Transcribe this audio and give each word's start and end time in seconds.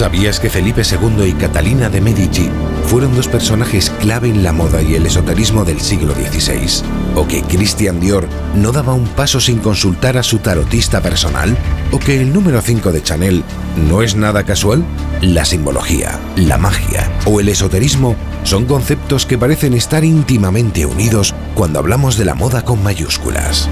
¿Sabías 0.00 0.40
que 0.40 0.48
Felipe 0.48 0.80
II 0.80 1.26
y 1.26 1.34
Catalina 1.34 1.90
de 1.90 2.00
Medici 2.00 2.48
fueron 2.86 3.14
dos 3.14 3.28
personajes 3.28 3.90
clave 3.90 4.30
en 4.30 4.42
la 4.42 4.50
moda 4.50 4.80
y 4.80 4.94
el 4.94 5.04
esoterismo 5.04 5.66
del 5.66 5.78
siglo 5.78 6.14
XVI? 6.14 6.82
¿O 7.16 7.28
que 7.28 7.42
Christian 7.42 8.00
Dior 8.00 8.26
no 8.54 8.72
daba 8.72 8.94
un 8.94 9.06
paso 9.08 9.40
sin 9.40 9.58
consultar 9.58 10.16
a 10.16 10.22
su 10.22 10.38
tarotista 10.38 11.02
personal? 11.02 11.54
¿O 11.92 11.98
que 11.98 12.18
el 12.18 12.32
número 12.32 12.62
5 12.62 12.92
de 12.92 13.02
Chanel 13.02 13.44
no 13.90 14.00
es 14.00 14.16
nada 14.16 14.44
casual? 14.44 14.82
La 15.20 15.44
simbología, 15.44 16.18
la 16.34 16.56
magia 16.56 17.06
o 17.26 17.38
el 17.38 17.50
esoterismo 17.50 18.16
son 18.42 18.64
conceptos 18.64 19.26
que 19.26 19.36
parecen 19.36 19.74
estar 19.74 20.02
íntimamente 20.02 20.86
unidos 20.86 21.34
cuando 21.54 21.78
hablamos 21.78 22.16
de 22.16 22.24
la 22.24 22.34
moda 22.34 22.62
con 22.62 22.82
mayúsculas. 22.82 23.68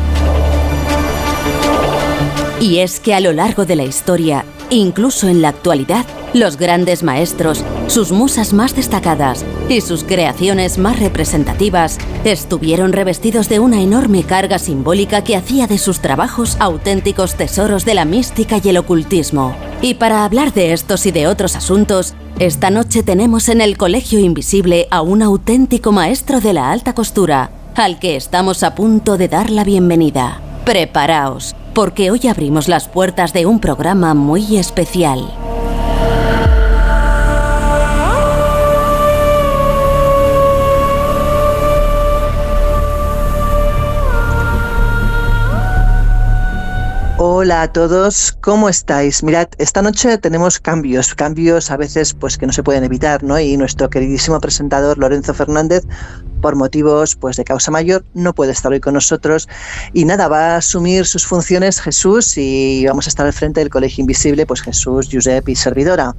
Y 2.61 2.81
es 2.81 3.01
que 3.01 3.15
a 3.15 3.21
lo 3.21 3.33
largo 3.33 3.65
de 3.65 3.77
la 3.77 3.85
historia, 3.85 4.45
incluso 4.69 5.27
en 5.27 5.41
la 5.41 5.49
actualidad, 5.49 6.05
los 6.35 6.57
grandes 6.57 7.03
maestros, 7.03 7.65
sus 7.87 8.13
musas 8.13 8.53
más 8.53 8.77
destacadas 8.77 9.45
y 9.69 9.81
sus 9.81 10.05
creaciones 10.05 10.79
más 10.79 10.99
representativas 11.01 11.99
estuvieron 12.25 12.93
revestidos 12.93 13.49
de 13.49 13.61
una 13.61 13.81
enorme 13.81 14.23
carga 14.25 14.59
simbólica 14.59 15.25
que 15.25 15.37
hacía 15.37 15.67
de 15.67 15.79
sus 15.79 16.01
trabajos 16.01 16.57
auténticos 16.61 17.35
tesoros 17.35 17.85
de 17.85 17.95
la 17.95 18.05
mística 18.05 18.61
y 18.63 18.69
el 18.69 18.77
ocultismo. 18.77 19.57
Y 19.81 19.95
para 19.95 20.25
hablar 20.25 20.53
de 20.53 20.73
estos 20.73 21.07
y 21.07 21.13
de 21.13 21.27
otros 21.27 21.57
asuntos, 21.57 22.15
esta 22.39 22.71
noche 22.71 23.03
tenemos 23.03 23.49
en 23.49 23.61
el 23.61 23.77
Colegio 23.79 24.21
Invisible 24.21 24.87
a 24.91 25.01
un 25.03 25.23
auténtico 25.23 25.93
maestro 25.93 26.41
de 26.41 26.53
la 26.53 26.71
alta 26.71 26.95
costura, 26.95 27.51
al 27.75 27.99
que 27.99 28.17
estamos 28.17 28.63
a 28.63 28.75
punto 28.75 29.17
de 29.17 29.29
dar 29.29 29.51
la 29.51 29.65
bienvenida. 29.65 30.41
Preparaos, 30.65 31.55
porque 31.75 32.11
hoy 32.11 32.21
abrimos 32.29 32.69
las 32.69 32.89
puertas 32.89 33.33
de 33.33 33.47
un 33.47 33.61
programa 33.61 34.15
muy 34.15 34.57
especial. 34.57 35.48
o 47.19 47.28
Hola 47.41 47.63
a 47.63 47.73
todos, 47.73 48.37
¿cómo 48.41 48.69
estáis? 48.69 49.23
Mirad, 49.23 49.47
esta 49.59 49.81
noche 49.81 50.19
tenemos 50.19 50.59
cambios, 50.59 51.15
cambios 51.15 51.71
a 51.71 51.77
veces 51.77 52.13
pues 52.13 52.37
que 52.37 52.49
no 52.49 52.53
se 52.53 52.65
pueden 52.65 52.83
evitar, 52.83 53.23
¿no? 53.23 53.39
Y 53.39 53.57
nuestro 53.57 53.89
queridísimo 53.89 54.41
presentador 54.41 54.99
Lorenzo 54.99 55.33
Fernández 55.35 55.85
por 56.39 56.57
motivos 56.57 57.17
pues 57.17 57.37
de 57.37 57.45
causa 57.45 57.71
mayor 57.71 58.05
no 58.15 58.35
puede 58.35 58.53
estar 58.53 58.73
hoy 58.73 58.81
con 58.81 58.95
nosotros 58.95 59.49
y 59.93 60.05
nada 60.05 60.29
va 60.29 60.55
a 60.55 60.57
asumir 60.57 61.07
sus 61.07 61.27
funciones 61.27 61.81
Jesús 61.81 62.37
y 62.37 62.87
vamos 62.87 63.07
a 63.07 63.11
estar 63.11 63.27
al 63.27 63.33
frente 63.33 63.61
del 63.61 63.71
Colegio 63.71 64.03
Invisible 64.03 64.47
pues 64.47 64.63
Jesús, 64.63 65.09
Josep 65.13 65.49
y 65.49 65.57
servidora 65.57 66.15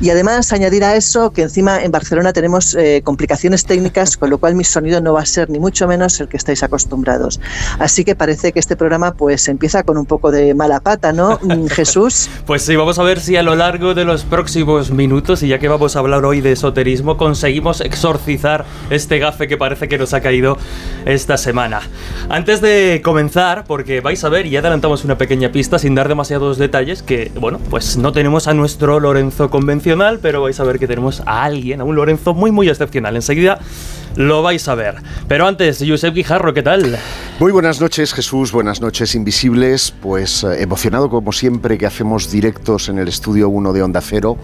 y 0.00 0.10
además 0.10 0.52
añadir 0.52 0.84
a 0.84 0.96
eso 0.96 1.32
que 1.32 1.42
encima 1.42 1.82
en 1.82 1.90
Barcelona 1.90 2.32
tenemos 2.32 2.74
eh, 2.74 3.02
complicaciones 3.04 3.64
técnicas 3.64 4.16
con 4.16 4.30
lo 4.30 4.38
cual 4.38 4.54
mi 4.54 4.64
sonido 4.64 5.00
no 5.00 5.14
va 5.14 5.22
a 5.22 5.26
ser 5.26 5.50
ni 5.50 5.58
mucho 5.58 5.86
menos 5.88 6.20
el 6.20 6.28
que 6.28 6.36
estáis 6.36 6.62
acostumbrados 6.62 7.40
así 7.78 8.04
que 8.04 8.14
parece 8.14 8.52
que 8.52 8.60
este 8.60 8.76
programa 8.76 9.14
pues 9.14 9.48
empieza 9.48 9.82
con 9.82 9.96
un 9.96 10.06
poco 10.06 10.30
de 10.30 10.54
mala 10.62 10.78
pata 10.78 11.12
¿no? 11.12 11.40
Mm, 11.42 11.66
Jesús 11.70 12.30
pues 12.46 12.62
sí 12.62 12.76
vamos 12.76 12.96
a 13.00 13.02
ver 13.02 13.18
si 13.18 13.36
a 13.36 13.42
lo 13.42 13.56
largo 13.56 13.94
de 13.94 14.04
los 14.04 14.22
próximos 14.22 14.92
minutos 14.92 15.42
y 15.42 15.48
ya 15.48 15.58
que 15.58 15.66
vamos 15.66 15.96
a 15.96 15.98
hablar 15.98 16.24
hoy 16.24 16.40
de 16.40 16.52
esoterismo 16.52 17.16
conseguimos 17.16 17.80
exorcizar 17.80 18.64
este 18.90 19.18
gafe 19.18 19.48
que 19.48 19.56
parece 19.56 19.88
que 19.88 19.98
nos 19.98 20.14
ha 20.14 20.20
caído 20.20 20.56
esta 21.04 21.36
semana. 21.36 21.80
Antes 22.28 22.60
de 22.60 23.00
comenzar, 23.04 23.64
porque 23.64 24.00
vais 24.00 24.22
a 24.22 24.28
ver, 24.28 24.46
y 24.46 24.56
adelantamos 24.56 25.04
una 25.04 25.18
pequeña 25.18 25.50
pista 25.50 25.78
sin 25.78 25.94
dar 25.94 26.08
demasiados 26.08 26.58
detalles, 26.58 27.02
que 27.02 27.32
bueno, 27.34 27.58
pues 27.70 27.96
no 27.96 28.12
tenemos 28.12 28.46
a 28.46 28.54
nuestro 28.54 29.00
Lorenzo 29.00 29.50
convencional, 29.50 30.20
pero 30.20 30.42
vais 30.42 30.60
a 30.60 30.64
ver 30.64 30.78
que 30.78 30.86
tenemos 30.86 31.22
a 31.26 31.42
alguien, 31.42 31.80
a 31.80 31.84
un 31.84 31.96
Lorenzo 31.96 32.34
muy 32.34 32.52
muy 32.52 32.68
excepcional. 32.68 33.16
Enseguida 33.16 33.58
lo 34.16 34.42
vais 34.42 34.68
a 34.68 34.74
ver. 34.74 34.96
Pero 35.28 35.46
antes, 35.46 35.82
Josep 35.86 36.14
Guijarro, 36.14 36.52
¿qué 36.52 36.62
tal? 36.62 36.98
Muy 37.38 37.52
buenas 37.52 37.80
noches, 37.80 38.12
Jesús. 38.12 38.52
Buenas 38.52 38.80
noches, 38.80 39.14
Invisibles. 39.14 39.92
Pues 40.02 40.44
eh, 40.44 40.51
emocionado 40.58 41.10
como 41.10 41.32
siempre 41.32 41.78
que 41.78 41.86
hacemos 41.86 42.30
directos 42.30 42.88
en 42.88 42.98
el 42.98 43.08
estudio 43.08 43.48
1 43.48 43.72
de 43.72 43.82
Onda 43.82 44.00
Cero. 44.00 44.36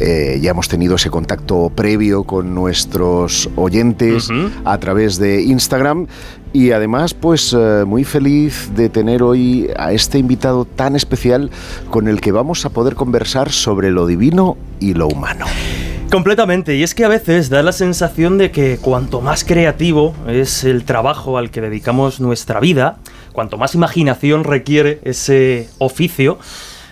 Eh, 0.00 0.38
ya 0.40 0.52
hemos 0.52 0.68
tenido 0.68 0.94
ese 0.94 1.10
contacto 1.10 1.72
previo 1.74 2.22
con 2.22 2.54
nuestros 2.54 3.50
oyentes 3.56 4.28
a 4.64 4.78
través 4.78 5.18
de 5.18 5.42
Instagram 5.42 6.06
y 6.52 6.70
además 6.70 7.14
pues 7.14 7.52
eh, 7.52 7.84
muy 7.84 8.04
feliz 8.04 8.70
de 8.76 8.88
tener 8.88 9.22
hoy 9.22 9.68
a 9.76 9.92
este 9.92 10.18
invitado 10.18 10.64
tan 10.64 10.94
especial 10.94 11.50
con 11.90 12.06
el 12.06 12.20
que 12.20 12.30
vamos 12.30 12.64
a 12.64 12.70
poder 12.70 12.94
conversar 12.94 13.50
sobre 13.50 13.90
lo 13.90 14.06
divino 14.06 14.56
y 14.78 14.94
lo 14.94 15.08
humano. 15.08 15.46
Completamente, 16.10 16.74
y 16.74 16.82
es 16.82 16.94
que 16.94 17.04
a 17.04 17.08
veces 17.08 17.50
da 17.50 17.62
la 17.62 17.72
sensación 17.72 18.38
de 18.38 18.50
que 18.50 18.78
cuanto 18.80 19.20
más 19.20 19.44
creativo 19.44 20.14
es 20.26 20.64
el 20.64 20.84
trabajo 20.84 21.36
al 21.36 21.50
que 21.50 21.60
dedicamos 21.60 22.18
nuestra 22.18 22.60
vida, 22.60 22.96
cuanto 23.38 23.56
más 23.56 23.76
imaginación 23.76 24.42
requiere 24.42 24.98
ese 25.04 25.68
oficio, 25.78 26.40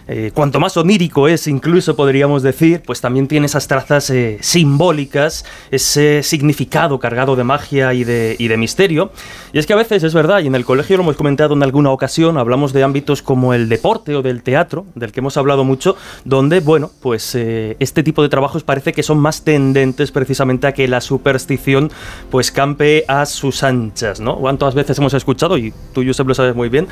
eh, 0.09 0.31
cuanto 0.33 0.61
más 0.61 0.77
onírico 0.77 1.27
es, 1.27 1.49
incluso 1.49 1.97
podríamos 1.97 2.45
decir, 2.45 2.81
pues 2.87 3.01
también 3.01 3.27
tiene 3.27 3.47
esas 3.47 3.67
trazas 3.67 4.09
eh, 4.11 4.39
simbólicas, 4.41 5.45
ese 5.73 6.23
significado 6.23 7.01
cargado 7.01 7.35
de 7.35 7.43
magia 7.43 7.93
y 7.93 8.05
de, 8.05 8.37
y 8.39 8.47
de 8.47 8.57
misterio. 8.57 9.11
Y 9.53 9.59
es 9.59 9.67
que 9.67 9.73
a 9.73 9.77
veces 9.77 10.05
es 10.05 10.15
verdad, 10.15 10.41
y 10.41 10.47
en 10.47 10.55
el 10.55 10.65
colegio 10.65 10.97
lo 10.97 11.03
hemos 11.03 11.17
comentado 11.17 11.55
en 11.55 11.63
alguna 11.65 11.91
ocasión, 11.91 12.39
hablamos 12.39 12.73
de 12.73 12.85
ámbitos 12.85 13.21
como 13.21 13.53
el 13.53 13.69
deporte 13.69 14.15
o 14.15 14.23
del 14.23 14.45
teatro, 14.45 14.87
del 14.95 15.11
que 15.11 15.19
hemos 15.19 15.37
hablado 15.37 15.65
mucho, 15.65 15.97
donde, 16.25 16.61
bueno, 16.61 16.91
pues 17.01 17.35
eh, 17.35 17.77
este 17.81 18.05
tipo 18.05 18.23
de 18.23 18.29
trabajos 18.29 18.63
parece 18.63 18.93
que 18.93 19.03
son 19.03 19.19
más 19.19 19.43
tendentes 19.43 20.13
precisamente 20.13 20.69
a 20.69 20.73
que 20.73 20.87
la 20.87 21.01
superstición 21.01 21.91
pues 22.31 22.53
campe 22.53 23.05
a 23.09 23.27
sus 23.27 23.65
anchas, 23.65 24.21
¿no? 24.21 24.37
¿Cuántas 24.37 24.75
veces 24.75 24.97
hemos 24.99 25.15
escuchado, 25.15 25.59
y 25.59 25.73
tú, 25.93 26.05
Josep, 26.07 26.29
lo 26.29 26.35
sabes 26.35 26.55
muy 26.55 26.69
bien, 26.69 26.87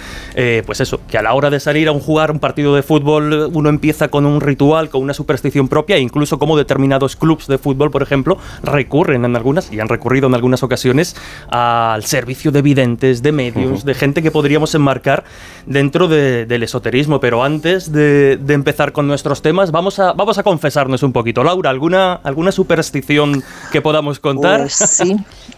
pues 0.66 0.80
eso, 0.80 1.00
que 1.08 1.18
a 1.18 1.22
la 1.22 1.34
hora 1.34 1.50
de 1.50 1.60
salir 1.60 1.86
a 1.86 1.92
un 1.92 2.00
jugar 2.00 2.32
un 2.32 2.40
partido 2.40 2.74
de 2.74 2.82
fútbol, 2.82 3.03
uno 3.04 3.68
empieza 3.68 4.08
con 4.08 4.26
un 4.26 4.40
ritual, 4.40 4.90
con 4.90 5.02
una 5.02 5.14
superstición 5.14 5.68
propia, 5.68 5.96
e 5.96 6.00
incluso 6.00 6.38
como 6.38 6.56
determinados 6.56 7.16
clubes 7.16 7.46
de 7.46 7.58
fútbol, 7.58 7.90
por 7.90 8.02
ejemplo, 8.02 8.38
recurren 8.62 9.24
en 9.24 9.36
algunas, 9.36 9.72
y 9.72 9.80
han 9.80 9.88
recurrido 9.88 10.26
en 10.28 10.34
algunas 10.34 10.62
ocasiones, 10.62 11.16
al 11.48 12.04
servicio 12.04 12.50
de 12.50 12.62
videntes, 12.62 13.22
de 13.22 13.32
medios, 13.32 13.84
de 13.84 13.94
gente 13.94 14.22
que 14.22 14.30
podríamos 14.30 14.74
enmarcar 14.74 15.24
dentro 15.66 16.08
del 16.08 16.62
esoterismo. 16.62 17.20
Pero 17.20 17.42
antes 17.42 17.92
de, 17.92 18.38
empezar 18.48 18.92
con 18.92 19.06
nuestros 19.06 19.42
temas, 19.42 19.70
vamos 19.70 19.98
a, 19.98 20.12
vamos 20.12 20.38
a 20.38 20.42
confesarnos 20.42 21.02
un 21.02 21.12
poquito. 21.12 21.42
Laura, 21.42 21.70
¿alguna, 21.70 22.14
alguna 22.14 22.52
superstición 22.52 23.42
que 23.72 23.82
podamos 23.82 24.20
contar? 24.20 24.60
Pues 24.60 24.74
sí, 24.74 25.16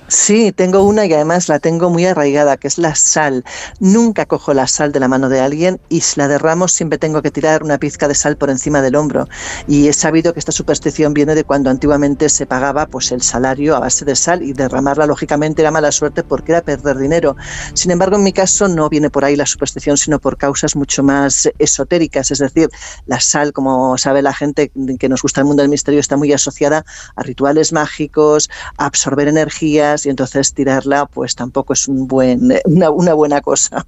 sí, 0.08 0.52
tengo 0.52 0.82
una 0.82 1.06
y 1.06 1.12
además 1.12 1.48
la 1.48 1.58
tengo 1.58 1.90
muy 1.90 2.06
arraigada, 2.06 2.56
que 2.56 2.68
es 2.68 2.78
la 2.78 2.94
sal. 2.94 3.44
Nunca 3.80 4.26
cojo 4.26 4.54
la 4.54 4.66
sal 4.66 4.92
de 4.92 5.00
la 5.00 5.08
mano 5.08 5.28
de 5.28 5.40
alguien 5.40 5.80
y 5.88 6.00
si 6.00 6.18
la 6.18 6.28
derramo 6.28 6.68
siempre 6.68 6.98
tengo 6.98 7.22
que 7.22 7.30
tirar 7.36 7.62
una 7.62 7.76
pizca 7.76 8.08
de 8.08 8.14
sal 8.14 8.38
por 8.38 8.48
encima 8.48 8.80
del 8.80 8.96
hombro. 8.96 9.28
Y 9.68 9.88
he 9.88 9.92
sabido 9.92 10.32
que 10.32 10.38
esta 10.38 10.52
superstición 10.52 11.12
viene 11.12 11.34
de 11.34 11.44
cuando 11.44 11.68
antiguamente 11.68 12.30
se 12.30 12.46
pagaba 12.46 12.86
pues 12.86 13.12
el 13.12 13.20
salario 13.20 13.76
a 13.76 13.78
base 13.78 14.06
de 14.06 14.16
sal 14.16 14.42
y 14.42 14.54
derramarla 14.54 15.04
lógicamente 15.04 15.60
era 15.60 15.70
mala 15.70 15.92
suerte 15.92 16.22
porque 16.22 16.52
era 16.52 16.62
perder 16.62 16.96
dinero. 16.96 17.36
Sin 17.74 17.90
embargo, 17.90 18.16
en 18.16 18.22
mi 18.22 18.32
caso 18.32 18.68
no 18.68 18.88
viene 18.88 19.10
por 19.10 19.26
ahí 19.26 19.36
la 19.36 19.44
superstición, 19.44 19.98
sino 19.98 20.18
por 20.18 20.38
causas 20.38 20.76
mucho 20.76 21.02
más 21.02 21.50
esotéricas. 21.58 22.30
Es 22.30 22.38
decir, 22.38 22.70
la 23.04 23.20
sal, 23.20 23.52
como 23.52 23.98
sabe 23.98 24.22
la 24.22 24.32
gente 24.32 24.72
que 24.98 25.08
nos 25.10 25.20
gusta 25.20 25.42
el 25.42 25.46
mundo 25.46 25.62
del 25.62 25.68
misterio, 25.68 26.00
está 26.00 26.16
muy 26.16 26.32
asociada 26.32 26.86
a 27.16 27.22
rituales 27.22 27.74
mágicos, 27.74 28.48
a 28.78 28.86
absorber 28.86 29.28
energías 29.28 30.06
y 30.06 30.08
entonces 30.08 30.54
tirarla 30.54 31.04
pues 31.04 31.34
tampoco 31.34 31.74
es 31.74 31.84
buen, 31.86 32.54
una, 32.64 32.90
una 32.90 33.12
buena 33.12 33.42
cosa. 33.42 33.84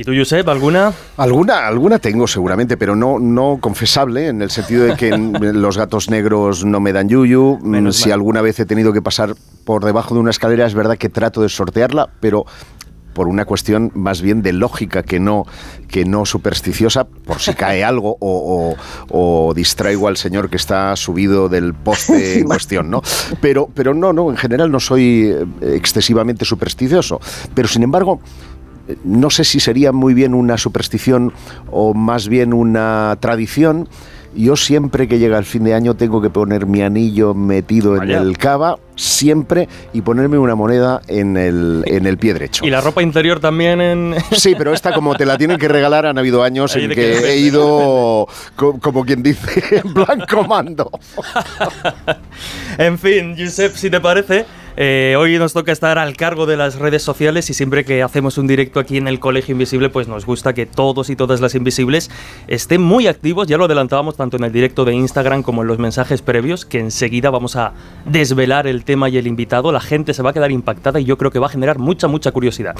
¿Y 0.00 0.02
tú, 0.02 0.12
Josep, 0.16 0.48
alguna? 0.48 0.94
Alguna, 1.18 1.66
alguna 1.66 1.98
tengo 1.98 2.26
seguramente, 2.26 2.78
pero 2.78 2.96
no, 2.96 3.18
no 3.18 3.58
confesable, 3.60 4.28
en 4.28 4.40
el 4.40 4.50
sentido 4.50 4.84
de 4.84 4.96
que 4.96 5.10
los 5.52 5.76
gatos 5.76 6.08
negros 6.08 6.64
no 6.64 6.80
me 6.80 6.94
dan 6.94 7.10
yuyu. 7.10 7.58
si 7.92 8.10
alguna 8.10 8.40
vez 8.40 8.58
he 8.60 8.64
tenido 8.64 8.94
que 8.94 9.02
pasar 9.02 9.34
por 9.66 9.84
debajo 9.84 10.14
de 10.14 10.20
una 10.20 10.30
escalera, 10.30 10.64
es 10.64 10.72
verdad 10.72 10.96
que 10.96 11.10
trato 11.10 11.42
de 11.42 11.50
sortearla, 11.50 12.08
pero 12.18 12.46
por 13.12 13.28
una 13.28 13.44
cuestión 13.44 13.90
más 13.94 14.22
bien 14.22 14.40
de 14.40 14.54
lógica 14.54 15.02
que 15.02 15.20
no, 15.20 15.44
que 15.88 16.06
no 16.06 16.24
supersticiosa, 16.24 17.04
por 17.04 17.38
si 17.38 17.52
cae 17.52 17.84
algo 17.84 18.16
o, 18.20 19.52
distraigo 19.54 20.08
al 20.08 20.16
señor 20.16 20.48
que 20.48 20.56
está 20.56 20.96
subido 20.96 21.50
del 21.50 21.74
poste 21.74 22.38
en 22.38 22.46
cuestión, 22.46 22.88
¿no? 22.88 23.02
Pero, 23.42 23.68
pero 23.74 23.92
no, 23.92 24.14
no, 24.14 24.30
en 24.30 24.38
general 24.38 24.72
no 24.72 24.80
soy 24.80 25.26
eh, 25.26 25.74
excesivamente 25.74 26.46
supersticioso. 26.46 27.20
Pero 27.54 27.68
sin 27.68 27.82
embargo, 27.82 28.20
no 29.04 29.30
sé 29.30 29.44
si 29.44 29.60
sería 29.60 29.92
muy 29.92 30.14
bien 30.14 30.34
una 30.34 30.58
superstición 30.58 31.32
o 31.70 31.94
más 31.94 32.28
bien 32.28 32.52
una 32.52 33.16
tradición. 33.20 33.88
Yo 34.34 34.54
siempre 34.54 35.08
que 35.08 35.18
llega 35.18 35.38
el 35.38 35.44
fin 35.44 35.64
de 35.64 35.74
año 35.74 35.96
tengo 35.96 36.22
que 36.22 36.30
poner 36.30 36.64
mi 36.64 36.82
anillo 36.82 37.34
metido 37.34 38.00
en 38.00 38.10
el 38.10 38.38
cava, 38.38 38.78
siempre, 38.94 39.68
y 39.92 40.02
ponerme 40.02 40.38
una 40.38 40.54
moneda 40.54 41.00
en 41.08 41.36
el, 41.36 41.82
en 41.86 42.06
el 42.06 42.16
pie 42.16 42.34
derecho. 42.34 42.64
¿Y 42.64 42.70
la 42.70 42.80
ropa 42.80 43.02
interior 43.02 43.40
también 43.40 43.80
en...? 43.80 44.14
Sí, 44.30 44.54
pero 44.56 44.72
esta 44.72 44.92
como 44.92 45.16
te 45.16 45.26
la 45.26 45.36
tienen 45.36 45.58
que 45.58 45.66
regalar, 45.66 46.06
han 46.06 46.16
habido 46.16 46.44
años 46.44 46.76
en 46.76 46.90
que, 46.90 47.18
he 47.28 47.38
ido, 47.38 48.28
como 48.54 49.04
quien 49.04 49.20
dice, 49.24 49.80
en 49.84 49.92
blanco 49.92 50.44
mando. 50.44 50.92
en 52.78 52.98
fin, 53.00 53.34
Josep, 53.36 53.74
si 53.74 53.90
te 53.90 54.00
parece, 54.00 54.46
eh, 54.82 55.14
hoy 55.18 55.38
nos 55.38 55.52
toca 55.52 55.72
estar 55.72 55.98
al 55.98 56.16
cargo 56.16 56.46
de 56.46 56.56
las 56.56 56.78
redes 56.78 57.02
sociales 57.02 57.50
y 57.50 57.52
siempre 57.52 57.84
que 57.84 58.02
hacemos 58.02 58.38
un 58.38 58.46
directo 58.46 58.80
aquí 58.80 58.96
en 58.96 59.08
el 59.08 59.20
Colegio 59.20 59.52
Invisible, 59.52 59.90
pues 59.90 60.08
nos 60.08 60.24
gusta 60.24 60.54
que 60.54 60.64
todos 60.64 61.10
y 61.10 61.16
todas 61.16 61.42
las 61.42 61.54
invisibles 61.54 62.10
estén 62.48 62.80
muy 62.80 63.06
activos. 63.06 63.46
Ya 63.46 63.58
lo 63.58 63.66
adelantábamos 63.66 64.16
tanto 64.16 64.38
en 64.38 64.44
el 64.44 64.52
directo 64.52 64.86
de 64.86 64.94
Instagram 64.94 65.42
como 65.42 65.60
en 65.60 65.68
los 65.68 65.78
mensajes 65.78 66.22
previos, 66.22 66.64
que 66.64 66.78
enseguida 66.78 67.28
vamos 67.28 67.56
a 67.56 67.74
desvelar 68.06 68.66
el 68.66 68.84
tema 68.84 69.10
y 69.10 69.18
el 69.18 69.26
invitado. 69.26 69.70
La 69.70 69.82
gente 69.82 70.14
se 70.14 70.22
va 70.22 70.30
a 70.30 70.32
quedar 70.32 70.50
impactada 70.50 70.98
y 70.98 71.04
yo 71.04 71.18
creo 71.18 71.30
que 71.30 71.38
va 71.38 71.48
a 71.48 71.50
generar 71.50 71.78
mucha, 71.78 72.08
mucha 72.08 72.32
curiosidad. 72.32 72.74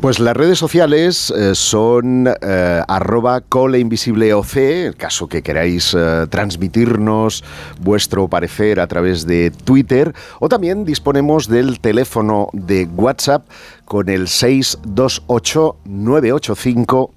Pues 0.00 0.20
las 0.20 0.36
redes 0.36 0.60
sociales 0.60 1.34
eh, 1.36 1.56
son 1.56 2.28
eh, 2.40 2.82
arroba 2.86 3.40
coleinvisibleoc, 3.40 4.56
el 4.58 4.94
caso 4.94 5.26
que 5.26 5.42
queráis 5.42 5.96
transmitirnos 6.30 7.42
vuestro 7.80 8.28
parecer 8.28 8.78
a 8.78 8.86
través 8.86 9.26
de 9.26 9.50
Twitter, 9.50 10.14
o 10.38 10.48
también 10.48 10.84
disponemos 10.84 11.31
del 11.40 11.80
teléfono 11.80 12.48
de 12.52 12.84
WhatsApp 12.84 13.48
con 13.84 14.08
el 14.08 14.28
628 14.28 15.76
985 15.84 17.10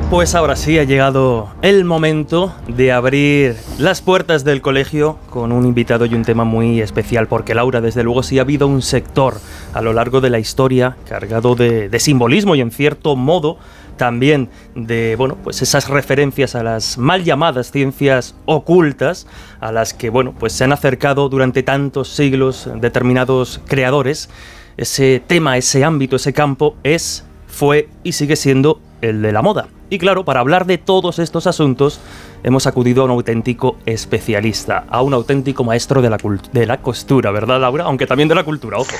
Pues 0.09 0.33
ahora 0.33 0.55
sí 0.55 0.79
ha 0.79 0.85
llegado 0.85 1.49
el 1.61 1.85
momento 1.85 2.51
de 2.67 2.91
abrir 2.91 3.55
las 3.77 4.01
puertas 4.01 4.43
del 4.43 4.59
colegio 4.59 5.19
con 5.29 5.51
un 5.51 5.67
invitado 5.67 6.07
y 6.07 6.15
un 6.15 6.23
tema 6.23 6.45
muy 6.45 6.81
especial, 6.81 7.27
porque 7.27 7.53
Laura, 7.53 7.79
desde 7.79 8.01
luego, 8.01 8.23
sí 8.23 8.39
ha 8.39 8.41
habido 8.41 8.67
un 8.67 8.81
sector 8.81 9.35
a 9.71 9.83
lo 9.83 9.93
largo 9.93 10.19
de 10.19 10.31
la 10.31 10.39
historia 10.39 10.97
cargado 11.07 11.53
de, 11.53 11.95
simbolismo 11.99 12.55
y 12.55 12.61
en 12.61 12.71
cierto 12.71 13.15
modo 13.15 13.59
también 13.97 14.49
de 14.73 15.15
bueno, 15.15 15.37
pues 15.43 15.61
esas 15.61 15.87
referencias 15.89 16.55
a 16.55 16.63
las 16.63 16.97
mal 16.97 17.23
llamadas 17.23 17.69
ciencias 17.69 18.35
ocultas 18.45 19.27
a 19.59 19.71
las 19.71 19.93
que 19.93 20.09
bueno, 20.09 20.33
pues 20.39 20.53
se 20.53 20.63
han 20.63 20.71
acercado 20.71 21.29
durante 21.29 21.61
tantos 21.61 22.09
siglos 22.09 22.67
determinados 22.77 23.61
creadores. 23.67 24.31
Ese 24.75 25.21
tema, 25.25 25.55
ese 25.57 25.83
ámbito, 25.83 26.15
ese 26.15 26.33
campo 26.33 26.75
es, 26.81 27.25
fue 27.45 27.89
y 28.03 28.13
sigue 28.13 28.35
siendo 28.35 28.81
el 29.01 29.21
de 29.21 29.31
la 29.31 29.43
moda. 29.43 29.67
Y 29.89 29.97
claro, 29.97 30.23
para 30.23 30.39
hablar 30.39 30.65
de 30.65 30.77
todos 30.77 31.19
estos 31.19 31.47
asuntos, 31.47 31.99
hemos 32.43 32.67
acudido 32.67 33.01
a 33.01 33.05
un 33.05 33.11
auténtico 33.11 33.77
especialista, 33.85 34.85
a 34.89 35.01
un 35.01 35.13
auténtico 35.13 35.63
maestro 35.63 36.01
de 36.01 36.09
la, 36.09 36.17
de 36.53 36.65
la 36.65 36.77
costura, 36.77 37.31
¿verdad, 37.31 37.59
Laura? 37.59 37.85
Aunque 37.85 38.05
también 38.05 38.29
de 38.29 38.35
la 38.35 38.43
cultura, 38.43 38.77
ojo. 38.77 38.91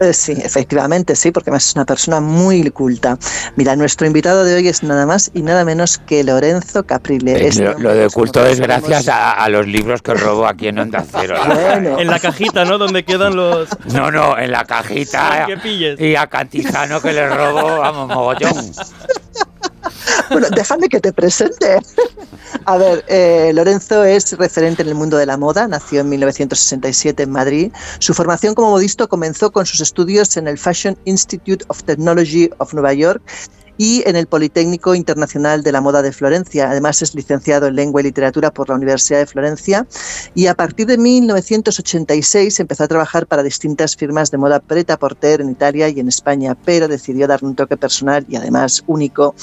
Eh, 0.00 0.12
sí, 0.12 0.32
efectivamente, 0.32 1.14
sí, 1.14 1.30
porque 1.30 1.50
es 1.50 1.74
una 1.74 1.84
persona 1.84 2.20
muy 2.20 2.68
culta. 2.70 3.16
Mira, 3.56 3.76
nuestro 3.76 4.06
invitado 4.06 4.44
de 4.44 4.56
hoy 4.56 4.68
es 4.68 4.82
nada 4.82 5.06
más 5.06 5.30
y 5.32 5.42
nada 5.42 5.64
menos 5.64 5.98
que 5.98 6.24
Lorenzo 6.24 6.84
Caprile. 6.84 7.48
Eh, 7.48 7.74
lo, 7.78 7.94
de 7.94 8.08
culto 8.10 8.44
es 8.44 8.60
gracias 8.60 9.08
a, 9.08 9.48
los 9.48 9.66
libros 9.66 10.02
que 10.02 10.14
robó 10.14 10.46
aquí 10.46 10.68
en 10.68 10.80
Onda 10.80 11.04
Cero. 11.08 11.36
En 11.98 12.08
la 12.08 12.18
cajita, 12.18 12.64
¿no? 12.64 12.78
Donde 12.78 13.04
quedan 13.04 13.36
los... 13.36 13.68
No, 13.92 14.10
no, 14.10 14.36
en 14.36 14.50
la 14.50 14.64
cajita. 14.64 15.46
y 15.98 16.16
a 16.16 16.26
Cantizano 16.26 17.00
que 17.00 17.12
le 17.12 17.28
robó, 17.28 17.78
vamos, 17.78 18.08
mogollón. 18.08 18.72
Bueno, 20.30 20.48
déjame 20.50 20.88
que 20.88 21.00
te 21.00 21.12
presente. 21.12 21.80
A 22.64 22.76
ver, 22.78 23.04
eh, 23.08 23.52
Lorenzo 23.54 24.04
es 24.04 24.36
referente 24.38 24.82
en 24.82 24.88
el 24.88 24.94
mundo 24.94 25.16
de 25.16 25.26
la 25.26 25.36
moda, 25.36 25.68
nació 25.68 26.00
en 26.00 26.08
1967 26.08 27.22
en 27.22 27.30
Madrid. 27.30 27.72
Su 27.98 28.14
formación 28.14 28.54
como 28.54 28.70
modisto 28.70 29.08
comenzó 29.08 29.52
con 29.52 29.66
sus 29.66 29.80
estudios 29.80 30.36
en 30.36 30.48
el 30.48 30.58
Fashion 30.58 30.96
Institute 31.04 31.64
of 31.68 31.82
Technology 31.84 32.50
of 32.58 32.72
Nueva 32.72 32.94
York 32.94 33.22
y 33.76 34.02
en 34.06 34.16
el 34.16 34.26
Politécnico 34.26 34.94
Internacional 34.94 35.62
de 35.62 35.72
la 35.72 35.80
Moda 35.80 36.02
de 36.02 36.12
Florencia. 36.12 36.70
Además 36.70 37.02
es 37.02 37.14
licenciado 37.14 37.66
en 37.66 37.76
Lengua 37.76 38.00
y 38.00 38.04
Literatura 38.04 38.50
por 38.50 38.68
la 38.68 38.76
Universidad 38.76 39.18
de 39.18 39.26
Florencia 39.26 39.86
y 40.34 40.46
a 40.46 40.54
partir 40.54 40.86
de 40.86 40.98
1986 40.98 42.60
empezó 42.60 42.84
a 42.84 42.88
trabajar 42.88 43.26
para 43.26 43.42
distintas 43.42 43.96
firmas 43.96 44.30
de 44.30 44.38
moda 44.38 44.60
preta 44.60 44.98
porter 44.98 45.40
en 45.40 45.50
Italia 45.50 45.88
y 45.88 46.00
en 46.00 46.08
España, 46.08 46.56
pero 46.64 46.88
decidió 46.88 47.26
dar 47.26 47.44
un 47.44 47.54
toque 47.54 47.76
personal 47.76 48.24
y 48.28 48.36
además 48.36 48.82
único 48.86 49.34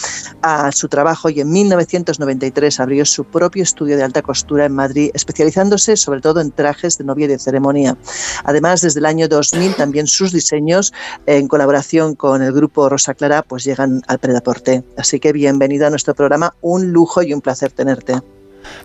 a 0.42 0.72
su 0.72 0.88
trabajo 0.88 1.30
y 1.30 1.42
en 1.42 1.52
1993 1.52 2.80
abrió 2.80 3.06
su 3.06 3.24
propio 3.26 3.64
estudio 3.64 3.98
de 3.98 4.04
alta 4.04 4.22
costura 4.22 4.66
en 4.66 4.74
Madrid, 4.74 5.12
especializándose 5.14 5.98
sobre 5.98 6.22
todo 6.22 6.42
en 6.42 6.52
trajes 6.52 6.98
de 6.98 7.04
novia 7.04 7.26
y 7.26 7.30
de 7.30 7.40
ceremonia. 7.40 7.98
Además, 8.44 8.82
desde 8.82 9.00
el 9.00 9.06
año 9.06 9.28
2000 9.28 9.76
también 9.76 10.08
sus 10.08 10.32
diseños 10.32 10.94
en 11.26 11.48
colaboración 11.48 12.16
con 12.16 12.42
el 12.42 12.52
grupo 12.52 12.90
Rosa 12.90 13.14
Clara 13.14 13.44
pues 13.44 13.64
llegan 13.64 14.02
al 14.08 14.20
Predaporte. 14.22 14.84
Así 14.98 15.20
que 15.20 15.34
bienvenido 15.34 15.88
a 15.88 15.90
nuestro 15.90 16.14
programa, 16.16 16.56
un 16.62 16.92
lujo 16.92 17.22
y 17.22 17.34
un 17.34 17.42
placer 17.42 17.72
tenerte. 17.72 18.22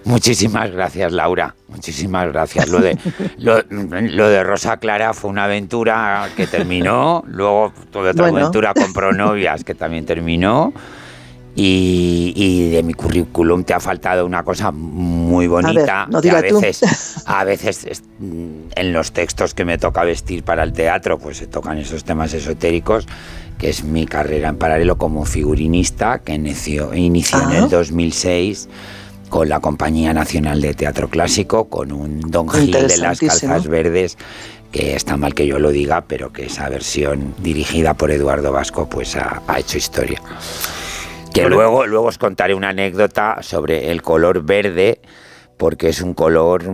Muchísimas 0.05 0.71
gracias, 0.71 1.13
Laura. 1.13 1.55
Muchísimas 1.69 2.29
gracias. 2.29 2.69
Lo 2.69 2.81
de, 2.81 2.99
lo, 3.39 4.29
de 4.29 4.43
Rosa 4.43 4.79
Clara 4.79 5.13
fue 5.13 5.31
una 5.31 5.45
aventura 5.45 6.29
que 6.37 6.47
terminó, 6.47 7.23
luego 7.27 7.73
tuve 7.91 8.11
otra 8.11 8.29
aventura 8.29 8.75
con 8.75 8.93
Pronovias 8.93 9.65
que 9.65 9.75
también 9.75 10.07
terminó. 10.07 10.73
Y, 11.59 12.71
de 12.71 12.83
mi 12.83 12.93
currículum 12.93 13.65
te 13.65 13.73
ha 13.73 13.81
faltado 13.81 14.27
una 14.27 14.45
cosa 14.45 14.71
muy 14.71 15.47
bonita. 15.47 16.03
a, 16.03 16.05
a 16.37 16.41
veces 16.43 16.83
a 17.25 17.45
veces 17.45 18.03
en 18.21 18.93
los 18.93 19.13
textos 19.13 19.55
que 19.55 19.65
me 19.65 19.79
toca 19.79 20.05
vestir 20.05 20.43
para 20.43 20.63
el 20.63 20.75
teatro 20.75 21.19
pues 21.19 21.39
se 21.39 21.47
tocan 21.47 21.79
esos 21.79 22.05
temas 22.05 22.35
esotéricos 22.35 23.07
que 23.59 23.71
es 23.71 23.85
mi 23.85 24.07
carrera 24.07 24.49
en 24.49 24.57
paralelo 24.57 24.99
como 24.99 25.25
figurinista, 25.25 26.19
que 26.19 26.35
inició, 26.35 26.95
inició 26.95 27.43
en 27.43 27.53
el 27.53 27.69
2006 27.71 28.69
con 29.29 29.49
la 29.49 29.61
Compañía 29.61 30.13
Nacional 30.13 30.61
de 30.61 30.75
Teatro 30.75 31.09
Clásico, 31.09 31.69
con 31.69 31.91
un 31.91 32.21
Don 32.21 32.49
Gil 32.49 32.71
de 32.71 32.99
las 32.99 33.21
Calzas 33.21 33.67
Verdes, 33.67 34.19
que 34.71 34.95
está 34.95 35.17
mal 35.17 35.35
que 35.35 35.47
yo 35.47 35.59
lo 35.59 35.71
diga, 35.71 36.05
pero 36.07 36.33
que 36.33 36.47
esa 36.47 36.69
versión 36.69 37.35
dirigida 37.39 37.95
por 37.95 38.11
Eduardo 38.11 38.53
Vasco 38.53 38.89
pues 38.89 39.17
ha, 39.17 39.43
ha 39.47 39.59
hecho 39.59 39.79
historia. 39.79 40.21
Que 41.37 41.49
luego, 41.49 41.87
luego 41.87 42.07
os 42.07 42.19
contaré 42.19 42.55
una 42.55 42.71
anécdota 42.71 43.43
sobre 43.43 43.91
el 43.91 44.03
color 44.03 44.43
verde 44.43 45.01
porque 45.57 45.89
es 45.89 46.03
un 46.03 46.15
color 46.15 46.65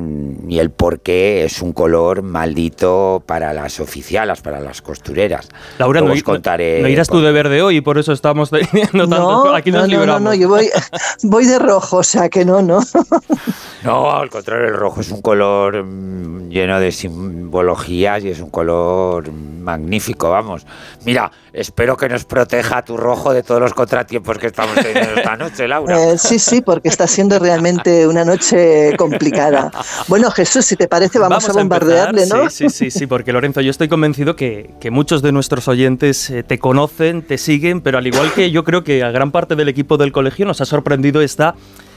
y 0.49 0.59
el 0.59 0.71
por 0.71 1.01
qué 1.01 1.45
es 1.45 1.63
un 1.63 1.73
color 1.73 2.23
maldito 2.23 3.23
para 3.27 3.53
las 3.53 3.79
oficialas, 3.81 4.41
para 4.41 4.61
las 4.61 4.83
costureras. 4.83 5.49
Laura, 5.79 6.01
no, 6.01 6.13
contaré 6.25 6.83
no, 6.83 6.89
irás 6.89 7.09
tú 7.09 7.21
de 7.21 7.31
verde 7.33 7.63
hoy 7.63 7.77
y 7.77 7.81
por 7.81 7.99
eso 7.99 8.13
estamos 8.13 8.51
teniendo 8.51 9.09
tanto. 9.09 9.55
Aquí 9.55 9.71
nos 9.71 9.89
no, 9.89 10.07
no, 10.07 10.19
no, 10.19 10.35
yo 10.35 10.49
voy, 10.49 10.69
voy 11.23 11.47
de 11.47 11.59
rojo, 11.59 11.99
o 11.99 12.03
sea 12.03 12.29
que 12.29 12.45
no, 12.45 12.63
no. 12.63 12.81
No, 13.85 14.13
al 14.13 14.31
contrario, 14.31 14.69
el 14.69 14.75
rojo 14.75 15.01
es 15.01 15.11
un 15.11 15.21
color 15.21 15.83
mm, 15.83 16.51
lleno 16.51 16.79
de 16.79 16.93
simbologías 16.93 18.23
y 18.23 18.29
es 18.29 18.41
un 18.41 18.51
color 18.51 19.33
magnífico, 19.33 20.31
vamos. 20.31 20.65
Mira, 21.05 21.33
espero 21.53 21.97
que 21.97 22.09
nos 22.09 22.25
proteja 22.25 22.85
tu 22.85 22.97
rojo 22.97 23.33
de 23.33 23.43
todos 23.43 23.61
los 23.61 23.75
contratiempos 23.75 24.39
que 24.39 24.47
estamos 24.47 24.77
teniendo 24.77 25.15
esta 25.17 25.37
noche, 25.37 25.67
Laura. 25.67 26.01
Eh, 26.01 26.17
sí, 26.19 26.39
sí, 26.39 26.61
porque 26.61 26.89
está 26.89 27.09
siendo 27.09 27.41
realmente 27.41 28.07
una 28.07 28.25
noche 28.25 28.72
complicada. 28.99 29.71
Bueno, 30.09 30.31
Jesús, 30.31 30.65
si 30.65 30.77
te 30.77 30.89
parece, 30.89 31.19
vamos, 31.19 31.49
a 31.49 31.53
bombardearle, 31.53 32.27
¿no? 32.27 32.51
Sí, 32.51 32.69
sí, 32.69 32.91
sí, 32.91 33.07
porque 33.07 33.33
Lorenzo, 33.33 33.61
yo 33.61 33.71
estoy 33.71 33.89
convencido 33.89 34.37
que, 34.37 34.71
muchos 34.91 35.23
de 35.23 35.33
nuestros 35.33 35.69
oyentes 35.69 36.29
eh, 36.31 36.43
te 36.43 36.59
conocen, 36.59 37.23
te 37.23 37.39
siguen, 37.39 37.81
pero 37.81 37.99
al 37.99 38.07
igual 38.07 38.33
que 38.35 38.51
yo 38.51 38.63
creo 38.63 38.85
que 38.85 39.03
a 39.03 39.11
gran 39.11 39.31
parte 39.31 39.57
del 39.57 39.69
equipo 39.69 39.97
del 39.97 40.13
colegio 40.13 40.45
nos 40.45 40.61
ha 40.61 40.67
sorprendido 40.67 41.23
esta 41.23 41.55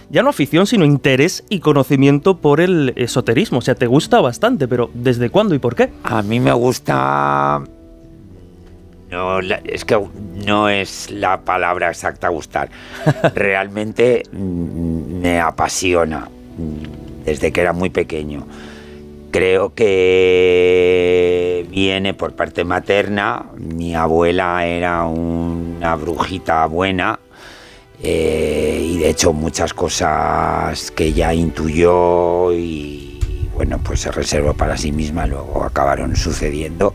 ya 0.10 0.24
no 0.24 0.29
afición, 0.29 0.67
sino 0.67 0.86
interés 0.86 1.44
y 1.50 1.60
conocimiento 1.60 2.38
por 2.38 2.62
el 2.62 2.94
esoterismo. 2.96 3.60
O 3.60 3.62
sea, 3.62 3.75
te 3.75 3.88
gusta 3.88 4.22
bastante, 4.22 4.67
pero 4.67 4.89
¿desde 4.94 5.29
cuándo 5.29 5.55
y 5.55 5.60
por 5.60 5.75
qué? 5.75 5.91
A 6.03 6.22
mí 6.22 6.39
me 6.39 6.53
gusta... 6.53 7.63
No, 9.10 9.39
es 9.39 9.86
que 9.86 10.00
no 10.46 10.67
es 10.67 11.10
la 11.12 11.41
palabra 11.41 11.89
exacta 11.89 12.29
gustar. 12.29 12.70
Realmente 13.36 14.24
mm, 14.32 15.22
me 15.22 15.39
apasiona 15.39 16.27
desde 17.26 17.52
que 17.52 17.62
era 17.62 17.74
muy 17.74 17.90
pequeño. 17.90 18.46
Creo 19.32 19.74
que 19.74 21.66
viene 21.70 22.14
por 22.14 22.36
parte 22.36 22.64
materna. 22.64 23.48
Mi 23.58 23.96
abuela 23.96 24.66
era 24.66 25.06
una 25.06 25.96
brujita 25.96 26.66
buena 26.68 27.20
eh, 28.02 28.88
y 28.92 28.98
de 28.98 29.10
hecho 29.10 29.34
muchas 29.34 29.74
cosas 29.74 30.92
que 30.92 31.14
ya 31.14 31.34
intuyó 31.34 32.54
y 32.54 33.20
bueno, 33.54 33.80
pues 33.84 34.02
se 34.02 34.12
reservó 34.12 34.54
para 34.54 34.78
sí 34.78 34.92
misma, 34.92 35.26
luego 35.26 35.64
acabaron 35.64 36.16
sucediendo. 36.16 36.94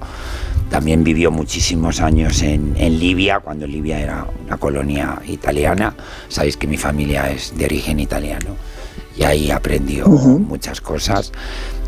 También 0.69 1.03
vivió 1.03 1.31
muchísimos 1.33 2.01
años 2.01 2.43
en, 2.43 2.75
Libia, 2.77 3.41
cuando 3.41 3.67
Libia 3.67 3.99
era 3.99 4.27
una 4.45 4.57
colonia 4.57 5.21
italiana. 5.27 5.97
Sabéis 6.29 6.57
que 6.57 6.69
mi 6.69 6.77
familia 6.77 7.31
es 7.31 7.57
de 7.59 7.65
origen 7.65 7.99
italiano 7.99 8.57
y 9.21 9.25
ahí 9.25 9.51
aprendió 9.51 10.07
muchas 10.07 10.81
cosas. 10.81 11.31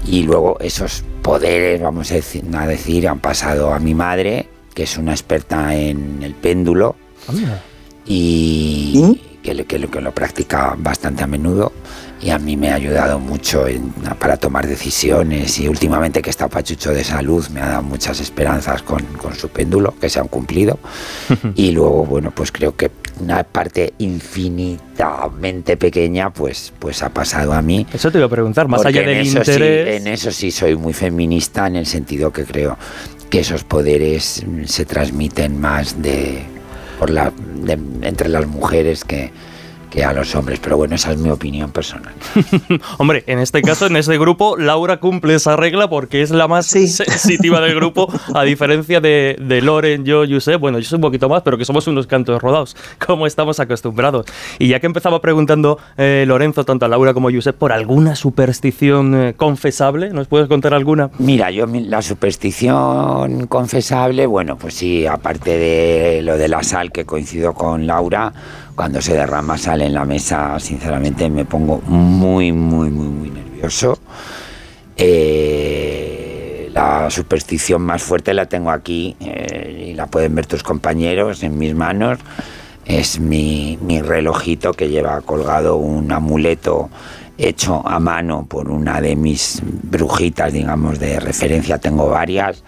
Y 0.07 0.23
luego 0.25 0.59
esos 0.61 1.03
poderes, 1.23 1.81
vamos 1.81 2.11
a 2.13 2.17
decir, 2.17 2.45
a 2.55 2.67
decir, 2.67 3.09
han 3.09 3.21
pasado 3.21 3.73
a 3.73 3.79
mi 3.79 3.95
madre, 3.95 4.51
que 4.75 4.83
es 4.83 4.99
una 4.99 5.13
experta 5.13 5.75
en 5.75 6.23
el 6.23 6.35
péndulo 6.35 6.95
y 8.05 9.19
que, 9.43 9.65
que, 9.65 9.89
que, 9.89 10.01
lo 10.01 10.15
practica 10.15 10.75
bastante 10.77 11.25
a 11.25 11.27
menudo 11.27 11.73
y 12.23 12.31
a 12.31 12.39
mí 12.39 12.57
me 12.57 12.71
ha 12.71 12.77
ayudado 12.77 13.19
mucho 13.19 13.67
para 14.19 14.37
tomar 14.37 14.67
decisiones. 14.67 15.59
Y 15.59 15.69
últimamente 15.69 16.23
que 16.23 16.31
está 16.31 16.49
pachucho 16.49 16.93
de 16.93 17.03
salud 17.03 17.47
me 17.49 17.61
ha 17.61 17.69
dado 17.69 17.83
muchas 17.83 18.21
esperanzas 18.21 18.83
con, 18.83 19.03
con 19.21 19.35
su 19.35 19.49
péndulo 19.49 19.95
que 20.01 20.09
se 20.09 20.21
han 20.21 20.29
cumplido. 20.29 20.79
Y 21.55 21.73
luego 21.73 22.05
bueno 22.07 22.31
pues 22.31 22.53
creo 22.53 22.77
que 22.77 22.91
una 23.21 23.43
parte 23.43 23.95
infinitamente 23.99 25.77
pequeña 25.77 26.33
pues 26.33 26.73
pues 26.79 27.03
ha 27.03 27.11
pasado 27.11 27.53
a 27.53 27.63
mí. 27.63 27.87
Eso 27.93 28.11
te 28.11 28.19
iba 28.19 28.27
a 28.27 28.31
preguntar 28.31 28.69
más 28.69 28.85
allá 28.85 29.03
del 29.03 29.27
interés. 29.27 30.01
en 30.01 30.07
eso 30.07 30.31
sí 30.31 30.51
soy 30.51 30.77
muy 30.77 30.93
feminista 30.93 31.67
en 31.67 31.77
el 31.77 31.87
sentido 31.87 32.33
que 32.33 32.45
creo 32.45 32.79
que 33.29 33.41
esos 33.41 33.65
poderes 33.65 34.45
se 34.67 34.85
transmiten 34.85 35.61
más 35.61 36.01
de 36.01 36.43
la, 37.09 37.33
entre 38.03 38.29
las 38.29 38.47
mujeres 38.47 39.05
que, 39.05 39.33
que 39.93 40.05
a 40.05 40.13
los 40.13 40.35
hombres. 40.35 40.59
Pero 40.59 40.79
bueno, 40.79 40.95
esa 40.95 41.13
es 41.13 41.19
mi 41.19 41.29
opinión 41.29 41.71
personal. 41.71 42.15
Hombre, 42.99 43.25
en 43.27 43.39
este 43.39 43.61
caso, 43.61 43.87
en 43.87 43.97
este 43.97 44.19
grupo, 44.19 44.57
Laura 44.57 44.99
cumple 44.99 45.35
esa 45.35 45.55
regla 45.55 45.89
porque 45.91 46.23
es 46.23 46.31
la 46.31 46.49
más 46.49 46.67
sensitiva 46.67 47.61
del 47.61 47.75
grupo, 47.75 48.09
a 48.35 48.43
diferencia 48.45 49.01
de, 49.01 49.37
de 49.39 49.61
Loren, 49.61 50.05
yo, 50.05 50.25
sé 50.41 50.57
bueno, 50.57 50.79
yo 50.79 50.89
soy 50.89 50.97
un 50.97 51.03
poquito 51.03 51.29
más, 51.29 51.43
pero 51.43 51.59
que 51.59 51.65
somos 51.65 51.87
unos 51.87 52.07
cantos 52.07 52.41
rodados, 52.41 52.75
como 53.07 53.27
estamos 53.27 53.61
acostumbrados. 53.61 54.27
Y 54.59 54.69
ya 54.69 54.81
que 54.81 54.87
empezaba 54.87 55.21
preguntando 55.21 55.79
eh, 55.99 56.25
Lorenzo, 56.27 56.65
tanto 56.65 56.87
a 56.87 56.89
Laura 56.89 57.13
como 57.13 57.29
a 57.29 57.53
por 57.59 57.73
alguna 57.73 58.15
superstición 58.15 59.15
eh, 59.15 59.35
confesable, 59.35 60.11
¿nos 60.11 60.27
puedes 60.27 60.49
contar 60.49 60.73
alguna? 60.75 61.11
Mira, 61.19 61.51
yo 61.51 61.67
la 61.67 62.01
superstición 62.01 63.47
confesable, 63.47 64.27
bueno, 64.27 64.57
pues 64.57 64.75
sí, 64.75 65.07
aparte 65.07 65.59
de 65.59 66.23
lo 66.23 66.39
de 66.39 66.49
la 66.49 66.63
sal 66.63 66.93
que 66.93 67.05
coincido 67.05 67.53
con 67.53 67.87
Laura, 67.87 68.33
cuando 68.75 69.01
se 69.01 69.15
derrama 69.15 69.59
sal 69.59 69.83
en 69.83 69.95
la 69.95 70.05
mesa, 70.05 70.59
sinceramente 70.59 71.29
me 71.29 71.45
pongo 71.45 71.81
muy, 71.83 72.53
muy, 72.53 72.91
muy, 72.91 73.09
muy 73.09 73.31
nervioso. 73.31 73.99
Eh, 74.97 76.71
la 76.73 77.11
superstición 77.11 77.83
más 77.83 78.03
fuerte 78.03 78.33
la 78.35 78.47
tengo 78.47 78.71
aquí 78.71 79.17
eh, 79.21 79.89
y 79.91 79.95
la 79.95 80.07
pueden 80.07 80.35
ver 80.35 80.47
tus 80.47 80.63
compañeros 80.63 81.43
en 81.43 81.59
mis 81.59 81.75
manos. 81.75 82.19
Es 82.85 83.21
mi, 83.21 83.79
mi 83.83 84.01
relojito 84.01 84.73
que 84.73 84.89
lleva 84.89 85.21
colgado 85.21 85.77
un 85.77 86.11
amuleto 86.11 86.91
hecho 87.39 87.87
a 87.87 87.99
mano 87.99 88.47
por 88.47 88.71
una 88.71 89.01
de 89.01 89.17
mis 89.17 89.61
brujitas, 89.65 90.53
digamos, 90.53 90.99
de 90.99 91.21
referencia. 91.21 91.79
Tengo 91.79 92.09
varias 92.09 92.65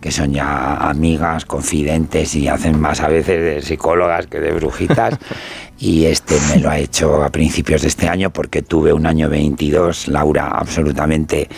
que 0.00 0.10
son 0.12 0.32
ya 0.32 0.74
amigas, 0.76 1.44
confidentes 1.44 2.34
y 2.34 2.48
hacen 2.48 2.80
más 2.80 3.00
a 3.00 3.08
veces 3.08 3.40
de 3.40 3.62
psicólogas 3.62 4.26
que 4.26 4.40
de 4.40 4.52
brujitas. 4.52 5.18
y 5.80 6.06
este 6.06 6.36
me 6.48 6.60
lo 6.60 6.70
ha 6.70 6.78
hecho 6.78 7.22
a 7.22 7.30
principios 7.30 7.82
de 7.82 7.88
este 7.88 8.08
año 8.08 8.30
porque 8.30 8.62
tuve 8.62 8.92
un 8.92 9.06
año 9.06 9.28
22, 9.28 10.08
Laura, 10.08 10.48
absolutamente 10.48 11.48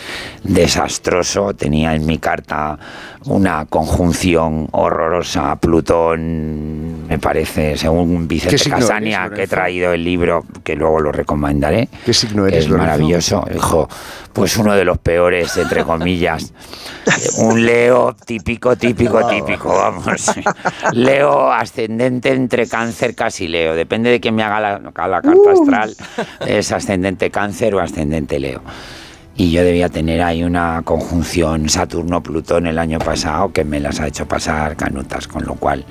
desastroso. 0.43 1.53
Tenía 1.53 1.95
en 1.95 2.05
mi 2.05 2.19
carta 2.19 2.77
una 3.25 3.65
conjunción 3.65 4.67
horrorosa. 4.71 5.55
Plutón, 5.55 7.07
me 7.07 7.17
parece, 7.17 7.77
según 7.77 8.27
Vicente 8.27 8.69
Casania, 8.69 9.29
que 9.33 9.43
he 9.43 9.47
traído 9.47 9.91
el 9.93 10.03
libro, 10.03 10.45
que 10.63 10.75
luego 10.75 10.99
lo 10.99 11.11
recomendaré. 11.11 11.89
¿Qué 12.05 12.13
signo 12.13 12.45
eres, 12.45 12.65
Es 12.65 12.69
maravilloso. 12.69 13.45
Hijo, 13.55 13.89
pues 14.33 14.55
uno 14.57 14.75
de 14.75 14.85
los 14.85 14.97
peores, 14.99 15.55
entre 15.57 15.83
comillas. 15.83 16.53
un 17.37 17.65
Leo 17.65 18.15
típico, 18.25 18.75
típico, 18.75 19.27
típico, 19.27 19.69
vamos. 19.69 20.31
Leo 20.93 21.51
ascendente 21.51 22.31
entre 22.31 22.67
cáncer, 22.67 23.15
casi 23.15 23.47
Leo. 23.47 23.75
Depende 23.75 24.10
de 24.11 24.19
quién 24.19 24.35
me 24.35 24.43
haga 24.43 24.59
la, 24.59 24.79
la 24.79 24.91
carta 24.91 25.31
uh. 25.31 25.49
astral. 25.49 25.95
Es 26.45 26.71
ascendente 26.71 27.29
cáncer 27.31 27.75
o 27.75 27.79
ascendente 27.79 28.39
Leo 28.39 28.61
y 29.35 29.51
yo 29.51 29.63
debía 29.63 29.89
tener 29.89 30.21
ahí 30.21 30.43
una 30.43 30.81
conjunción 30.83 31.69
Saturno-Plutón 31.69 32.67
el 32.67 32.77
año 32.77 32.99
pasado 32.99 33.51
que 33.51 33.63
me 33.63 33.79
las 33.79 33.99
ha 33.99 34.07
hecho 34.07 34.27
pasar 34.27 34.75
canutas, 34.75 35.27
con 35.27 35.45
lo 35.45 35.55
cual 35.55 35.85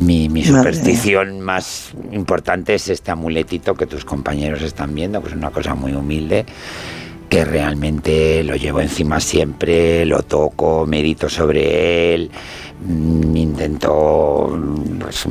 mi, 0.00 0.44
superstición 0.44 1.40
más 1.40 1.92
importante 2.12 2.74
es 2.74 2.88
este 2.88 3.10
amuletito 3.10 3.74
que 3.74 3.86
tus 3.86 4.04
compañeros 4.04 4.62
están 4.62 4.94
viendo, 4.94 5.20
que 5.20 5.28
es 5.28 5.34
una 5.34 5.50
cosa 5.50 5.74
muy 5.74 5.92
humilde, 5.92 6.46
que 7.28 7.44
realmente 7.44 8.42
lo 8.44 8.54
llevo 8.54 8.80
encima 8.80 9.20
siempre, 9.20 10.06
lo 10.06 10.22
toco, 10.22 10.86
medito 10.86 11.28
sobre 11.28 12.14
él, 12.14 12.30
mm, 12.86 13.36
intento 13.36 14.58
pues, 15.00 15.26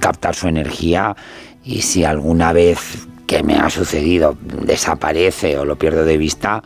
captar 0.00 0.34
su 0.34 0.48
energía 0.48 1.16
y 1.64 1.82
si 1.82 2.04
alguna 2.04 2.52
vez 2.52 3.06
que 3.26 3.42
me 3.42 3.56
ha 3.56 3.68
sucedido 3.70 4.36
desaparece 4.40 5.58
o 5.58 5.64
lo 5.64 5.76
pierdo 5.76 6.04
de 6.04 6.16
vista, 6.16 6.62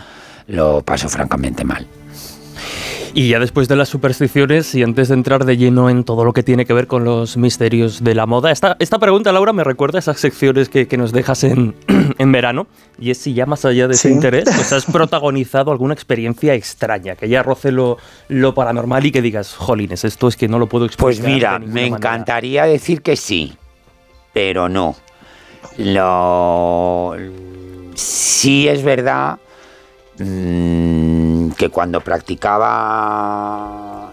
lo 0.46 0.82
paso 0.82 1.08
francamente 1.08 1.64
mal. 1.64 1.86
Y 3.12 3.28
ya 3.28 3.40
después 3.40 3.66
de 3.66 3.74
las 3.74 3.88
supersticiones 3.88 4.72
y 4.74 4.84
antes 4.84 5.08
de 5.08 5.14
entrar 5.14 5.44
de 5.44 5.56
lleno 5.56 5.90
en 5.90 6.04
todo 6.04 6.24
lo 6.24 6.32
que 6.32 6.44
tiene 6.44 6.64
que 6.64 6.72
ver 6.72 6.86
con 6.86 7.04
los 7.04 7.36
misterios 7.36 8.04
de 8.04 8.14
la 8.14 8.26
moda, 8.26 8.52
esta, 8.52 8.76
esta 8.78 9.00
pregunta, 9.00 9.32
Laura, 9.32 9.52
me 9.52 9.64
recuerda 9.64 9.98
a 9.98 10.00
esas 10.00 10.20
secciones 10.20 10.68
que, 10.68 10.86
que 10.86 10.96
nos 10.96 11.10
dejas 11.10 11.42
en, 11.42 11.74
en, 12.18 12.32
verano, 12.32 12.68
y 13.00 13.10
es 13.10 13.18
si 13.18 13.34
ya 13.34 13.46
más 13.46 13.64
allá 13.64 13.88
de 13.88 13.94
ese 13.94 14.10
interés, 14.10 14.44
pues 14.44 14.72
has 14.72 14.84
protagonizado 14.92 15.72
alguna 15.72 15.92
experiencia 15.92 16.54
extraña, 16.54 17.16
que 17.16 17.28
ya 17.28 17.42
roce 17.42 17.72
lo, 17.72 17.98
lo 18.28 18.54
paranormal 18.54 19.04
y 19.04 19.10
que 19.10 19.22
digas, 19.22 19.54
jolines, 19.54 20.04
esto 20.04 20.28
es 20.28 20.36
que 20.36 20.46
no 20.46 20.60
lo 20.60 20.68
puedo 20.68 20.84
explicar. 20.86 21.06
Pues 21.06 21.20
mira, 21.20 21.58
me 21.58 21.86
encantaría 21.86 22.64
decir 22.66 23.02
que 23.02 23.16
sí, 23.16 23.56
pero 24.32 24.68
no. 24.68 24.94
Lo, 25.78 27.16
sí 27.94 28.68
es 28.68 28.82
verdad 28.82 29.38
mm, 30.18 31.29
que 31.56 31.68
cuando 31.68 32.00
practicaba 32.00 33.00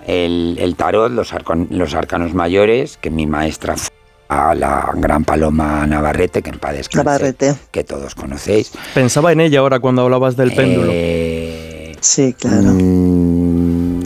el, 0.08 0.76
tarot, 0.78 1.12
los, 1.12 1.34
los 1.70 1.94
arcanos 1.94 2.34
mayores, 2.34 2.98
que 2.98 3.10
mi 3.10 3.26
maestra 3.26 3.76
fue 3.78 3.98
a 4.30 4.54
la 4.54 4.92
gran 4.96 5.24
Paloma 5.24 5.88
Navarrete, 5.88 6.42
que 6.42 6.50
en 6.50 6.60
paz 6.60 6.76
Navarrete. 6.94 7.56
que 7.72 7.84
todos 7.84 8.16
conocéis. 8.16 8.72
Pensaba 8.94 9.32
en 9.32 9.40
ella 9.42 9.60
ahora 9.60 9.80
cuando 9.80 10.02
hablabas 10.02 10.36
del 10.36 10.54
péndulo. 10.54 10.92
Eh, 10.94 11.96
sí, 12.02 12.34
claro. 12.34 12.74
Mm, 12.74 14.02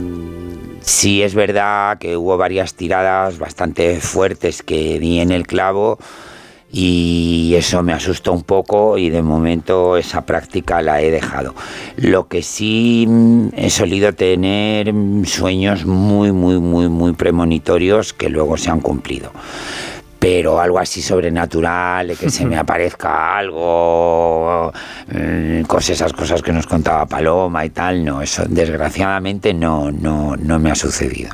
sí 0.80 1.22
es 1.22 1.34
verdad 1.34 1.98
que 1.98 2.16
hubo 2.16 2.36
varias 2.36 2.74
tiradas 2.74 3.38
bastante 3.38 4.00
fuertes 4.00 4.62
que 4.62 4.98
di 5.00 5.18
en 5.20 5.32
el 5.32 5.46
clavo 5.46 5.98
y 6.72 7.54
eso 7.54 7.82
me 7.82 7.92
asustó 7.92 8.32
un 8.32 8.42
poco 8.42 8.96
y 8.96 9.10
de 9.10 9.22
momento 9.22 9.98
esa 9.98 10.24
práctica 10.24 10.80
la 10.80 11.02
he 11.02 11.10
dejado. 11.10 11.54
Lo 11.96 12.28
que 12.28 12.42
sí 12.42 13.04
mm, 13.06 13.48
he 13.54 13.68
solido 13.68 14.14
tener 14.14 14.92
sueños 15.24 15.84
muy, 15.84 16.32
muy, 16.32 16.58
muy, 16.58 16.88
muy 16.88 17.12
premonitorios 17.12 18.14
que 18.14 18.30
luego 18.30 18.56
se 18.56 18.70
han 18.70 18.80
cumplido 18.80 19.30
pero 20.18 20.60
algo 20.60 20.78
así 20.78 21.02
sobrenatural, 21.02 22.16
que 22.16 22.30
se 22.30 22.46
me 22.46 22.56
aparezca 22.56 23.36
algo, 23.36 24.72
mm, 25.12 25.62
cosas, 25.62 25.90
esas 25.90 26.12
cosas 26.12 26.40
que 26.42 26.52
nos 26.52 26.68
contaba 26.68 27.06
Paloma 27.06 27.64
y 27.64 27.70
tal, 27.70 28.04
no, 28.04 28.22
eso 28.22 28.44
desgraciadamente 28.48 29.52
no, 29.52 29.90
no, 29.90 30.36
no 30.36 30.60
me 30.60 30.70
ha 30.70 30.76
sucedido. 30.76 31.30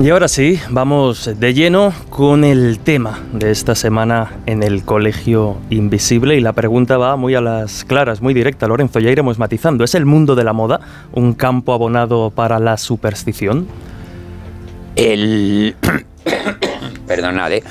Y 0.00 0.10
ahora 0.10 0.28
sí, 0.28 0.60
vamos 0.70 1.28
de 1.40 1.54
lleno 1.54 1.92
con 2.08 2.44
el 2.44 2.78
tema 2.78 3.18
de 3.32 3.50
esta 3.50 3.74
semana 3.74 4.30
en 4.46 4.62
el 4.62 4.84
Colegio 4.84 5.56
Invisible 5.70 6.36
y 6.36 6.40
la 6.40 6.52
pregunta 6.52 6.96
va 6.98 7.16
muy 7.16 7.34
a 7.34 7.40
las 7.40 7.82
claras, 7.82 8.22
muy 8.22 8.32
directa, 8.32 8.68
Lorenzo, 8.68 9.00
ya 9.00 9.10
iremos 9.10 9.40
matizando. 9.40 9.82
¿Es 9.82 9.96
el 9.96 10.06
mundo 10.06 10.36
de 10.36 10.44
la 10.44 10.52
moda 10.52 10.78
un 11.10 11.34
campo 11.34 11.72
abonado 11.72 12.30
para 12.30 12.60
la 12.60 12.76
superstición? 12.76 13.66
El... 14.94 15.74
Perdonad, 17.08 17.52
¿eh? 17.54 17.64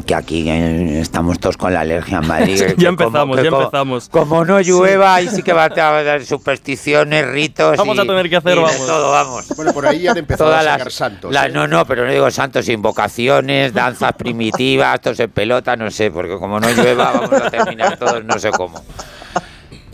Que 0.00 0.14
aquí 0.14 0.48
estamos 0.48 1.38
todos 1.38 1.58
con 1.58 1.74
la 1.74 1.80
alergia 1.80 2.18
en 2.18 2.26
Madrid. 2.26 2.62
ya 2.78 2.88
empezamos, 2.88 3.36
ya 3.42 3.48
empezamos. 3.48 4.08
Como 4.08 4.44
no 4.44 4.60
llueva, 4.60 5.16
ahí 5.16 5.28
sí 5.28 5.42
que 5.42 5.52
va 5.52 5.64
a 5.64 5.88
haber 5.88 6.24
supersticiones, 6.24 7.26
ritos. 7.28 7.76
Vamos 7.76 7.98
a 7.98 8.02
tener 8.02 8.30
que 8.30 8.36
hacer, 8.36 8.56
vamos. 8.56 8.86
todo, 8.86 9.10
vamos. 9.12 9.48
Bueno, 9.54 9.72
por 9.72 9.86
ahí 9.86 10.06
han 10.06 10.16
empezado 10.16 10.54
a 10.54 10.62
sacar 10.62 10.90
santos. 10.90 11.34
¿eh? 11.34 11.48
No, 11.52 11.66
no, 11.66 11.84
pero 11.84 12.06
no 12.06 12.12
digo 12.12 12.30
santos, 12.30 12.68
invocaciones, 12.68 13.72
danzas 13.74 14.14
primitivas, 14.14 15.00
todos 15.00 15.20
en 15.20 15.30
pelota, 15.30 15.76
no 15.76 15.90
sé, 15.90 16.10
porque 16.10 16.38
como 16.38 16.58
no 16.58 16.70
llueva, 16.70 17.12
vamos 17.12 17.32
a 17.32 17.50
terminar 17.50 17.98
todos, 17.98 18.24
no 18.24 18.38
sé 18.38 18.50
cómo. 18.50 18.82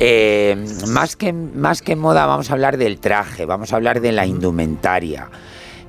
Eh, 0.01 0.57
más, 0.87 1.17
que, 1.17 1.33
más 1.33 1.83
que 1.83 1.97
moda, 1.97 2.25
vamos 2.27 2.51
a 2.51 2.53
hablar 2.53 2.77
del 2.77 3.01
traje, 3.01 3.47
vamos 3.47 3.73
a 3.73 3.77
hablar 3.77 4.01
de 4.01 4.13
la 4.13 4.27
indumentaria. 4.27 5.29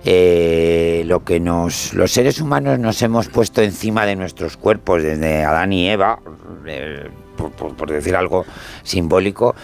Eh, 0.06 1.04
lo 1.06 1.26
que 1.26 1.40
nos, 1.40 1.94
los 1.94 2.12
seres 2.12 2.40
humanos 2.40 2.80
nos 2.80 3.02
hemos 3.02 3.28
puesto 3.28 3.62
encima 3.62 4.06
de 4.06 4.16
nuestros 4.16 4.56
cuerpos 4.56 5.04
desde 5.04 5.44
Adán 5.44 5.74
y 5.74 5.90
Eva, 5.90 6.20
eh, 6.66 7.10
por, 7.58 7.92
decir 7.92 8.16
algo 8.16 8.46
simbólico, 8.84 9.56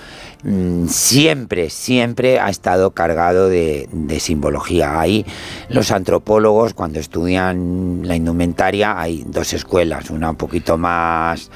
mm, 0.43 0.87
siempre, 0.87 1.69
siempre 1.69 2.39
ha 2.39 2.49
estado 2.49 2.91
cargado 2.91 3.47
de, 3.49 3.87
simbología. 4.19 4.99
Ahí 4.99 5.25
los 5.69 5.91
antropólogos, 5.91 6.73
cuando 6.73 6.99
estudian 6.99 8.01
la 8.03 8.15
indumentaria, 8.15 8.99
hay 8.99 9.23
dos 9.25 9.53
escuelas, 9.53 10.09
una 10.09 10.29
un 10.31 10.35
poquito 10.35 10.77
más 10.77 11.49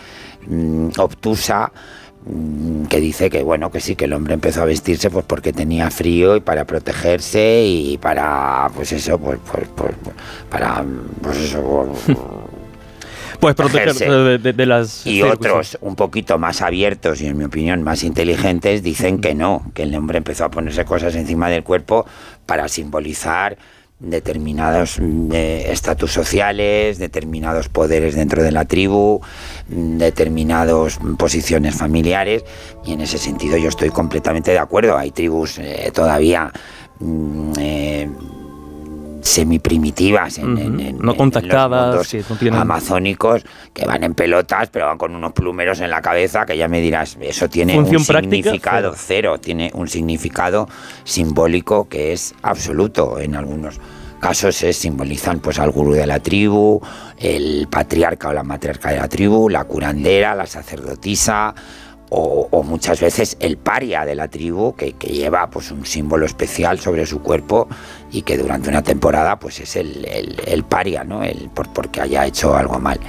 mm, 0.47 0.89
obtusa, 0.97 1.71
que 2.89 2.99
dice 2.99 3.29
que 3.29 3.43
bueno 3.43 3.71
que 3.71 3.79
sí 3.79 3.95
que 3.95 4.05
el 4.05 4.13
hombre 4.13 4.33
empezó 4.33 4.61
a 4.61 4.65
vestirse 4.65 5.09
pues 5.09 5.25
porque 5.25 5.53
tenía 5.53 5.89
frío 5.89 6.35
y 6.35 6.41
para 6.41 6.65
protegerse 6.65 7.63
y 7.65 7.97
para 7.97 8.69
pues 8.75 8.91
eso 8.91 9.17
pues, 9.17 9.39
pues, 9.51 9.67
pues 9.75 9.95
para 10.49 10.83
pues 11.21 11.37
eso 11.37 11.93
pues 13.39 13.55
protegerse 13.55 14.09
de, 14.09 14.65
las 14.65 15.05
y 15.07 15.21
otros 15.23 15.77
un 15.81 15.95
poquito 15.95 16.37
más 16.37 16.61
abiertos 16.61 17.21
y 17.21 17.27
en 17.27 17.37
mi 17.37 17.45
opinión 17.45 17.83
más 17.83 18.03
inteligentes 18.03 18.83
dicen 18.83 19.21
que 19.21 19.33
no 19.33 19.71
que 19.73 19.83
el 19.83 19.95
hombre 19.95 20.17
empezó 20.17 20.45
a 20.45 20.51
ponerse 20.51 20.85
cosas 20.85 21.15
encima 21.15 21.49
del 21.49 21.63
cuerpo 21.63 22.05
para 22.45 22.67
simbolizar 22.67 23.57
determinados 23.99 24.99
mm, 24.99 25.31
eh, 25.33 25.71
estatus 25.71 26.11
sociales, 26.11 26.97
determinados 26.97 27.69
poderes 27.69 28.15
dentro 28.15 28.43
de 28.43 28.51
la 28.51 28.65
tribu, 28.65 29.21
mm, 29.69 29.97
determinadas 29.97 30.99
posiciones 31.17 31.75
familiares 31.75 32.43
y 32.85 32.93
en 32.93 33.01
ese 33.01 33.17
sentido 33.17 33.57
yo 33.57 33.69
estoy 33.69 33.89
completamente 33.89 34.51
de 34.51 34.59
acuerdo. 34.59 34.97
Hay 34.97 35.11
tribus 35.11 35.59
eh, 35.59 35.91
todavía 35.93 36.51
mm, 36.99 37.51
eh, 37.59 38.09
semi-primitivas, 39.21 40.37
en, 40.37 40.97
no 40.97 41.15
contactadas, 41.15 42.15
amazónicos, 42.51 43.43
que 43.73 43.85
van 43.85 44.03
en 44.03 44.13
pelotas, 44.13 44.69
pero 44.69 44.87
van 44.87 44.97
con 44.97 45.15
unos 45.15 45.33
plumeros 45.33 45.79
en 45.81 45.89
la 45.89 46.01
cabeza, 46.01 46.45
que 46.45 46.57
ya 46.57 46.67
me 46.67 46.81
dirás, 46.81 47.17
eso 47.21 47.49
tiene 47.49 47.77
un 47.77 47.99
significado 47.99 48.93
cero. 48.95 49.39
tiene 49.39 49.71
un 49.73 49.87
significado 49.87 50.67
simbólico 51.03 51.87
que 51.87 52.13
es 52.13 52.33
absoluto 52.41 53.19
en 53.19 53.35
algunos 53.35 53.79
casos 54.19 54.55
se 54.55 54.73
simbolizan 54.73 55.39
pues 55.39 55.59
al 55.59 55.71
gurú 55.71 55.93
de 55.93 56.05
la 56.05 56.19
tribu, 56.19 56.81
el 57.17 57.67
patriarca 57.69 58.29
o 58.29 58.33
la 58.33 58.43
matriarca 58.43 58.91
de 58.91 58.97
la 58.97 59.07
tribu, 59.07 59.49
la 59.49 59.63
curandera, 59.63 60.35
la 60.35 60.45
sacerdotisa, 60.45 61.55
o, 62.09 62.63
muchas 62.63 62.99
veces 62.99 63.37
el 63.39 63.57
paria 63.57 64.05
de 64.05 64.15
la 64.15 64.27
tribu 64.27 64.75
que, 64.75 64.95
lleva 64.99 65.49
pues 65.49 65.71
un 65.71 65.85
símbolo 65.85 66.25
especial 66.25 66.79
sobre 66.79 67.05
su 67.05 67.21
cuerpo 67.21 67.67
y 68.11 68.23
que 68.23 68.37
durante 68.37 68.69
una 68.69 68.83
temporada 68.83 69.39
pues 69.39 69.59
es 69.59 69.75
el, 69.75 70.05
el, 70.45 70.63
paria, 70.63 71.03
¿no? 71.03 71.23
El, 71.23 71.49
por, 71.49 71.71
porque 71.71 72.01
haya 72.01 72.25
hecho 72.25 72.55
algo 72.55 72.79
mal. 72.79 72.99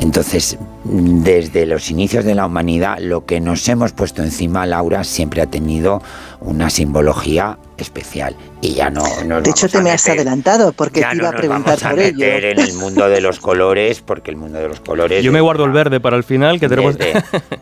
Entonces, 0.00 0.58
desde 0.84 1.66
los 1.66 1.90
inicios 1.90 2.24
de 2.24 2.34
la 2.34 2.46
humanidad, 2.46 2.98
lo 2.98 3.24
que 3.24 3.40
nos 3.40 3.68
hemos 3.68 3.92
puesto 3.92 4.22
encima, 4.22 4.66
Laura, 4.66 5.04
siempre 5.04 5.42
ha 5.42 5.46
tenido 5.46 6.02
una 6.40 6.70
simbología 6.70 7.58
especial. 7.76 8.36
Y 8.60 8.74
ya 8.74 8.90
no. 8.90 9.04
de 9.04 9.50
hecho, 9.50 9.68
te 9.68 9.82
me 9.82 9.90
has 9.90 10.08
adelantado 10.08 10.72
porque 10.72 11.02
te 11.02 11.16
iba 11.16 11.28
a 11.28 11.32
preguntar 11.32 11.78
por 11.78 11.98
ello. 11.98 12.26
en 12.26 12.58
el 12.58 12.72
mundo 12.74 13.08
de 13.08 13.20
los 13.20 13.40
colores, 13.40 14.00
porque 14.00 14.30
el 14.30 14.36
mundo 14.36 14.58
de 14.58 14.68
los 14.68 14.80
colores. 14.80 15.22
Yo 15.22 15.32
me 15.32 15.40
guardo 15.40 15.64
el 15.64 15.72
verde 15.72 16.00
para 16.00 16.16
el 16.16 16.24
final, 16.24 16.58
que 16.58 16.68
tenemos. 16.68 16.96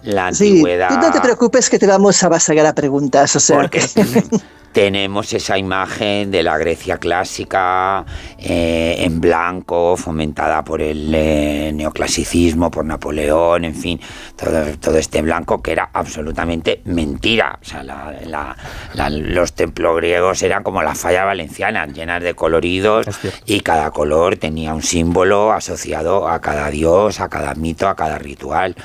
la 0.03 0.29
antigüedad. 0.29 0.89
Sí, 0.91 0.97
tú 0.97 1.07
no 1.07 1.13
te 1.13 1.21
preocupes 1.21 1.71
que 1.71 1.79
te 1.79 1.87
vamos 1.87 2.23
a 2.23 2.29
vasagar 2.29 2.67
a 2.67 2.75
preguntas, 2.75 3.35
o 3.37 3.41
sea. 3.41 3.57
Porque 3.61 3.81
tenemos 4.73 5.33
esa 5.33 5.59
imagen 5.59 6.31
de 6.31 6.43
la 6.43 6.57
Grecia 6.59 6.99
clásica 6.99 8.05
eh, 8.39 8.97
en 8.99 9.21
blanco, 9.21 9.97
fomentada 9.97 10.63
por 10.63 10.81
el 10.81 11.13
eh, 11.15 11.73
neoclasicismo, 11.75 12.71
por 12.71 12.85
Napoleón, 12.85 13.65
en 13.65 13.75
fin, 13.75 14.01
todo, 14.37 14.65
todo, 14.79 14.99
este 14.99 15.23
blanco 15.23 15.61
que 15.63 15.73
era 15.73 15.91
absolutamente 15.93 16.83
mentira. 16.85 17.59
O 17.61 17.65
sea, 17.65 17.83
los 19.11 19.53
templos 19.55 19.97
griegos 19.97 20.43
eran 20.43 20.63
como 20.63 20.83
la 20.83 20.95
falla 20.95 21.25
valenciana, 21.25 21.87
llenas 21.87 22.23
de 22.23 22.35
coloridos 22.35 23.07
y 23.47 23.61
cada 23.61 23.91
color 23.91 24.37
tenía 24.37 24.75
un 24.75 24.83
símbolo 24.83 25.53
asociado 25.53 26.29
a 26.29 26.41
cada 26.41 26.71
dios, 26.71 27.21
a 27.21 27.29
cada 27.29 27.55
mito, 27.55 27.89
a 27.89 27.97
cada 27.97 28.19
ritual 28.19 28.77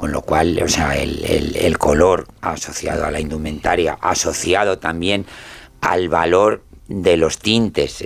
con 0.00 0.12
lo 0.12 0.22
cual, 0.22 0.58
o 0.64 0.68
sea, 0.68 0.96
el, 0.96 1.76
color 1.76 2.26
asociado 2.40 3.04
a 3.04 3.10
la 3.10 3.20
indumentaria, 3.20 3.98
asociado 4.00 4.78
también 4.78 5.26
al 5.82 6.08
valor 6.08 6.64
de 6.88 7.18
los 7.18 7.38
tintes. 7.38 8.02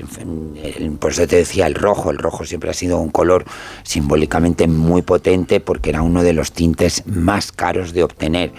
Por 0.99 1.13
eso 1.13 1.29
te 1.29 1.37
decía 1.37 1.69
el 1.69 1.77
rojo. 1.77 2.11
El 2.11 2.19
rojo 2.19 2.45
siempre 2.45 2.71
ha 2.71 2.75
sido 2.75 2.99
un 2.99 3.11
color 3.11 3.45
simbólicamente 3.85 4.67
muy 4.67 5.03
potente 5.03 5.61
porque 5.61 5.91
era 5.91 6.03
uno 6.03 6.25
de 6.25 6.33
los 6.33 6.51
tintes 6.51 7.07
más 7.07 7.53
caros 7.53 7.93
de 7.93 8.03
obtener. 8.03 8.51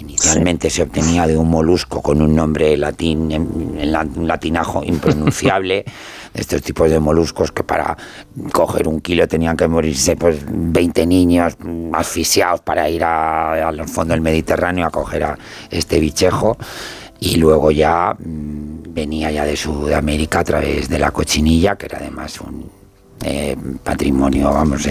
Inicialmente 0.00 0.70
se 0.70 0.82
obtenía 0.82 1.26
de 1.26 1.36
un 1.36 1.48
molusco 1.48 2.00
con 2.00 2.22
un 2.22 2.34
nombre 2.34 2.76
latín, 2.76 3.32
un 3.32 4.26
latinajo 4.26 4.82
impronunciable. 4.82 5.84
estos 6.34 6.62
tipos 6.62 6.90
de 6.90 7.00
moluscos 7.00 7.50
que 7.52 7.64
para 7.64 7.96
coger 8.52 8.88
un 8.88 9.00
kilo 9.00 9.26
tenían 9.26 9.56
que 9.56 9.66
morirse 9.68 10.16
pues 10.16 10.38
20 10.46 11.06
niños 11.06 11.56
asfixiados 11.92 12.60
para 12.60 12.88
ir 12.88 13.02
al 13.04 13.88
fondo 13.88 14.14
del 14.14 14.20
Mediterráneo 14.20 14.86
a 14.86 14.90
coger 14.90 15.24
a 15.24 15.38
este 15.70 15.98
bichejo 15.98 16.56
y 17.18 17.36
luego 17.36 17.70
ya 17.70 18.14
mm, 18.18 18.94
venía 18.94 19.30
ya 19.30 19.44
de 19.44 19.56
Sudamérica 19.56 20.40
a 20.40 20.44
través 20.44 20.88
de 20.88 20.98
la 20.98 21.10
cochinilla 21.10 21.76
que 21.76 21.86
era 21.86 21.98
además 21.98 22.40
un 22.40 22.70
eh, 23.22 23.54
patrimonio, 23.84 24.50
vamos, 24.50 24.86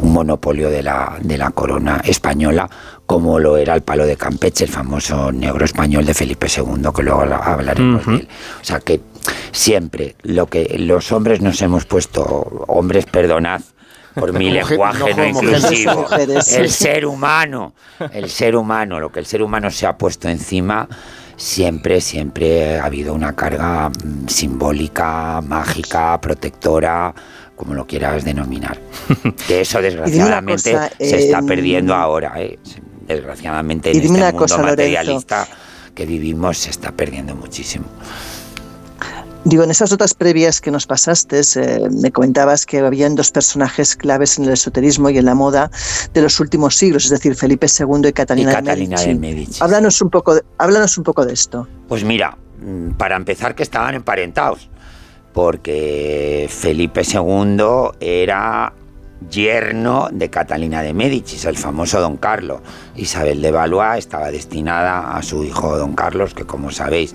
un 0.00 0.12
monopolio 0.12 0.68
de 0.68 0.82
la, 0.82 1.16
de 1.22 1.38
la 1.38 1.50
corona 1.52 2.02
española, 2.04 2.68
como 3.10 3.40
lo 3.40 3.56
era 3.56 3.74
el 3.74 3.82
palo 3.82 4.06
de 4.06 4.16
Campeche, 4.16 4.66
el 4.66 4.70
famoso 4.70 5.32
negro 5.32 5.64
español 5.64 6.06
de 6.06 6.14
Felipe 6.14 6.46
II, 6.46 6.90
que 6.94 7.02
luego 7.02 7.22
hablaremos 7.22 8.06
de 8.06 8.14
él. 8.14 8.28
O 8.60 8.64
sea 8.64 8.78
que 8.78 9.00
siempre 9.50 10.14
lo 10.22 10.46
que 10.46 10.76
los 10.78 11.10
hombres 11.10 11.40
nos 11.40 11.60
hemos 11.60 11.86
puesto, 11.86 12.22
hombres 12.68 13.06
perdonad, 13.06 13.62
por 14.14 14.32
mi 14.32 14.48
lenguaje 14.52 15.12
no, 15.12 15.26
inclusivo. 15.26 16.06
El 16.16 16.70
ser 16.70 17.04
humano, 17.04 17.74
el 18.12 18.30
ser 18.30 18.54
humano, 18.54 19.00
lo 19.00 19.10
que 19.10 19.18
el 19.18 19.26
ser 19.26 19.42
humano 19.42 19.72
se 19.72 19.88
ha 19.88 19.98
puesto 19.98 20.28
encima, 20.28 20.88
siempre, 21.34 22.00
siempre 22.00 22.78
ha 22.78 22.84
habido 22.84 23.12
una 23.12 23.34
carga 23.34 23.88
mm, 23.88 24.28
simbólica, 24.28 25.40
mágica, 25.40 26.20
protectora, 26.20 27.12
como 27.56 27.74
lo 27.74 27.88
quieras 27.88 28.24
denominar. 28.24 28.78
Que 29.48 29.62
eso 29.62 29.82
desgraciadamente 29.82 30.78
se 31.00 31.18
está 31.24 31.42
perdiendo 31.42 31.92
ahora, 31.92 32.34
¿eh? 32.36 32.56
Desgraciadamente 33.14 33.90
en 33.90 33.96
este 33.96 34.08
mundo 34.08 34.58
materialista 34.58 35.46
que 35.94 36.06
vivimos 36.06 36.58
se 36.58 36.70
está 36.70 36.92
perdiendo 36.92 37.34
muchísimo. 37.34 37.86
Digo, 39.44 39.64
en 39.64 39.70
esas 39.70 39.90
notas 39.90 40.12
previas 40.12 40.60
que 40.60 40.70
nos 40.70 40.86
pasaste, 40.86 41.40
eh, 41.56 41.88
me 41.90 42.12
comentabas 42.12 42.66
que 42.66 42.80
habían 42.80 43.14
dos 43.14 43.30
personajes 43.30 43.96
claves 43.96 44.38
en 44.38 44.44
el 44.44 44.50
esoterismo 44.50 45.08
y 45.08 45.16
en 45.16 45.24
la 45.24 45.34
moda 45.34 45.70
de 46.12 46.20
los 46.20 46.40
últimos 46.40 46.76
siglos, 46.76 47.04
es 47.04 47.10
decir, 47.10 47.34
Felipe 47.34 47.66
II 47.66 48.08
y 48.08 48.12
Catalina, 48.12 48.60
de, 48.60 49.14
Medici. 49.14 49.62
Háblanos, 49.62 50.02
un 50.02 50.10
poco 50.10 50.34
de, 50.34 50.42
háblanos 50.58 50.98
un 50.98 51.04
poco 51.04 51.24
de 51.24 51.32
esto. 51.32 51.66
Pues 51.88 52.04
mira, 52.04 52.36
para 52.98 53.16
empezar 53.16 53.54
que 53.54 53.62
estaban 53.62 53.94
emparentados, 53.94 54.68
porque 55.32 56.46
Felipe 56.50 57.00
II 57.02 57.96
era 57.98 58.74
yerno 59.28 60.08
de 60.12 60.30
Catalina 60.30 60.82
de 60.82 60.94
Medici, 60.94 61.46
el 61.46 61.56
famoso 61.56 62.00
Don 62.00 62.16
Carlos. 62.16 62.60
Isabel 62.96 63.42
de 63.42 63.50
Valois 63.50 63.98
estaba 63.98 64.30
destinada 64.30 65.16
a 65.16 65.22
su 65.22 65.44
hijo 65.44 65.76
Don 65.76 65.94
Carlos, 65.94 66.34
que 66.34 66.44
como 66.44 66.70
sabéis 66.70 67.14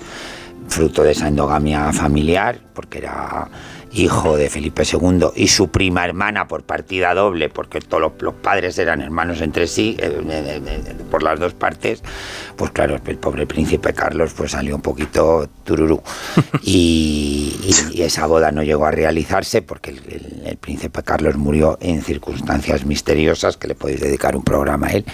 fruto 0.68 1.04
de 1.04 1.12
esa 1.12 1.28
endogamia 1.28 1.92
familiar, 1.94 2.60
porque 2.74 3.00
era 3.00 3.48
hijo 3.96 4.38
de 4.38 4.50
Felipe 4.50 4.84
II 4.84 5.28
y 5.36 5.48
su 5.48 5.70
prima 5.70 6.06
hermana 6.06 6.48
por 6.48 6.64
partida 6.64 7.14
doble, 7.14 7.50
porque 7.50 7.80
todos 7.80 8.12
los, 8.20 8.34
padres 8.36 8.78
eran 8.78 9.02
hermanos 9.02 9.42
entre 9.42 9.68
sí, 9.68 9.96
eh, 10.00 10.82
por 11.10 11.24
las 11.24 11.40
dos 11.40 11.54
partes, 11.54 12.04
pues 12.56 12.72
claro, 12.72 13.00
el 13.06 13.18
pobre 13.18 13.48
príncipe 13.48 13.94
Carlos 13.94 14.34
pues 14.36 14.52
salió 14.52 14.76
un 14.76 14.82
poquito 14.82 15.50
tururú. 15.64 16.02
Y, 16.68 17.54
esa 17.98 18.28
boda 18.28 18.52
no 18.52 18.64
llegó 18.64 18.86
a 18.86 18.92
realizarse 18.92 19.62
porque 19.62 19.92
el, 19.92 20.58
príncipe 20.58 21.02
Carlos 21.04 21.36
murió 21.38 21.78
en 21.82 22.02
circunstancias 22.02 22.86
misteriosas, 22.86 23.58
que 23.58 23.68
le 23.68 23.76
podéis 23.76 24.02
dedicar 24.02 24.36
un 24.36 24.44
programa 24.44 24.88
a 24.88 24.92
él, 24.92 25.06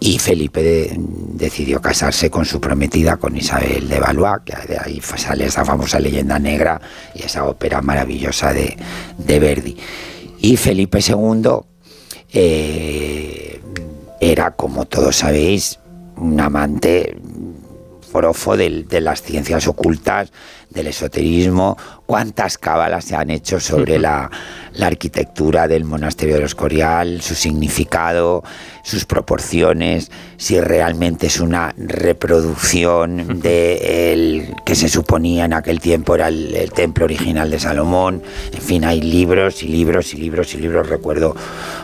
y 0.00 0.18
Felipe 0.18 0.96
decidió 0.96 1.80
casarse 1.80 2.30
con 2.30 2.44
su 2.44 2.60
prometida, 2.60 3.16
con 3.16 3.36
Isabel 3.36 3.88
de 3.88 3.98
Valois, 3.98 4.42
que 4.44 4.54
de 4.66 4.78
ahí 4.78 5.00
sale 5.00 5.46
esa 5.46 5.64
famosa 5.64 5.98
leyenda 5.98 6.38
negra 6.38 6.80
y 7.14 7.22
esa 7.22 7.44
ópera 7.44 7.82
maravillosa 7.82 8.52
de, 8.52 8.76
Verdi. 9.18 9.76
Y 10.40 10.56
Felipe 10.56 11.00
II 11.00 11.50
eh, 12.32 13.60
era, 14.20 14.52
como 14.52 14.84
todos 14.84 15.16
sabéis, 15.16 15.80
un 16.16 16.38
amante 16.38 17.16
forofo 18.12 18.56
de, 18.56 18.84
de 18.84 19.00
las 19.00 19.22
ciencias 19.22 19.66
ocultas, 19.66 20.32
del 20.70 20.88
esoterismo, 20.88 21.76
cuántas 22.06 22.58
cábalas 22.58 23.04
se 23.04 23.16
han 23.16 23.30
hecho 23.30 23.60
sobre 23.60 23.98
la, 23.98 24.30
arquitectura 24.80 25.66
del 25.66 25.84
monasterio 25.84 26.36
de 26.36 26.42
los 26.42 26.52
Escorial, 26.52 27.20
su 27.20 27.34
significado, 27.34 28.42
sus 28.82 29.04
proporciones, 29.04 30.10
si 30.36 30.60
realmente 30.60 31.26
es 31.26 31.40
una 31.40 31.74
reproducción 31.76 33.40
de 33.40 34.12
el 34.12 34.54
que 34.64 34.74
se 34.74 34.88
suponía 34.88 35.44
en 35.44 35.52
aquel 35.52 35.80
tiempo 35.80 36.14
era 36.14 36.28
el, 36.28 36.70
templo 36.72 37.04
original 37.04 37.50
de 37.50 37.58
Salomón. 37.58 38.22
En 38.52 38.62
fin, 38.62 38.84
hay 38.84 39.00
libros 39.00 39.62
y 39.62 39.68
libros 39.68 40.14
y 40.14 40.16
libros 40.16 40.54
y 40.54 40.58
libros. 40.58 40.88
Recuerdo 40.88 41.34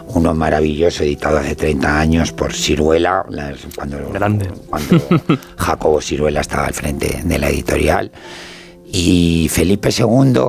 uno 0.06 0.32
maravilloso 0.34 1.02
editado 1.02 1.38
hace 1.38 1.56
30 1.56 2.00
años 2.00 2.32
por 2.32 2.52
Ciruela, 2.52 3.26
cuando, 3.74 4.10
Grande. 4.12 4.48
cuando 4.68 5.00
Jacobo 5.58 6.00
Ciruela 6.00 6.40
estaba 6.40 6.66
al 6.66 6.74
frente 6.74 7.20
de 7.24 7.38
la 7.38 7.48
editorial. 7.48 8.10
Y 8.96 9.48
Felipe 9.50 9.88
II 9.90 10.40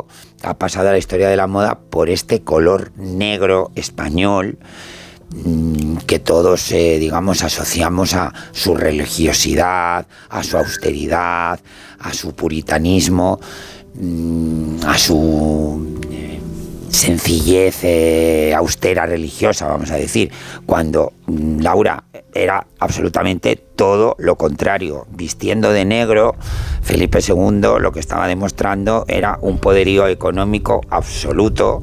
ha 0.43 0.53
pasado 0.59 0.89
a 0.89 0.91
la 0.91 0.99
historia 0.99 1.29
de 1.29 1.35
la 1.35 1.47
moda 1.47 1.79
por 1.89 2.11
este 2.11 2.41
color 2.41 2.91
negro 2.95 3.71
español 3.73 4.59
mm, 5.31 5.97
que 6.05 6.19
todos, 6.19 6.71
eh, 6.71 6.99
digamos, 6.99 7.41
asociamos 7.41 8.13
a 8.13 8.31
su 8.51 8.75
religiosidad, 8.75 10.05
a 10.29 10.43
su 10.43 10.57
austeridad, 10.59 11.59
a 11.97 12.13
su 12.13 12.35
puritanismo, 12.35 13.39
mm, 13.95 14.77
a 14.85 14.97
su 14.99 15.99
eh, 16.11 16.39
sencillez 16.95 17.83
eh, 17.83 18.53
austera 18.55 19.05
religiosa, 19.05 19.67
vamos 19.67 19.91
a 19.91 19.95
decir, 19.95 20.31
cuando 20.65 21.13
mm, 21.27 21.59
Laura 21.59 22.03
era 22.33 22.67
absolutamente 22.79 23.55
todo 23.55 24.15
lo 24.17 24.35
contrario. 24.37 25.05
Vistiendo 25.11 25.71
de 25.71 25.85
negro, 25.85 26.35
Felipe 26.81 27.19
II 27.25 27.79
lo 27.79 27.91
que 27.91 27.99
estaba 27.99 28.27
demostrando 28.27 29.05
era 29.07 29.37
un 29.41 29.59
poderío 29.59 30.07
económico 30.07 30.81
absoluto, 30.89 31.81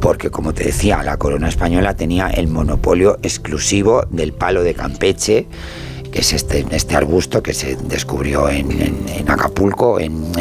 porque 0.00 0.30
como 0.30 0.54
te 0.54 0.64
decía, 0.64 1.02
la 1.02 1.16
corona 1.16 1.48
española 1.48 1.94
tenía 1.94 2.28
el 2.28 2.48
monopolio 2.48 3.18
exclusivo 3.22 4.04
del 4.10 4.32
palo 4.32 4.62
de 4.62 4.74
Campeche, 4.74 5.46
que 6.10 6.20
es 6.20 6.32
este, 6.32 6.64
este 6.70 6.94
arbusto 6.94 7.42
que 7.42 7.54
se 7.54 7.76
descubrió 7.76 8.48
en, 8.48 8.70
Acapulco, 9.28 9.98
en, 9.98 10.32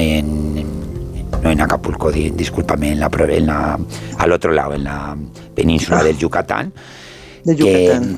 no 1.42 1.52
en 1.52 1.62
Acapulco, 1.62 2.12
discúlpame, 2.12 2.92
en 2.92 3.00
la, 3.00 3.10
en 3.30 3.46
la, 3.46 3.80
al 4.18 4.32
otro 4.32 4.52
lado, 4.52 4.74
en 4.74 4.84
la 4.84 5.18
península 5.56 6.00
ah. 6.00 6.04
del 6.04 6.18
Yucatán 6.18 6.74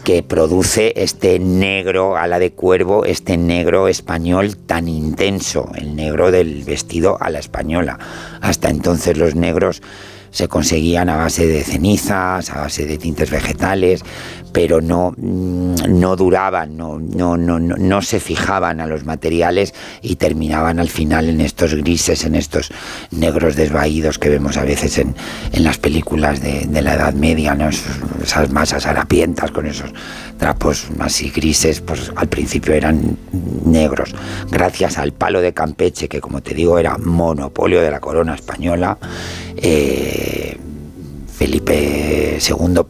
que, 0.03 0.23
produce 0.27 0.93
este 0.95 1.39
negro 1.39 2.17
ala 2.17 2.39
de 2.39 2.51
cuervo, 2.51 3.05
este 3.05 3.37
negro 3.37 3.87
español 3.87 4.57
tan 4.57 4.87
intenso, 4.87 5.71
el 5.75 5.95
negro 5.95 6.31
del 6.31 6.63
vestido 6.63 7.17
a 7.19 7.29
la 7.29 7.39
española. 7.39 7.99
Hasta 8.41 8.69
entonces 8.69 9.17
los 9.17 9.35
negros 9.35 9.81
se 10.33 10.47
conseguían 10.47 11.09
a 11.09 11.15
base 11.15 11.47
de 11.47 11.63
cenizas, 11.63 12.49
a 12.49 12.61
base 12.61 12.85
de 12.85 12.97
tintes 12.97 13.29
vegetales, 13.29 14.03
pero 14.51 14.81
no, 14.81 15.13
mm, 15.15 15.99
no 15.99 16.15
duraban, 16.15 16.75
no, 16.75 16.99
no, 16.99 17.37
no, 17.37 17.59
no 17.59 18.01
se 18.01 18.19
fijaban 18.19 18.81
a 18.81 18.87
los 18.87 19.05
materiales 19.05 19.73
y 20.01 20.15
terminaban 20.15 20.79
al 20.79 20.89
final 20.89 21.29
en 21.29 21.39
estos 21.39 21.75
grises, 21.75 22.25
en 22.25 22.35
estos 22.35 22.71
negros 23.11 23.55
desvaídos 23.55 24.17
que 24.17 24.29
vemos 24.29 24.57
a 24.57 24.63
veces 24.63 24.97
en, 24.97 25.15
en 25.51 25.63
las 25.63 25.77
películas 25.77 26.41
de, 26.41 26.65
de, 26.67 26.81
la 26.81 26.95
Edad 26.95 27.13
Media, 27.13 27.53
¿no? 27.53 27.69
esas 27.69 28.51
masas 28.51 28.85
harapientas 28.85 29.51
con 29.51 29.67
esos 29.67 29.91
trapos 30.37 30.87
así 30.99 31.29
grises, 31.29 31.81
pues 31.81 32.11
al 32.15 32.27
principio 32.27 32.73
eran 32.73 33.17
negros. 33.65 34.13
Gracias 34.51 34.97
al 34.97 35.13
palo 35.13 35.41
de 35.41 35.53
Campeche, 35.53 36.07
que 36.07 36.21
como 36.21 36.41
te 36.41 36.53
digo 36.53 36.77
era 36.79 36.97
monopolio 36.97 37.81
de 37.81 37.91
la 37.91 37.99
corona 37.99 38.35
española, 38.35 38.97
eh, 39.57 40.22
Felipe 41.43 42.37
II 42.37 42.83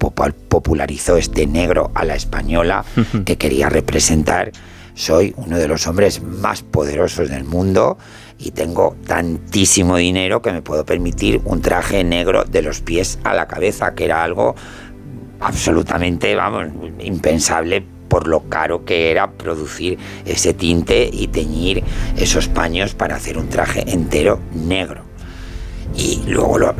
popularizó 0.47 1.17
este 1.17 1.47
negro 1.47 1.91
a 1.95 2.05
la 2.05 2.15
española 2.15 2.85
que 3.25 3.37
quería 3.37 3.69
representar. 3.69 4.51
Soy 4.93 5.33
uno 5.37 5.57
de 5.57 5.67
los 5.67 5.87
hombres 5.87 6.21
más 6.21 6.61
poderosos 6.61 7.29
del 7.29 7.45
mundo 7.45 7.97
y 8.37 8.51
tengo 8.51 8.95
tantísimo 9.07 9.97
dinero 9.97 10.41
que 10.41 10.51
me 10.51 10.61
puedo 10.61 10.85
permitir 10.85 11.41
un 11.45 11.61
traje 11.61 12.03
negro 12.03 12.43
de 12.43 12.61
los 12.61 12.81
pies 12.81 13.17
a 13.23 13.33
la 13.33 13.47
cabeza, 13.47 13.95
que 13.95 14.05
era 14.05 14.23
algo 14.23 14.55
absolutamente, 15.39 16.35
vamos, 16.35 16.67
impensable 16.99 17.83
por 18.07 18.27
lo 18.27 18.47
caro 18.49 18.85
que 18.85 19.09
era 19.09 19.31
producir 19.31 19.97
ese 20.25 20.53
tinte 20.53 21.09
y 21.11 21.29
teñir 21.29 21.83
esos 22.17 22.47
paños 22.47 22.93
para 22.93 23.15
hacer 23.15 23.39
un 23.39 23.49
traje 23.49 23.83
entero 23.91 24.39
negro 24.53 25.12
y 25.95 26.21
luego 26.27 26.57
lo, 26.57 26.75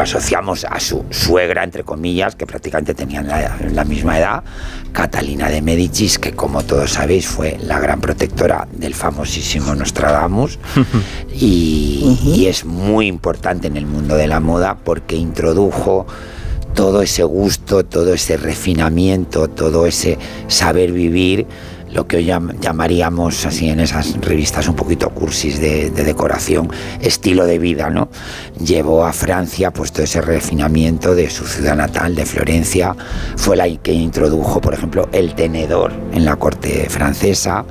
asociamos 0.00 0.64
a 0.64 0.80
su 0.80 1.04
suegra, 1.10 1.64
entre 1.64 1.84
comillas, 1.84 2.34
que 2.34 2.46
prácticamente 2.46 2.94
tenían 2.94 3.26
la, 3.28 3.84
misma 3.84 4.18
edad, 4.18 4.44
Catalina 4.92 5.48
de 5.48 5.60
Medicis, 5.60 6.18
que 6.18 6.32
como 6.32 6.62
todos 6.62 6.92
sabéis 6.92 7.26
fue 7.26 7.58
la 7.62 7.78
gran 7.78 8.00
protectora 8.00 8.66
del 8.72 8.94
famosísimo 8.94 9.74
Nostradamus. 9.74 10.58
Y, 11.40 12.18
y 12.24 12.46
es 12.46 12.64
muy 12.64 13.06
importante 13.06 13.68
en 13.68 13.76
el 13.76 13.86
mundo 13.86 14.16
de 14.16 14.26
la 14.26 14.40
moda 14.40 14.76
porque 14.76 15.14
introdujo 15.14 16.04
todo 16.74 17.02
ese 17.02 17.22
gusto, 17.22 17.84
todo 17.84 18.12
ese 18.12 18.36
refinamiento, 18.36 19.48
todo 19.48 19.86
ese 19.86 20.18
saber 20.48 20.90
vivir 20.90 21.46
lo 21.92 22.06
que 22.06 22.18
hoy 22.18 22.24
llamaríamos 22.24 23.46
así 23.46 23.68
en 23.68 23.80
esas 23.80 24.20
revistas 24.20 24.68
un 24.68 24.74
poquito 24.74 25.10
cursis 25.10 25.60
de, 25.60 25.90
decoración, 25.90 26.70
estilo 27.00 27.46
de 27.46 27.58
vida, 27.58 27.90
¿no? 27.90 28.08
Llevó 28.62 29.04
a 29.04 29.12
Francia 29.12 29.72
pues 29.72 29.92
todo 29.92 30.04
ese 30.04 30.20
refinamiento 30.20 31.14
de 31.14 31.30
su 31.30 31.46
ciudad 31.46 31.76
natal, 31.76 32.14
de 32.14 32.26
Florencia, 32.26 32.94
fue 33.36 33.56
la 33.56 33.68
que 33.68 33.92
introdujo, 33.92 34.60
por 34.60 34.74
ejemplo, 34.74 35.08
el 35.12 35.34
tenedor 35.34 35.92
en 36.12 36.24
la 36.24 36.36
corte 36.36 36.88
francesa, 36.88 37.64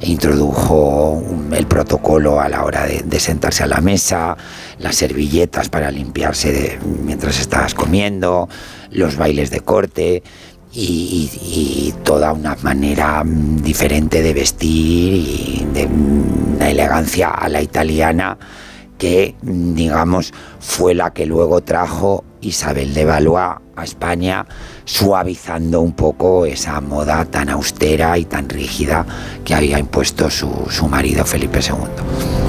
introdujo 0.00 1.22
el 1.52 1.66
protocolo 1.66 2.40
a 2.40 2.48
la 2.48 2.64
hora 2.64 2.86
de, 2.86 3.20
sentarse 3.20 3.64
a 3.64 3.66
la 3.66 3.80
mesa, 3.80 4.36
las 4.78 4.96
servilletas 4.96 5.68
para 5.68 5.90
limpiarse 5.90 6.78
mientras 7.04 7.40
estabas 7.40 7.74
comiendo, 7.74 8.48
los 8.90 9.16
bailes 9.16 9.50
de 9.50 9.60
corte. 9.60 10.22
Y, 10.72 11.94
toda 12.04 12.32
una 12.32 12.56
manera 12.62 13.22
diferente 13.24 14.22
de 14.22 14.32
vestir 14.32 15.14
y 15.14 15.66
de 15.72 15.86
una 15.86 16.70
elegancia 16.70 17.30
a 17.30 17.48
la 17.48 17.60
italiana 17.60 18.38
que, 18.96 19.34
digamos, 19.42 20.32
fue 20.58 20.94
la 20.94 21.12
que 21.12 21.26
luego 21.26 21.60
trajo 21.62 22.24
Isabel 22.40 22.94
de 22.94 23.04
Valois 23.04 23.56
a 23.76 23.84
España, 23.84 24.46
suavizando 24.84 25.80
un 25.80 25.92
poco 25.92 26.46
esa 26.46 26.80
moda 26.80 27.24
tan 27.24 27.48
austera 27.48 28.18
y 28.18 28.24
tan 28.24 28.48
rígida 28.48 29.06
que 29.44 29.54
había 29.54 29.78
impuesto 29.78 30.30
su, 30.30 30.66
su 30.70 30.88
marido 30.88 31.24
Felipe 31.24 31.60
II. 31.60 32.47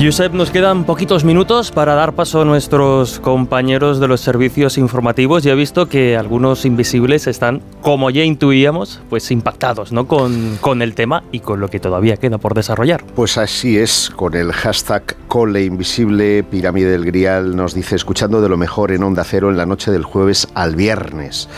Josep, 0.00 0.32
nos 0.32 0.52
quedan 0.52 0.84
poquitos 0.84 1.24
minutos 1.24 1.72
para 1.72 1.96
dar 1.96 2.12
paso 2.12 2.42
a 2.42 2.44
nuestros 2.44 3.18
compañeros 3.18 3.98
de 3.98 4.06
los 4.06 4.20
servicios 4.20 4.78
informativos. 4.78 5.42
Ya 5.42 5.54
he 5.54 5.56
visto 5.56 5.88
que 5.88 6.16
algunos 6.16 6.64
invisibles 6.64 7.26
están, 7.26 7.60
como 7.82 8.08
ya 8.08 8.22
intuíamos, 8.22 9.00
pues 9.10 9.28
impactados 9.32 9.90
¿no? 9.90 10.06
con, 10.06 10.56
con 10.60 10.82
el 10.82 10.94
tema 10.94 11.24
y 11.32 11.40
con 11.40 11.58
lo 11.58 11.68
que 11.68 11.80
todavía 11.80 12.16
queda 12.16 12.38
por 12.38 12.54
desarrollar. 12.54 13.02
Pues 13.16 13.38
así 13.38 13.76
es, 13.76 14.08
con 14.14 14.36
el 14.36 14.52
hashtag 14.52 15.16
Cole 15.26 15.64
Invisible, 15.64 16.44
Pirámide 16.44 16.92
del 16.92 17.04
Grial 17.04 17.56
nos 17.56 17.74
dice, 17.74 17.96
escuchando 17.96 18.40
de 18.40 18.48
lo 18.48 18.56
mejor 18.56 18.92
en 18.92 19.02
Onda 19.02 19.24
Cero 19.24 19.50
en 19.50 19.56
la 19.56 19.66
noche 19.66 19.90
del 19.90 20.04
jueves 20.04 20.46
al 20.54 20.76
viernes. 20.76 21.48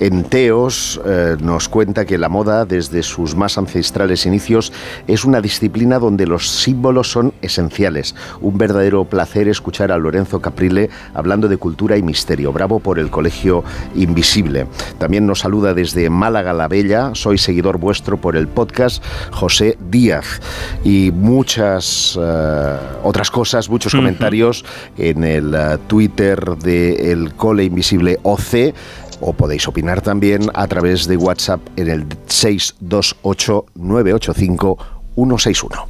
En 0.00 0.24
Teos 0.24 0.98
eh, 1.04 1.36
nos 1.42 1.68
cuenta 1.68 2.06
que 2.06 2.16
la 2.16 2.30
moda, 2.30 2.64
desde 2.64 3.02
sus 3.02 3.36
más 3.36 3.58
ancestrales 3.58 4.24
inicios, 4.24 4.72
es 5.06 5.26
una 5.26 5.42
disciplina 5.42 5.98
donde 5.98 6.26
los 6.26 6.48
símbolos 6.48 7.10
son 7.12 7.34
esenciales. 7.42 8.14
Un 8.40 8.56
verdadero 8.56 9.04
placer 9.04 9.46
escuchar 9.46 9.92
a 9.92 9.98
Lorenzo 9.98 10.40
Caprile 10.40 10.88
hablando 11.12 11.48
de 11.48 11.58
cultura 11.58 11.98
y 11.98 12.02
misterio. 12.02 12.50
Bravo 12.50 12.80
por 12.80 12.98
el 12.98 13.10
Colegio 13.10 13.62
Invisible. 13.94 14.66
También 14.96 15.26
nos 15.26 15.40
saluda 15.40 15.74
desde 15.74 16.08
Málaga 16.08 16.54
la 16.54 16.66
Bella. 16.66 17.10
Soy 17.12 17.36
seguidor 17.36 17.76
vuestro 17.76 18.16
por 18.16 18.38
el 18.38 18.48
podcast 18.48 19.04
José 19.32 19.76
Díaz. 19.90 20.40
Y 20.82 21.10
muchas 21.10 22.18
eh, 22.18 22.76
otras 23.02 23.30
cosas, 23.30 23.68
muchos 23.68 23.94
comentarios 23.94 24.64
en 24.96 25.24
el 25.24 25.54
eh, 25.54 25.76
Twitter 25.88 26.56
de 26.56 27.12
El 27.12 27.34
Cole 27.34 27.64
Invisible 27.64 28.18
OC 28.22 28.72
o 29.20 29.32
podéis 29.32 29.68
opinar 29.68 29.89
también 29.98 30.50
a 30.54 30.66
través 30.68 31.06
de 31.08 31.16
WhatsApp 31.16 31.60
en 31.76 31.88
el 31.88 32.06
628 32.26 33.66
985 33.74 34.78
161. 35.16 35.88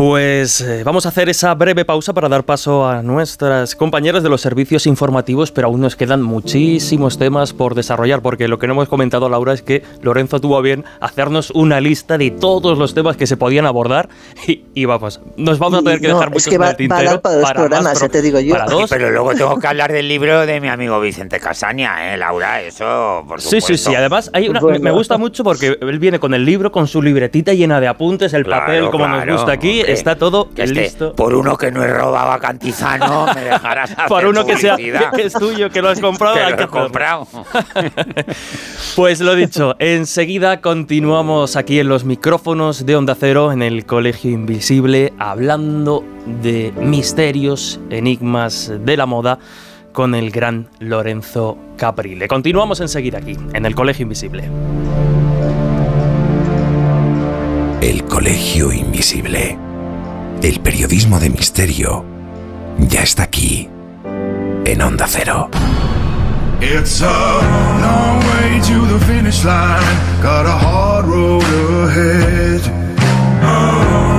Pues 0.00 0.62
eh, 0.62 0.82
vamos 0.82 1.04
a 1.04 1.10
hacer 1.10 1.28
esa 1.28 1.54
breve 1.54 1.84
pausa 1.84 2.14
para 2.14 2.30
dar 2.30 2.44
paso 2.44 2.88
a 2.88 3.02
nuestras 3.02 3.76
compañeras 3.76 4.22
de 4.22 4.30
los 4.30 4.40
servicios 4.40 4.86
informativos, 4.86 5.52
pero 5.52 5.66
aún 5.66 5.82
nos 5.82 5.94
quedan 5.94 6.22
muchísimos 6.22 7.18
temas 7.18 7.52
por 7.52 7.74
desarrollar, 7.74 8.22
porque 8.22 8.48
lo 8.48 8.58
que 8.58 8.66
no 8.66 8.72
hemos 8.72 8.88
comentado, 8.88 9.28
Laura, 9.28 9.52
es 9.52 9.60
que 9.60 9.82
Lorenzo 10.00 10.40
tuvo 10.40 10.62
bien 10.62 10.86
hacernos 11.00 11.50
una 11.50 11.82
lista 11.82 12.16
de 12.16 12.30
todos 12.30 12.78
los 12.78 12.94
temas 12.94 13.18
que 13.18 13.26
se 13.26 13.36
podían 13.36 13.66
abordar 13.66 14.08
y, 14.74 14.84
vamos, 14.86 15.20
nos 15.36 15.58
vamos 15.58 15.80
a 15.80 15.82
tener 15.82 16.00
que 16.00 16.08
dejar 16.08 16.30
muchos 16.30 16.46
es 16.46 16.50
que 16.50 16.56
va, 16.56 16.72
tintero 16.72 17.20
para 17.20 17.36
dos 17.36 17.52
programas, 17.52 18.00
ya 18.00 18.08
te 18.08 18.22
digo 18.22 18.40
yo. 18.40 18.56
pero 18.88 19.10
luego 19.10 19.34
tengo 19.34 19.58
que 19.60 19.66
hablar 19.66 19.92
del 19.92 20.08
libro 20.08 20.46
de 20.46 20.62
mi 20.62 20.68
amigo 20.68 20.98
Vicente 20.98 21.38
Casaña, 21.40 22.14
¿eh, 22.14 22.16
Laura? 22.16 22.62
Eso, 22.62 23.22
por 23.28 23.42
supuesto. 23.42 23.66
Sí, 23.66 23.76
sí, 23.76 23.90
sí. 23.90 23.94
Además, 23.94 24.30
hay 24.32 24.48
me 24.48 24.92
gusta 24.92 25.18
mucho 25.18 25.44
porque 25.44 25.76
él 25.78 25.98
viene 25.98 26.18
con 26.18 26.32
el 26.32 26.46
libro, 26.46 26.72
con 26.72 26.88
su 26.88 27.02
libretita 27.02 27.52
llena 27.52 27.82
de 27.82 27.88
apuntes, 27.88 28.32
el 28.32 28.46
papel, 28.46 28.88
como 28.88 29.06
nos 29.06 29.26
gusta 29.26 29.52
aquí 29.52 29.82
está 29.92 30.16
todo 30.16 30.48
listo. 30.56 31.14
Por 31.14 31.34
uno 31.34 31.56
que 31.56 31.70
no 31.70 31.82
he 31.82 31.88
robado 31.88 32.32
a 32.32 32.38
Cantizano, 32.38 33.26
me 33.34 33.42
dejarás 33.42 33.90
hacer 33.92 34.06
Por 34.08 34.26
uno 34.26 34.44
que, 34.44 34.56
sea, 34.56 34.76
que 35.14 35.22
es 35.22 35.32
tuyo, 35.32 35.70
que 35.70 35.82
lo 35.82 35.88
has 35.88 36.00
comprado. 36.00 36.34
que 36.34 36.56
lo 36.56 36.62
he 36.62 36.68
comprado. 36.68 37.28
pues 38.96 39.20
lo 39.20 39.34
dicho, 39.34 39.76
enseguida 39.78 40.60
continuamos 40.60 41.56
aquí 41.56 41.78
en 41.80 41.88
los 41.88 42.04
micrófonos 42.04 42.86
de 42.86 42.96
Onda 42.96 43.16
Cero, 43.18 43.52
en 43.52 43.62
el 43.62 43.86
Colegio 43.86 44.30
Invisible, 44.30 45.12
hablando 45.18 46.04
de 46.42 46.72
misterios, 46.76 47.80
enigmas 47.90 48.72
de 48.84 48.96
la 48.96 49.06
moda 49.06 49.38
con 49.92 50.14
el 50.14 50.30
gran 50.30 50.68
Lorenzo 50.78 51.58
Caprile. 51.76 52.28
Continuamos 52.28 52.80
enseguida 52.80 53.18
aquí, 53.18 53.36
en 53.52 53.66
el 53.66 53.74
Colegio 53.74 54.04
Invisible. 54.04 54.44
El 57.80 58.04
Colegio 58.04 58.72
Invisible. 58.72 59.69
El 60.42 60.60
periodismo 60.60 61.20
de 61.20 61.28
misterio 61.28 62.02
ya 62.78 63.02
está 63.02 63.24
aquí, 63.24 63.68
en 64.64 64.80
Onda 64.80 65.06
Cero. 65.06 65.50
It's 66.62 67.02
a 67.02 67.06
long 67.06 68.20
way 68.20 68.60
to 68.62 68.86
the 68.86 69.04
finish 69.04 69.44
line, 69.44 69.82
got 70.22 70.46
a 70.46 70.56
hard 70.56 71.04
road 71.06 71.42
ahead. 71.88 72.62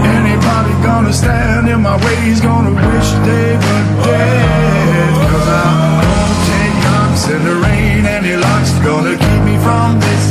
Anybody 0.05 0.73
gonna 0.83 1.11
stand 1.11 1.67
in 1.67 1.81
my 1.81 1.97
way 2.05 2.29
is 2.29 2.39
gonna 2.39 2.69
wish 2.69 3.11
they 3.25 3.57
were 3.57 4.03
dead. 4.05 5.13
Cause 5.31 5.47
I'm 5.47 6.01
gonna 6.05 6.45
take 6.45 6.75
knocks 6.83 7.29
in 7.29 7.43
the 7.43 7.55
rain, 7.65 8.05
any 8.05 8.35
luck's 8.35 8.73
gonna 8.85 9.17
keep 9.17 9.41
me 9.43 9.57
from 9.57 9.99
this. 9.99 10.30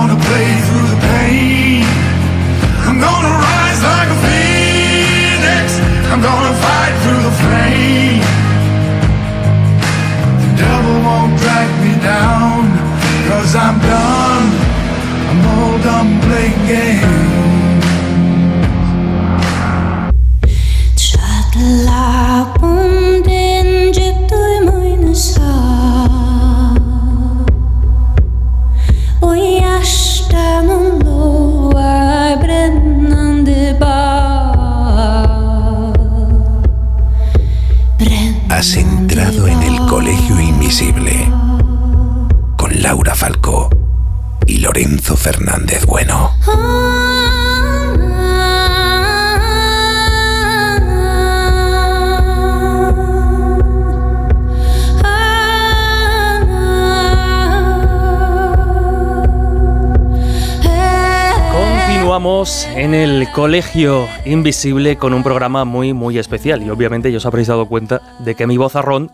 Colegio 63.41 64.07
Invisible 64.23 64.97
con 64.97 65.15
un 65.15 65.23
programa 65.23 65.65
muy 65.65 65.93
muy 65.93 66.19
especial 66.19 66.61
y 66.61 66.69
obviamente 66.69 67.11
ya 67.11 67.17
os 67.17 67.25
habréis 67.25 67.47
dado 67.47 67.65
cuenta 67.65 67.99
de 68.19 68.35
que 68.35 68.45
mi 68.45 68.55
vozarrón 68.55 69.09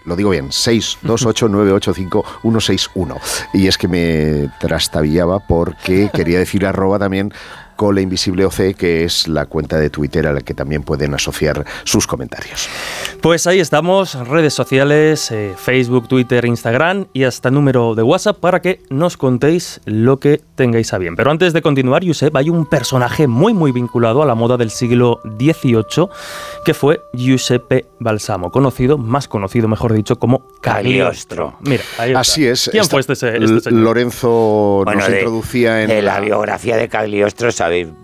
Lo 0.04 0.16
digo 0.16 0.30
bien, 0.30 0.48
628-985-161. 0.48 3.20
Y 3.54 3.68
es 3.68 3.78
que 3.78 3.86
me 3.86 4.50
trastabillaba 4.58 5.38
porque 5.38 6.10
quería 6.12 6.40
decir 6.40 6.66
arroba 6.66 6.98
también 6.98 7.32
Cole 7.80 8.02
Invisible 8.02 8.44
OC, 8.44 8.76
que 8.76 9.04
es 9.04 9.26
la 9.26 9.46
cuenta 9.46 9.78
de 9.78 9.88
Twitter 9.88 10.26
a 10.26 10.34
la 10.34 10.42
que 10.42 10.52
también 10.52 10.82
pueden 10.82 11.14
asociar 11.14 11.64
sus 11.84 12.06
comentarios. 12.06 12.68
Pues 13.22 13.46
ahí 13.46 13.58
estamos, 13.58 14.16
redes 14.28 14.52
sociales, 14.52 15.30
eh, 15.30 15.54
Facebook, 15.56 16.06
Twitter, 16.06 16.44
Instagram 16.44 17.06
y 17.14 17.24
hasta 17.24 17.50
número 17.50 17.94
de 17.94 18.02
WhatsApp 18.02 18.38
para 18.38 18.60
que 18.60 18.82
nos 18.90 19.16
contéis 19.16 19.80
lo 19.86 20.18
que 20.18 20.42
tengáis 20.56 20.92
a 20.92 20.98
bien. 20.98 21.16
Pero 21.16 21.30
antes 21.30 21.54
de 21.54 21.62
continuar, 21.62 22.06
Josep, 22.06 22.36
hay 22.36 22.50
un 22.50 22.66
personaje 22.66 23.26
muy 23.26 23.54
muy 23.54 23.72
vinculado 23.72 24.22
a 24.22 24.26
la 24.26 24.34
moda 24.34 24.58
del 24.58 24.70
siglo 24.70 25.22
XVIII 25.24 26.10
que 26.66 26.74
fue 26.74 27.00
Giuseppe 27.14 27.86
Balsamo, 27.98 28.50
conocido, 28.50 28.98
más 28.98 29.26
conocido, 29.26 29.68
mejor 29.68 29.94
dicho, 29.94 30.18
como 30.18 30.46
Cagliostro. 30.60 31.56
Mira, 31.60 31.82
ahí 31.96 32.12
Así 32.14 32.46
es. 32.46 32.68
¿Quién 32.70 32.84
fue 32.84 33.00
este, 33.00 33.14
este 33.14 33.26
señor? 33.28 33.72
Lorenzo 33.72 34.84
nos 34.84 35.08
introducía 35.08 35.82
en... 35.82 36.04
la 36.04 36.20
biografía 36.20 36.76
de 36.76 36.90
Cagliostro, 36.90 37.50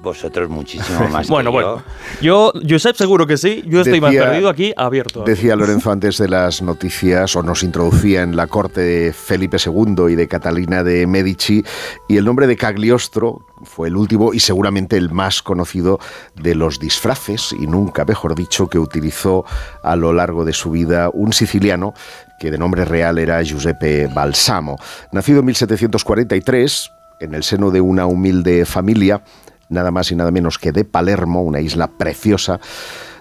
vosotros 0.02 0.48
muchísimo 0.48 1.08
más. 1.08 1.28
bueno, 1.28 1.50
bueno. 1.50 1.82
Yo, 2.20 2.52
Josep, 2.68 2.96
seguro 2.96 3.26
que 3.26 3.36
sí. 3.36 3.62
Yo 3.66 3.80
estoy 3.80 4.00
más 4.00 4.14
perdido 4.14 4.48
aquí, 4.48 4.72
abierto. 4.76 5.24
Decía 5.24 5.56
Lorenzo 5.56 5.90
antes 5.90 6.18
de 6.18 6.28
las 6.28 6.62
noticias, 6.62 7.34
o 7.36 7.42
nos 7.42 7.62
introducía 7.62 8.22
en 8.22 8.36
la 8.36 8.46
corte 8.46 8.80
de 8.80 9.12
Felipe 9.12 9.56
II 9.64 10.10
y 10.10 10.14
de 10.14 10.28
Catalina 10.28 10.82
de 10.82 11.06
Medici, 11.06 11.64
y 12.08 12.16
el 12.16 12.24
nombre 12.24 12.46
de 12.46 12.56
Cagliostro 12.56 13.46
fue 13.64 13.88
el 13.88 13.96
último 13.96 14.34
y 14.34 14.40
seguramente 14.40 14.96
el 14.96 15.10
más 15.10 15.42
conocido 15.42 15.98
de 16.34 16.54
los 16.54 16.78
disfraces, 16.78 17.54
y 17.58 17.66
nunca 17.66 18.04
mejor 18.04 18.34
dicho, 18.34 18.68
que 18.68 18.78
utilizó 18.78 19.44
a 19.82 19.96
lo 19.96 20.12
largo 20.12 20.44
de 20.44 20.52
su 20.52 20.70
vida 20.70 21.10
un 21.12 21.32
siciliano 21.32 21.94
que 22.38 22.50
de 22.50 22.58
nombre 22.58 22.84
real 22.84 23.18
era 23.18 23.42
Giuseppe 23.42 24.08
Balsamo. 24.08 24.76
Nacido 25.12 25.40
en 25.40 25.46
1743, 25.46 26.90
en 27.20 27.34
el 27.34 27.42
seno 27.42 27.70
de 27.70 27.80
una 27.80 28.06
humilde 28.06 28.64
familia, 28.64 29.22
nada 29.70 29.90
más 29.90 30.10
y 30.12 30.16
nada 30.16 30.30
menos 30.30 30.58
que 30.58 30.72
de 30.72 30.84
Palermo, 30.84 31.42
una 31.42 31.60
isla 31.60 31.88
preciosa, 31.88 32.60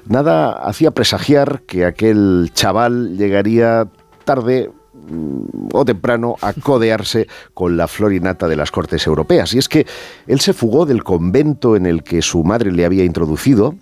nada 0.07 0.51
hacía 0.51 0.91
presagiar 0.91 1.61
que 1.61 1.85
aquel 1.85 2.51
chaval 2.53 3.17
llegaría 3.17 3.87
tarde 4.23 4.71
mm, 4.93 5.69
o 5.73 5.85
temprano 5.85 6.35
a 6.41 6.53
codearse 6.53 7.27
con 7.53 7.77
la 7.77 7.87
florinata 7.87 8.47
de 8.47 8.55
las 8.55 8.71
cortes 8.71 9.05
europeas. 9.07 9.53
Y 9.53 9.59
es 9.59 9.69
que 9.69 9.85
él 10.27 10.39
se 10.39 10.53
fugó 10.53 10.85
del 10.85 11.03
convento 11.03 11.75
en 11.75 11.85
el 11.85 12.03
que 12.03 12.21
su 12.21 12.43
madre 12.43 12.71
le 12.71 12.85
había 12.85 13.03
introducido 13.03 13.75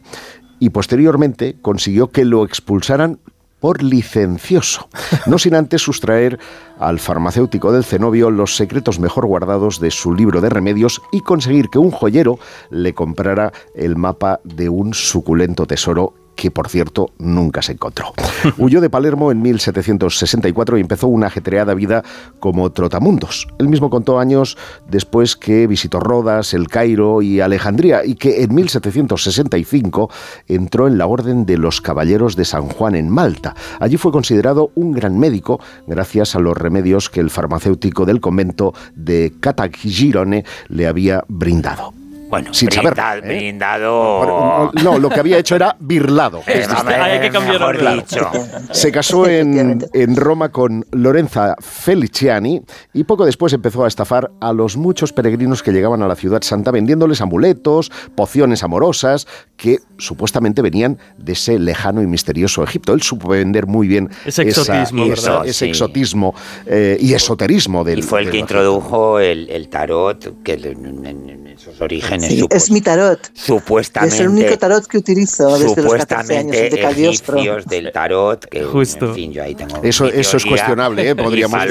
y 0.59 0.69
posteriormente 0.69 1.57
consiguió 1.61 2.09
que 2.09 2.25
lo 2.25 2.45
expulsaran 2.45 3.19
por 3.63 3.81
licencioso, 3.81 4.89
no 5.25 5.39
sin 5.39 5.55
antes 5.55 5.81
sustraer 5.81 6.37
al 6.79 6.99
farmacéutico 6.99 7.71
del 7.71 7.85
cenobio 7.85 8.29
los 8.29 8.57
secretos 8.57 8.99
mejor 8.99 9.25
guardados 9.25 9.79
de 9.79 9.89
su 9.89 10.13
libro 10.13 10.41
de 10.41 10.49
remedios 10.49 11.01
y 11.13 11.21
conseguir 11.21 11.69
que 11.69 11.79
un 11.79 11.89
joyero 11.89 12.39
le 12.69 12.93
comprara 12.93 13.53
el 13.73 13.95
mapa 13.95 14.41
de 14.43 14.67
un 14.67 14.93
suculento 14.93 15.65
tesoro 15.65 16.13
que 16.35 16.51
por 16.51 16.69
cierto 16.69 17.11
nunca 17.19 17.61
se 17.61 17.73
encontró. 17.73 18.13
Huyó 18.57 18.81
de 18.81 18.89
Palermo 18.89 19.31
en 19.31 19.41
1764 19.41 20.77
y 20.77 20.81
empezó 20.81 21.07
una 21.07 21.27
ajetreada 21.27 21.73
vida 21.73 22.03
como 22.39 22.71
trotamundos. 22.71 23.47
Él 23.59 23.69
mismo 23.69 23.89
contó 23.89 24.19
años 24.19 24.57
después 24.89 25.35
que 25.35 25.67
visitó 25.67 25.99
Rodas, 25.99 26.53
El 26.53 26.67
Cairo 26.67 27.21
y 27.21 27.39
Alejandría 27.39 28.05
y 28.05 28.15
que 28.15 28.43
en 28.43 28.53
1765 28.53 30.09
entró 30.47 30.87
en 30.87 30.97
la 30.97 31.07
Orden 31.07 31.45
de 31.45 31.57
los 31.57 31.81
Caballeros 31.81 32.35
de 32.35 32.45
San 32.45 32.67
Juan 32.67 32.95
en 32.95 33.09
Malta. 33.09 33.55
Allí 33.79 33.97
fue 33.97 34.11
considerado 34.11 34.71
un 34.75 34.91
gran 34.91 35.17
médico 35.17 35.59
gracias 35.87 36.35
a 36.35 36.39
los 36.39 36.57
remedios 36.57 37.09
que 37.09 37.19
el 37.19 37.29
farmacéutico 37.29 38.05
del 38.05 38.21
convento 38.21 38.73
de 38.95 39.33
Catagirone 39.39 40.45
le 40.69 40.87
había 40.87 41.23
brindado. 41.27 42.02
Bueno, 42.33 42.51
sin 42.51 42.71
saber. 42.71 42.95
¿eh? 42.97 43.21
Brindado. 43.27 44.71
No, 44.83 44.97
lo 44.97 45.07
que 45.11 45.19
había 45.19 45.37
hecho 45.37 45.55
era 45.55 45.75
birlado. 45.79 46.41
Eh, 46.47 46.65
hay 46.67 47.19
que 47.19 47.29
cambiarlo. 47.29 47.93
dicho. 47.93 48.27
Se 48.71 48.91
casó 48.91 49.27
en, 49.29 49.85
en, 49.93 50.15
Roma 50.15 50.49
con 50.49 50.83
Lorenza 50.91 51.55
Feliciani 51.59 52.59
y 52.91 53.03
poco 53.03 53.27
después 53.27 53.53
empezó 53.53 53.85
a 53.85 53.87
estafar 53.87 54.31
a 54.41 54.51
los 54.51 54.77
muchos 54.77 55.13
peregrinos 55.13 55.61
que 55.61 55.71
llegaban 55.71 56.01
a 56.01 56.07
la 56.07 56.15
ciudad 56.15 56.41
santa 56.41 56.71
vendiéndoles 56.71 57.21
amuletos, 57.21 57.91
pociones 58.15 58.63
amorosas 58.63 59.27
que 59.55 59.77
supuestamente 59.97 60.63
venían 60.63 60.97
de 61.17 61.33
ese 61.33 61.59
lejano 61.59 62.01
y 62.01 62.07
misterioso 62.07 62.63
Egipto. 62.63 62.93
Él 62.93 63.03
supo 63.03 63.29
vender 63.29 63.67
muy 63.67 63.87
bien 63.87 64.09
ese 64.25 64.41
exotismo, 64.41 65.05
ese 65.45 65.67
exotismo 65.67 66.33
eh, 66.65 66.97
y 66.99 67.13
esoterismo 67.13 67.83
del. 67.83 67.99
Y 67.99 68.01
fue 68.01 68.21
el 68.21 68.31
que 68.31 68.37
introdujo 68.37 69.19
el, 69.19 69.69
tarot, 69.69 70.41
que 70.43 70.53
en, 70.53 71.47
esos 71.47 71.79
orígenes 71.79 72.22
es 72.49 72.71
mi 72.71 72.81
tarot. 72.81 73.19
Supuestamente. 73.33 74.15
Es 74.15 74.21
el 74.21 74.29
único 74.29 74.57
tarot 74.57 74.85
que 74.87 74.97
utilizo 74.97 75.57
desde 75.57 75.81
los 75.81 75.93
14 75.93 76.37
años 76.37 76.51
de 76.51 76.67
egipcios 76.67 77.65
del 77.65 77.91
tarot. 77.91 78.45
Que, 78.45 78.63
Justo. 78.63 79.07
En 79.07 79.15
fin, 79.15 79.33
yo 79.33 79.43
ahí 79.43 79.55
tengo 79.55 79.81
eso, 79.83 80.07
eso 80.07 80.37
es 80.37 80.45
cuestionable, 80.45 81.09
¿eh? 81.09 81.15
podríamos, 81.23 81.61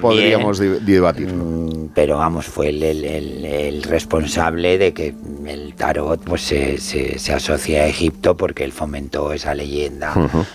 podríamos 0.00 0.58
debatir. 0.58 1.28
Mm, 1.28 1.90
pero 1.94 2.18
vamos, 2.18 2.46
fue 2.46 2.68
el, 2.68 2.82
el, 2.82 3.04
el, 3.44 3.82
responsable 3.82 4.78
de 4.78 4.92
que 4.92 5.14
el 5.46 5.74
tarot 5.74 6.22
pues 6.22 6.42
se, 6.42 6.78
se, 6.78 7.18
se, 7.18 7.32
asocia 7.32 7.82
a 7.82 7.86
Egipto 7.86 8.36
porque 8.36 8.64
él 8.64 8.72
fomentó 8.72 9.32
esa 9.32 9.54
leyenda 9.54 10.14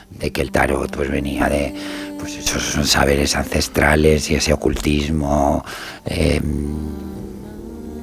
de 0.09 0.31
que 0.31 0.41
el 0.41 0.51
tarot 0.51 0.95
pues 0.95 1.09
venía 1.09 1.47
de 1.49 1.73
pues 2.19 2.37
esos 2.37 2.89
saberes 2.89 3.35
ancestrales 3.35 4.29
y 4.29 4.35
ese 4.35 4.53
ocultismo. 4.53 5.65
Eh, 6.05 6.39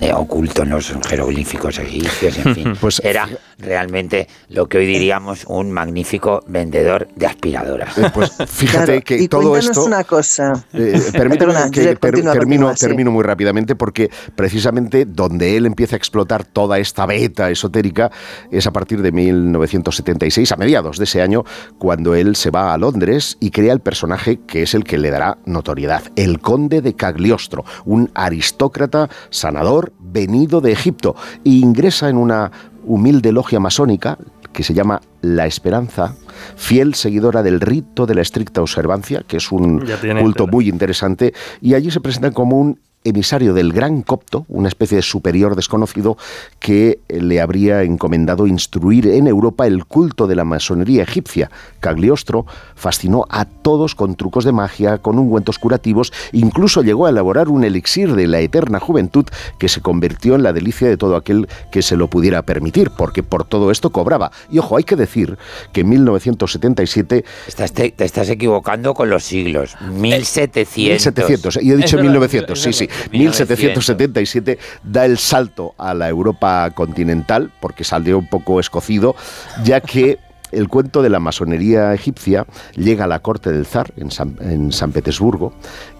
eh, 0.01 0.13
oculto 0.13 0.63
en 0.63 0.71
los 0.71 0.95
jeroglíficos 1.07 1.79
egipcios, 1.79 2.39
en 2.39 2.55
fin. 2.55 2.73
pues 2.81 3.01
era 3.05 3.29
realmente 3.59 4.29
lo 4.51 4.69
que 4.69 4.79
hoy 4.79 4.87
diríamos 4.87 5.45
un 5.47 5.73
magnífico 5.73 6.45
vendedor 6.47 7.09
de 7.17 7.27
aspiradoras. 7.27 7.99
Eh, 7.99 8.11
pues 8.15 8.33
fíjate 8.49 9.03
que 9.03 9.17
y 9.17 9.29
todo 9.29 9.57
esto. 9.57 9.85
una 9.85 10.05
cosa. 10.05 10.65
Eh, 10.73 11.01
permíteme 11.13 11.53
que 11.73 11.97
termino, 11.97 12.75
termino 12.75 13.11
muy 13.11 13.25
rápidamente 13.25 13.75
porque 13.75 14.11
precisamente 14.37 15.05
donde 15.05 15.57
él 15.57 15.67
empieza 15.67 15.97
a 15.97 15.99
explotar 15.99 16.45
toda 16.45 16.79
esta 16.79 17.05
beta 17.07 17.51
esotérica 17.51 18.11
es 18.51 18.67
a 18.67 18.73
partir 18.73 19.03
de 19.03 19.11
1976, 19.11 20.53
a 20.53 20.57
mediados 20.57 20.99
de 20.99 21.05
ese 21.05 21.23
año, 21.23 21.45
cuando 21.79 22.15
él 22.15 22.37
se 22.37 22.51
va 22.51 22.73
a 22.73 22.79
Londres 22.79 23.37
y 23.41 23.51
crea 23.51 23.73
el 23.73 23.81
personaje 23.81 24.41
que 24.47 24.63
es 24.63 24.75
el 24.75 24.85
que 24.85 24.99
le 24.99 25.11
dará 25.11 25.39
notoriedad, 25.45 26.03
el 26.17 26.41
conde 26.41 26.83
de 26.83 26.95
Cagliostro, 26.95 27.65
un 27.85 28.11
aristócrata 28.15 29.09
sanador 29.31 29.88
venido 29.99 30.61
de 30.61 30.73
Egipto, 30.73 31.17
e 31.45 31.51
ingresa 31.51 32.09
en 32.09 32.17
una 32.17 32.51
humilde 32.87 33.33
logia 33.33 33.61
masónica 33.61 34.19
que 34.53 34.63
se 34.63 34.75
llama 34.75 35.01
La 35.21 35.47
Esperanza, 35.47 36.15
fiel 36.57 36.95
seguidora 36.95 37.43
del 37.43 37.61
rito 37.61 38.07
de 38.07 38.15
la 38.15 38.23
estricta 38.23 38.61
observancia, 38.61 39.25
que 39.27 39.39
es 39.39 39.53
un 39.53 39.85
culto 40.21 40.47
muy 40.47 40.69
interesante, 40.69 41.35
y 41.61 41.75
allí 41.75 41.91
se 41.91 42.01
presentan 42.01 42.33
como 42.33 42.59
un 42.59 42.79
emisario 43.05 43.55
del 43.55 43.73
gran 43.73 44.03
copto, 44.03 44.45
una 44.49 44.69
especie 44.69 44.97
de 44.97 45.03
superior 45.03 45.57
desconocido 45.57 46.17
que 46.59 47.01
le 47.09 47.41
habría 47.41 47.83
encomendado 47.83 48.47
instruir 48.47 49.07
en 49.07 49.27
Europa 49.27 49.67
el 49.67 49.85
culto 49.85 50.27
de 50.27 50.35
la 50.35 50.45
masonería 50.45 51.05
egipcia. 51.05 51.51
Cagliostro 51.81 52.45
fascinó 52.75 53.25
a 53.31 53.45
todos 53.45 53.95
con 53.95 54.17
trucos 54.17 54.45
de 54.45 54.53
magia, 54.53 54.99
con 54.99 55.19
ungüentos 55.19 55.59
curativos, 55.59 56.13
incluso 56.33 56.83
llegó 56.83 57.07
a 57.07 57.11
elaborar 57.11 57.49
un 57.49 57.65
elixir 57.65 58.15
de 58.15 58.27
la 58.27 58.41
eterna 58.41 58.81
juventud 58.81 59.27
que 59.59 59.69
se 59.69 59.81
convirtió 59.81 60.35
en 60.35 60.43
la 60.43 60.53
delicia 60.53 60.89
de 60.89 60.97
todo 60.97 61.17
aquel 61.17 61.49
que 61.71 61.83
se 61.83 61.97
lo 61.97 62.09
pudiera 62.09 62.43
permitir, 62.43 62.91
porque 62.91 63.23
por 63.23 63.45
todo 63.45 63.71
esto 63.71 63.91
cobraba. 63.91 64.33
Y 64.51 64.59
ojo, 64.59 64.77
hay 64.77 64.85
que 64.85 64.97
decir 64.97 65.39
que 65.73 65.83
en 65.83 65.89
1977... 66.29 67.25
Estás, 67.47 67.73
te, 67.73 67.95
estás 67.99 68.29
equivocando 68.29 68.95
con 68.95 69.11
los 69.11 69.25
siglos. 69.25 69.77
1700. 69.91 70.77
1700, 70.77 71.59
y 71.63 71.73
he 71.73 71.77
dicho 71.77 71.99
1900, 71.99 72.61
sí, 72.61 72.73
sí. 72.73 72.89
1777 73.13 74.59
da 74.83 75.05
el 75.05 75.19
salto 75.19 75.75
a 75.79 75.95
la 75.95 76.09
Europa 76.09 76.71
continental, 76.75 77.53
porque 77.61 77.85
salió 77.85 78.19
un 78.19 78.29
poco 78.29 78.61
escocido, 78.61 79.17
ya 79.65 79.81
que 79.81 80.19
el 80.53 80.69
cuento 80.69 81.03
de 81.03 81.11
la 81.11 81.21
masonería 81.21 81.93
egipcia 81.93 82.47
llega 82.75 83.05
a 83.05 83.07
la 83.09 83.21
corte 83.21 83.53
del 83.53 83.67
zar 83.67 83.93
en 83.97 84.11
San, 84.11 84.93
Petersburgo 84.93 85.53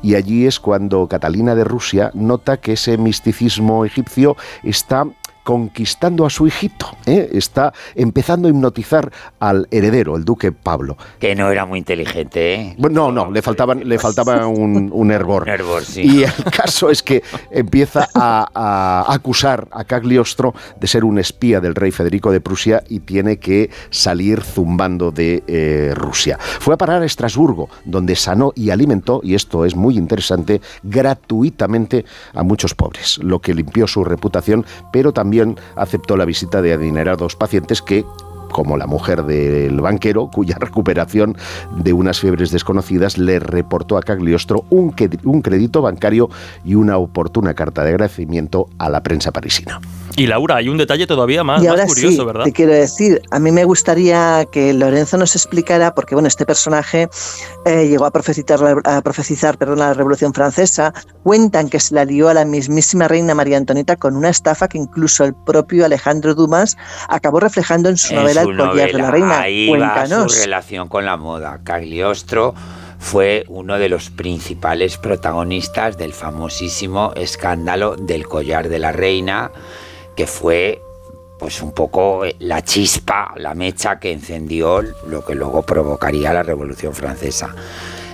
y 0.03 0.15
allí 0.15 0.47
es 0.47 0.59
cuando 0.59 1.07
Catalina 1.07 1.55
de 1.55 1.65
Rusia 1.65 2.11
nota 2.15 2.57
que 2.59 2.73
ese 2.73 2.97
misticismo 2.97 3.85
egipcio 3.85 4.37
está 4.63 5.05
conquistando 5.49 6.27
a 6.27 6.31
su 6.31 6.47
hijito. 6.47 6.91
¿eh? 7.07 7.31
Está 7.33 7.73
empezando 7.95 8.49
a 8.49 8.51
hipnotizar 8.51 9.11
al 9.41 9.67
heredero, 9.71 10.15
el 10.15 10.27
duque 10.27 10.53
Pablo. 10.53 10.99
Que 11.19 11.35
no 11.35 11.51
era 11.51 11.65
muy 11.65 11.79
inteligente, 11.79 12.55
¿eh? 12.55 12.77
no, 12.77 13.11
no, 13.11 13.31
le, 13.31 13.41
faltaban, 13.41 13.89
le 13.89 13.99
faltaba 13.99 14.47
un, 14.47 14.91
un 14.93 15.11
hervor. 15.11 15.47
sí. 15.87 16.03
Y 16.03 16.25
el 16.25 16.45
caso 16.55 16.91
es 16.91 17.03
que 17.03 17.23
empieza 17.51 18.07
a, 18.15 19.07
acusar 19.09 19.69
a 19.71 19.85
Cagliostro 19.85 20.53
de 20.79 20.87
ser 20.87 21.03
un 21.03 21.19
espía 21.19 21.63
del 21.63 21.75
rey 21.75 21.93
Federico 21.93 22.31
de 22.31 22.43
Prusia 22.43 22.85
y 22.87 23.01
tiene 23.01 23.39
que 23.39 23.71
salir 23.89 24.43
zumbando 24.43 25.11
de 25.11 25.45
eh, 25.47 25.95
Rusia. 25.95 26.37
Fue 26.39 26.75
a 26.75 26.77
parar 26.77 27.01
a 27.01 27.07
Estrasburgo, 27.07 27.71
donde 27.87 28.17
sanó 28.17 28.53
y 28.55 28.69
alimentó, 28.69 29.23
y 29.25 29.35
esto 29.35 29.65
es 29.65 29.75
muy 29.75 29.97
interesante, 29.97 30.61
gratuitamente 30.83 32.05
a 32.35 32.43
muchos 32.43 32.75
pobres, 32.75 33.17
lo 33.23 33.39
que 33.39 33.55
limpió 33.55 33.87
su 33.87 34.05
reputación, 34.05 34.67
pero 34.93 35.11
también 35.15 35.38
aceptó 35.77 36.17
la 36.17 36.25
visita 36.25 36.63
de 36.63 36.73
adinerados 36.73 37.37
pacientes 37.37 37.83
que 37.83 38.05
como 38.51 38.77
la 38.77 38.87
mujer 38.87 39.25
del 39.25 39.81
banquero, 39.81 40.31
cuya 40.33 40.57
recuperación 40.61 41.37
de 41.77 41.93
unas 41.93 42.19
fiebres 42.21 42.51
desconocidas 42.51 43.19
le 43.19 43.39
reportó 43.39 43.97
a 43.97 44.03
Cagliostro 44.03 44.65
un, 44.71 44.95
un 45.25 45.43
crédito 45.43 45.83
bancario 45.83 46.31
y 46.65 46.75
una 46.75 46.97
oportuna 46.97 47.55
carta 47.55 47.85
de 47.85 47.91
agradecimiento 47.91 48.69
a 48.79 48.89
la 48.89 49.03
prensa 49.03 49.33
parisina. 49.33 49.81
Y 50.19 50.27
Laura, 50.27 50.57
hay 50.57 50.69
un 50.69 50.77
detalle 50.77 51.07
todavía 51.07 51.45
más, 51.45 51.63
curioso, 51.87 52.27
¿verdad? 52.27 52.43
Te 52.43 52.53
quiero 52.53 52.73
decir, 52.73 53.23
a 53.31 53.39
mí 53.39 53.53
me 53.53 53.63
gustaría 53.63 54.45
que 54.51 54.73
Lorenzo 54.73 55.17
nos 55.17 55.37
explicara, 55.37 55.95
porque 55.95 56.17
bueno, 56.17 56.27
este 56.27 56.45
personaje 56.45 57.09
eh, 57.65 57.87
llegó 57.87 58.05
a 58.05 58.11
profetizar, 58.11 58.59
a 58.85 59.01
profetizar 59.01 59.57
perdón, 59.59 59.79
la 59.79 59.95
Revolución 59.95 60.35
Francesa. 60.35 60.93
Cuentan 61.23 61.69
que 61.69 61.79
se 61.79 61.95
la 61.95 62.05
lió 62.05 62.29
a 62.29 62.35
la 62.35 62.45
mismísima 62.45 63.07
reina 63.07 63.33
María 63.37 63.59
Antonieta 63.59 63.95
con 63.95 64.17
una 64.17 64.29
estafa 64.29 64.67
que 64.67 64.79
incluso 64.79 65.25
el 65.25 65.35
propio 65.47 65.85
Alejandro 65.85 66.35
Dumas 66.35 66.77
acabó 67.09 67.39
reflejando 67.39 67.89
en 67.89 67.97
su 67.97 68.13
novela 68.13 68.43
El 68.43 68.57
collar 68.57 68.91
de 68.91 68.99
la 68.99 69.11
reina. 69.13 69.41
Ahí 69.41 69.69
Cuéntanos. 69.69 70.33
su 70.33 70.41
relación 70.41 70.89
con 70.89 71.05
la 71.05 71.17
moda. 71.17 71.61
Cagliostro 71.63 72.57
fue 72.99 73.45
uno 73.47 73.79
de 73.79 73.89
los 73.89 74.11
principales 74.11 74.97
protagonistas 74.99 75.97
del 75.97 76.13
famosísimo 76.13 77.13
escándalo 77.15 77.95
del 77.95 78.27
collar 78.27 78.69
de 78.69 78.81
la 78.81 78.91
reina 78.91 79.53
que 80.19 80.27
fue 80.27 80.83
pues 81.39 81.63
un 81.63 81.71
poco 81.71 82.25
eh, 82.25 82.35
la 82.41 82.65
chispa, 82.65 83.33
la 83.37 83.55
mecha 83.55 84.01
que 84.01 84.11
encendió 84.11 84.83
lo 84.83 85.25
que 85.25 85.37
luego 85.37 85.63
provocaría 85.63 86.33
la 86.33 86.43
Revolución 86.43 86.93
Francesa. 86.93 87.55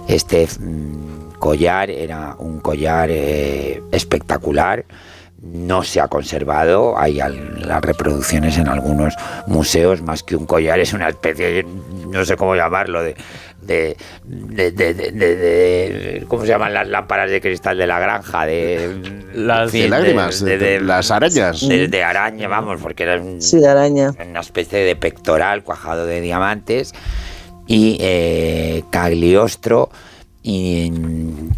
Este 0.06 0.46
mm, 0.46 1.38
collar 1.38 1.88
era 1.88 2.36
un 2.38 2.60
collar 2.60 3.08
eh, 3.10 3.82
espectacular, 3.90 4.84
no 5.40 5.82
se 5.82 5.98
ha 5.98 6.08
conservado, 6.08 6.98
hay 6.98 7.14
las 7.14 7.80
reproducciones 7.80 8.58
en 8.58 8.68
algunos 8.68 9.14
museos, 9.46 10.02
más 10.02 10.22
que 10.22 10.36
un 10.36 10.44
collar, 10.44 10.80
es 10.80 10.92
una 10.92 11.08
especie, 11.08 11.64
no 12.10 12.22
sé 12.26 12.36
cómo 12.36 12.54
llamarlo, 12.54 13.02
de, 13.02 13.16
de, 13.66 13.96
de, 14.24 14.70
de, 14.72 16.24
¿cómo 16.28 16.42
se 16.42 16.48
llaman 16.48 16.74
las 16.74 16.88
lámparas 16.88 17.30
de 17.30 17.40
cristal 17.40 17.78
de 17.78 17.86
la 17.86 17.98
granja? 17.98 18.46
De, 18.46 19.24
las 19.34 19.74
lágrimas, 19.74 20.44
de, 20.44 20.80
las 20.80 21.10
arañas. 21.10 21.66
De, 21.66 22.04
araña, 22.04 22.48
vamos, 22.48 22.80
porque 22.80 23.04
era 23.04 23.20
una 23.20 24.40
especie 24.40 24.80
de 24.80 24.96
pectoral 24.96 25.62
cuajado 25.64 26.06
de 26.06 26.20
diamantes. 26.20 26.92
Y 27.66 27.96
eh, 28.00 28.84
Cagliostro 28.90 29.90
y 30.46 30.92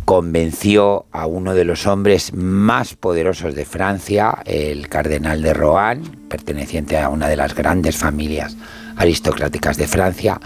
convenció 0.04 1.06
a 1.10 1.26
uno 1.26 1.54
de 1.54 1.64
los 1.64 1.88
hombres 1.88 2.32
más 2.32 2.94
poderosos 2.94 3.56
de 3.56 3.64
Francia, 3.64 4.38
el 4.44 4.88
cardenal 4.88 5.42
de 5.42 5.52
Rohan, 5.52 6.02
perteneciente 6.28 6.96
a 6.96 7.08
una 7.08 7.26
de 7.26 7.34
las 7.34 7.56
grandes 7.56 7.96
familias 7.96 8.56
aristocráticas 8.96 9.76
de 9.76 9.88
Francia, 9.88 10.40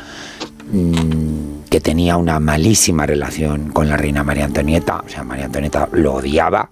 Que 1.69 1.81
tenía 1.81 2.17
una 2.17 2.39
malísima 2.41 3.07
relación 3.07 3.71
con 3.71 3.89
la 3.89 3.97
reina 3.97 4.25
María 4.25 4.45
Antonieta, 4.45 5.03
o 5.05 5.09
sea, 5.09 5.25
María 5.25 5.47
Antonieta 5.47 5.89
lo 5.93 6.15
odiaba 6.15 6.71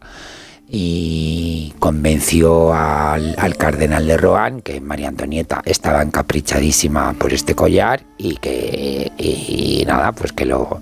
y 0.70 1.72
convenció 1.78 2.74
al, 2.74 3.56
cardenal 3.56 4.06
de 4.06 4.16
Rohan 4.18 4.60
que 4.60 4.80
María 4.80 5.08
Antonieta 5.08 5.62
estaba 5.64 6.02
encaprichadísima 6.02 7.14
por 7.14 7.32
este 7.32 7.54
collar 7.54 8.02
y 8.18 8.36
que 8.36 9.10
y, 9.16 9.84
nada, 9.86 10.12
pues 10.12 10.32
que 10.32 10.44
lo 10.44 10.80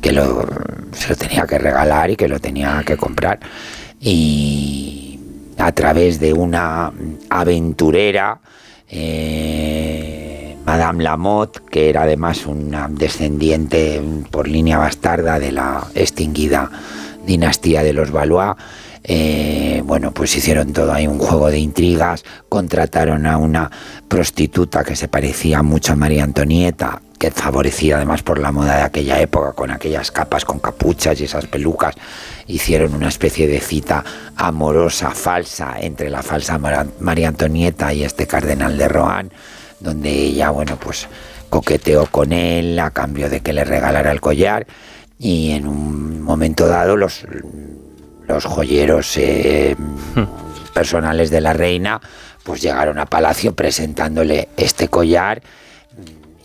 que 0.00 0.12
lo 0.12 0.46
se 0.92 1.08
lo 1.08 1.16
tenía 1.16 1.46
que 1.46 1.58
regalar 1.58 2.10
y 2.10 2.16
que 2.16 2.28
lo 2.28 2.38
tenía 2.38 2.82
que 2.86 2.96
comprar. 2.96 3.40
Y 4.00 5.18
a 5.58 5.72
través 5.72 6.20
de 6.20 6.32
una 6.32 6.92
aventurera 7.28 8.40
eh, 8.88 10.23
Madame 10.64 11.04
Lamotte, 11.04 11.60
que 11.70 11.90
era 11.90 12.02
además 12.02 12.46
una 12.46 12.88
descendiente 12.88 14.02
por 14.30 14.48
línea 14.48 14.78
bastarda 14.78 15.38
de 15.38 15.52
la 15.52 15.86
extinguida 15.94 16.70
dinastía 17.26 17.82
de 17.82 17.92
los 17.92 18.10
Valois, 18.10 18.56
eh, 19.06 19.82
bueno, 19.84 20.12
pues 20.12 20.34
hicieron 20.34 20.72
todo 20.72 20.92
ahí 20.92 21.06
un 21.06 21.18
juego 21.18 21.50
de 21.50 21.58
intrigas, 21.58 22.24
contrataron 22.48 23.26
a 23.26 23.36
una 23.36 23.70
prostituta 24.08 24.82
que 24.82 24.96
se 24.96 25.08
parecía 25.08 25.62
mucho 25.62 25.92
a 25.92 25.96
María 25.96 26.24
Antonieta, 26.24 27.02
que 27.18 27.30
favorecía 27.30 27.96
además 27.96 28.22
por 28.22 28.38
la 28.38 28.50
moda 28.50 28.78
de 28.78 28.82
aquella 28.82 29.20
época, 29.20 29.52
con 29.52 29.70
aquellas 29.70 30.10
capas 30.10 30.46
con 30.46 30.58
capuchas 30.58 31.20
y 31.20 31.24
esas 31.24 31.46
pelucas, 31.46 31.94
hicieron 32.46 32.94
una 32.94 33.08
especie 33.08 33.46
de 33.46 33.60
cita 33.60 34.02
amorosa, 34.36 35.10
falsa, 35.10 35.74
entre 35.80 36.08
la 36.08 36.22
falsa 36.22 36.58
María 36.58 37.28
Antonieta 37.28 37.92
y 37.92 38.04
este 38.04 38.26
cardenal 38.26 38.78
de 38.78 38.88
Rohan 38.88 39.30
donde 39.84 40.10
ella, 40.10 40.50
bueno, 40.50 40.76
pues 40.76 41.06
coqueteó 41.50 42.06
con 42.06 42.32
él 42.32 42.76
a 42.80 42.90
cambio 42.90 43.30
de 43.30 43.40
que 43.40 43.52
le 43.52 43.62
regalara 43.62 44.10
el 44.10 44.20
collar 44.20 44.66
y 45.18 45.52
en 45.52 45.68
un 45.68 46.20
momento 46.22 46.66
dado 46.66 46.96
los, 46.96 47.24
los 48.26 48.44
joyeros 48.44 49.16
eh, 49.18 49.76
hmm. 49.78 50.72
personales 50.74 51.30
de 51.30 51.40
la 51.40 51.52
reina 51.52 52.00
pues 52.42 52.60
llegaron 52.60 52.98
a 52.98 53.06
palacio 53.06 53.54
presentándole 53.54 54.48
este 54.56 54.88
collar 54.88 55.42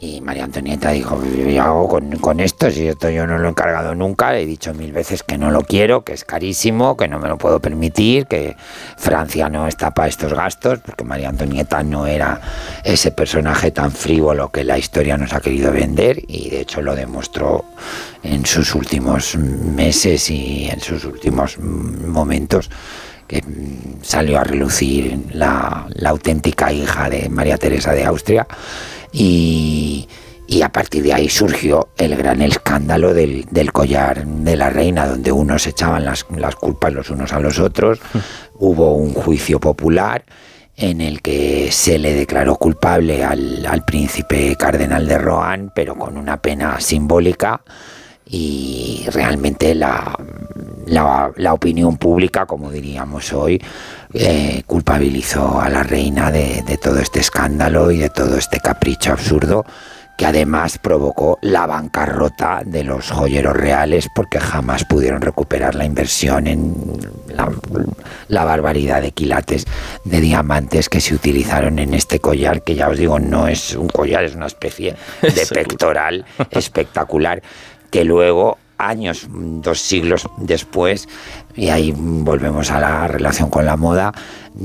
y 0.01 0.21
María 0.21 0.45
Antonieta 0.45 0.91
dijo, 0.91 1.21
¿qué 1.21 1.59
hago 1.59 1.89
con, 1.89 2.39
esto? 2.39 2.71
Si 2.71 2.87
esto 2.87 3.09
yo 3.09 3.27
no 3.27 3.37
lo 3.37 3.47
he 3.47 3.49
encargado 3.49 3.95
nunca, 3.95 4.37
he 4.37 4.45
dicho 4.45 4.73
mil 4.73 4.93
veces 4.93 5.23
que 5.23 5.37
no 5.37 5.51
lo 5.51 5.61
quiero, 5.63 6.05
que 6.05 6.13
es 6.13 6.23
carísimo, 6.23 6.95
que 6.95 7.09
no 7.09 7.19
me 7.19 7.27
lo 7.27 7.37
puedo 7.37 7.59
permitir, 7.59 8.25
que 8.25 8.55
Francia 8.95 9.49
no 9.49 9.67
está 9.67 9.91
para 9.91 10.07
estos 10.07 10.33
gastos, 10.33 10.79
porque 10.79 11.03
María 11.03 11.27
Antonieta 11.27 11.83
no 11.83 12.07
era 12.07 12.39
ese 12.85 13.11
personaje 13.11 13.71
tan 13.71 13.91
frívolo 13.91 14.51
que 14.51 14.63
la 14.63 14.77
historia 14.77 15.17
nos 15.17 15.33
ha 15.33 15.41
querido 15.41 15.73
vender 15.73 16.23
y 16.29 16.49
de 16.49 16.61
hecho 16.61 16.81
lo 16.81 16.95
demostró 16.95 17.65
en 18.23 18.45
sus 18.45 18.75
últimos 18.75 19.35
meses 19.35 20.29
y 20.29 20.69
en 20.69 20.79
sus 20.79 21.03
últimos 21.03 21.57
momentos 21.59 22.69
que 23.27 23.43
salió 24.01 24.39
a 24.39 24.43
relucir 24.45 25.25
la 25.33 25.87
auténtica 26.05 26.71
hija 26.71 27.09
de 27.09 27.27
María 27.29 27.57
Teresa 27.57 27.91
de 27.91 28.05
Austria 28.05 28.47
y, 29.11 30.07
a 30.63 30.71
partir 30.71 31.03
de 31.03 31.13
ahí 31.13 31.29
surgió 31.29 31.89
el 31.97 32.15
gran 32.15 32.41
escándalo 32.41 33.13
del, 33.13 33.45
collar 33.71 34.25
de 34.25 34.55
la 34.55 34.69
reina, 34.69 35.07
donde 35.07 35.31
unos 35.31 35.67
echaban 35.67 36.03
las, 36.05 36.23
culpas 36.23 36.93
los 36.93 37.09
unos 37.09 37.31
a 37.33 37.39
los 37.39 37.59
otros. 37.59 37.99
Hubo 38.55 38.93
un 38.93 39.13
juicio 39.13 39.59
popular 39.59 40.25
en 40.75 41.01
el 41.01 41.21
que 41.21 41.71
se 41.71 41.99
le 41.99 42.13
declaró 42.13 42.55
culpable 42.55 43.23
al, 43.23 43.65
al 43.65 43.83
príncipe 43.85 44.55
cardenal 44.55 45.07
de 45.07 45.17
Rohan, 45.17 45.71
pero 45.73 45.95
con 45.95 46.17
una 46.17 46.41
pena 46.41 46.79
simbólica 46.79 47.61
y 48.29 49.05
realmente 49.11 49.73
la, 49.73 50.15
la, 50.85 51.53
opinión 51.53 51.97
pública, 51.97 52.45
como 52.45 52.71
diríamos 52.71 53.33
hoy, 53.33 53.61
eh, 54.13 54.63
culpabilizó 54.67 55.59
a 55.59 55.69
la 55.69 55.81
reina 55.81 56.31
de, 56.31 56.77
todo 56.81 56.99
este 56.99 57.19
escándalo 57.19 57.91
y 57.91 57.97
de 57.97 58.09
todo 58.09 58.37
este 58.37 58.59
capricho 58.59 59.13
absurdo 59.13 59.65
que 60.15 60.25
además 60.25 60.77
provocó 60.77 61.39
la 61.41 61.65
bancarrota 61.65 62.61
de 62.65 62.83
los 62.83 63.09
joyeros 63.09 63.55
reales 63.55 64.09
porque 64.13 64.41
jamás 64.41 64.83
pudieron 64.83 65.21
recuperar 65.21 65.75
la 65.75 65.85
inversión 65.85 66.45
en 66.45 66.75
la, 67.29 67.49
la, 68.27 68.43
barbaridad 68.43 69.01
de 69.01 69.13
quilates 69.13 69.65
de 70.03 70.19
diamantes 70.19 70.89
que 70.89 70.99
se 70.99 71.15
utilizaron 71.15 71.79
en 71.79 71.93
este 71.93 72.19
collar, 72.19 72.63
que 72.63 72.75
ya 72.75 72.89
os 72.89 72.97
digo, 72.97 73.17
no 73.17 73.47
es 73.47 73.77
un 73.77 73.87
collar, 73.87 74.25
es 74.25 74.35
una 74.35 74.47
especie 74.47 74.97
de 75.21 75.45
pectoral 75.53 76.25
espectacular 76.51 77.41
que 77.89 78.03
luego 78.03 78.57
años, 78.79 79.27
dos 79.29 79.81
siglos 79.81 80.27
después, 80.37 81.07
y 81.55 81.69
ahí 81.69 81.93
volvemos 81.95 82.71
a 82.71 82.79
la 82.79 83.07
relación 83.07 83.49
con 83.49 83.65
la 83.65 83.75
moda, 83.75 84.13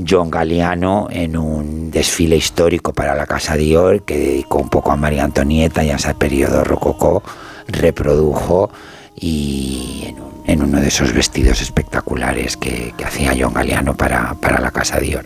John 0.07 0.31
Galliano 0.31 1.07
en 1.11 1.37
un 1.37 1.91
desfile 1.91 2.37
histórico 2.37 2.93
para 2.93 3.15
la 3.15 3.27
Casa 3.27 3.55
Dior 3.55 4.03
que 4.03 4.17
dedicó 4.17 4.59
un 4.59 4.69
poco 4.69 4.91
a 4.91 4.95
María 4.95 5.25
Antonieta 5.25 5.83
y 5.83 5.91
a 5.91 5.95
ese 5.95 6.15
periodo 6.15 6.63
rococó, 6.63 7.23
reprodujo 7.67 8.71
y 9.15 10.05
en 10.07 10.21
un 10.21 10.34
en 10.47 10.61
uno 10.61 10.79
de 10.79 10.87
esos 10.87 11.13
vestidos 11.13 11.61
espectaculares 11.61 12.57
que, 12.57 12.93
hacía 13.05 13.33
John 13.39 13.53
Galeano 13.53 13.95
para, 13.95 14.33
para, 14.35 14.59
la 14.59 14.71
Casa 14.71 14.99
Dior. 14.99 15.25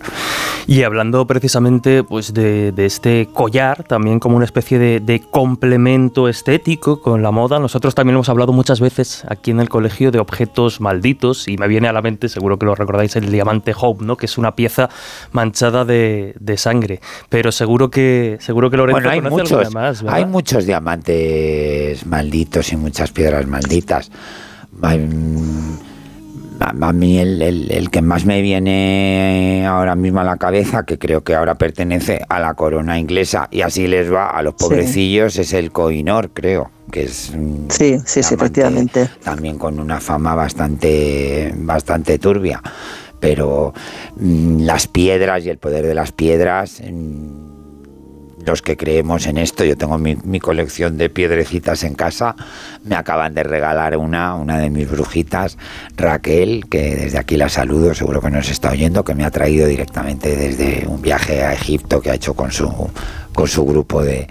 Y 0.67 0.83
hablando 0.83 1.25
precisamente 1.25 2.03
pues, 2.03 2.33
de, 2.33 2.73
este 2.77 3.29
collar, 3.33 3.83
también 3.83 4.19
como 4.19 4.35
una 4.35 4.45
especie 4.45 4.79
de, 4.79 5.21
complemento 5.31 6.27
estético 6.27 7.01
con 7.01 7.21
la 7.21 7.31
moda, 7.31 7.59
nosotros 7.59 7.95
también 7.95 8.15
hemos 8.15 8.29
hablado 8.29 8.53
muchas 8.53 8.79
veces 8.79 9.23
aquí 9.27 9.51
en 9.51 9.59
el 9.59 9.69
colegio 9.69 10.11
de 10.11 10.19
objetos 10.19 10.81
malditos 10.81 11.47
y 11.47 11.57
me 11.57 11.67
viene 11.67 11.87
a 11.87 11.93
la 11.93 12.01
mente, 12.01 12.29
seguro 12.29 12.57
que 12.57 12.65
lo 12.65 12.75
recordáis, 12.75 13.15
el 13.15 13.31
diamante 13.31 13.73
Hope, 13.79 14.05
¿no? 14.05 14.17
que 14.17 14.25
es 14.25 14.37
una 14.37 14.55
pieza 14.55 14.89
manchada 15.31 15.85
de, 15.85 16.35
sangre. 16.57 16.99
Pero 17.29 17.51
seguro 17.51 17.89
que, 17.89 18.37
seguro 18.41 18.69
que 18.69 18.77
Lorenzo 18.77 19.01
bueno, 19.01 19.09
hay 19.09 19.21
muchos, 19.21 19.73
más, 19.73 20.03
Hay 20.07 20.25
muchos 20.25 20.65
diamantes 20.65 22.05
malditos 22.05 22.71
y 22.73 22.75
muchas 22.75 23.11
piedras 23.11 23.47
malditas. 23.47 24.11
A, 24.81 24.97
mí 26.93 27.19
el, 27.19 27.89
que 27.91 28.01
más 28.01 28.25
me 28.25 28.41
viene 28.41 29.65
ahora 29.67 29.95
mismo 29.95 30.19
a 30.19 30.23
la 30.23 30.37
cabeza, 30.37 30.83
que 30.83 30.97
creo 30.97 31.23
que 31.23 31.35
ahora 31.35 31.55
pertenece 31.55 32.21
a 32.27 32.39
la 32.39 32.53
corona 32.53 32.99
inglesa 32.99 33.47
y 33.51 33.61
así 33.61 33.87
les 33.87 34.11
va 34.11 34.29
a 34.29 34.41
los 34.41 34.55
pobrecillos, 34.55 35.37
es 35.37 35.53
el 35.53 35.71
Coinor, 35.71 36.31
creo, 36.31 36.71
que 36.91 37.03
es 37.03 37.33
sí, 37.69 37.97
sí, 38.05 38.23
sí, 38.23 38.33
efectivamente. 38.33 39.09
también 39.23 39.57
con 39.57 39.79
una 39.79 39.99
fama 39.99 40.35
bastante, 40.35 41.53
bastante 41.55 42.19
turbia. 42.19 42.61
Pero 43.19 43.73
mm, 44.17 44.61
las 44.61 44.87
piedras 44.87 45.45
y 45.45 45.49
el 45.49 45.57
poder 45.57 45.85
de 45.85 45.93
las 45.93 46.13
piedras 46.13 46.81
mm, 46.81 47.58
los 48.49 48.61
que 48.63 48.77
creemos 48.77 49.27
en 49.27 49.37
esto, 49.37 49.63
yo 49.63 49.77
tengo 49.77 49.97
mi, 49.97 50.39
colección 50.39 50.97
de 50.97 51.09
piedrecitas 51.09 51.83
en 51.83 51.93
casa, 51.93 52.35
me 52.83 52.95
acaban 52.95 53.35
de 53.35 53.43
regalar 53.43 53.95
una, 53.95 54.33
una 54.33 54.57
de 54.57 54.71
mis 54.71 54.89
brujitas, 54.89 55.57
Raquel, 55.95 56.65
que 56.67 56.95
desde 56.95 57.19
aquí 57.19 57.37
la 57.37 57.49
saludo, 57.49 57.93
seguro 57.93 58.21
que 58.21 58.31
nos 58.31 58.49
está 58.49 58.71
oyendo, 58.71 59.03
que 59.03 59.13
me 59.13 59.23
ha 59.23 59.29
traído 59.29 59.67
directamente 59.67 60.35
desde 60.35 60.87
un 60.87 61.01
viaje 61.01 61.43
a 61.43 61.53
Egipto 61.53 62.01
que 62.01 62.09
ha 62.09 62.15
hecho 62.15 62.33
con 62.33 62.51
su, 62.51 62.89
con 63.33 63.47
su 63.47 63.65
grupo 63.65 64.03
de, 64.03 64.27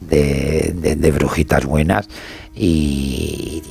de 0.00 1.10
brujitas 1.12 1.66
buenas 1.66 2.08
y, 2.58 3.62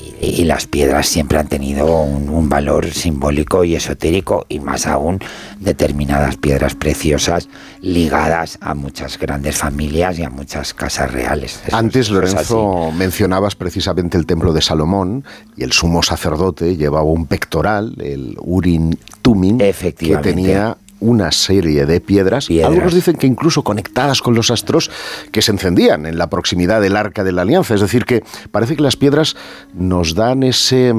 las 0.44 0.66
piedras 0.66 1.06
siempre 1.06 1.38
han 1.38 1.48
tenido 1.48 2.02
un, 2.02 2.48
valor 2.48 2.86
simbólico 2.86 3.64
y 3.64 3.76
esotérico 3.76 4.46
y 4.48 4.60
más 4.60 4.86
aún 4.86 5.18
determinadas 5.60 6.38
piedras 6.38 6.74
preciosas 6.74 7.48
ligadas 7.82 8.56
a 8.62 8.74
muchas 8.74 9.18
grandes 9.18 9.58
familias 9.58 10.18
y 10.18 10.22
a 10.22 10.30
muchas 10.30 10.72
casas 10.72 11.12
reales. 11.12 11.60
Antes, 11.70 12.08
Lorenzo, 12.08 12.90
mencionabas 12.92 13.56
precisamente 13.56 14.16
el 14.16 14.24
templo 14.24 14.54
de 14.54 14.62
Salomón 14.62 15.24
y 15.56 15.64
el 15.64 15.72
sumo 15.72 16.02
sacerdote 16.02 16.76
llevaba 16.76 17.04
un 17.04 17.26
pectoral, 17.26 17.94
el 17.98 18.36
Urin 18.40 18.98
Tumin, 19.20 19.58
que 19.58 20.16
tenía 20.22 20.78
una 21.00 21.32
serie 21.32 21.86
de 21.86 22.00
piedras, 22.00 22.48
algunos 22.64 22.94
dicen 22.94 23.16
que 23.16 23.26
incluso 23.26 23.62
conectadas 23.62 24.22
con 24.22 24.34
los 24.34 24.50
astros 24.50 24.90
que 25.32 25.42
se 25.42 25.52
encendían 25.52 26.06
en 26.06 26.18
la 26.18 26.28
proximidad 26.28 26.80
del 26.80 26.96
arca 26.96 27.24
de 27.24 27.32
la 27.32 27.42
alianza. 27.42 27.74
Es 27.74 27.80
decir, 27.80 28.04
que 28.04 28.24
parece 28.50 28.76
que 28.76 28.82
las 28.82 28.96
piedras 28.96 29.36
nos 29.74 30.14
dan 30.14 30.42
ese 30.42 30.94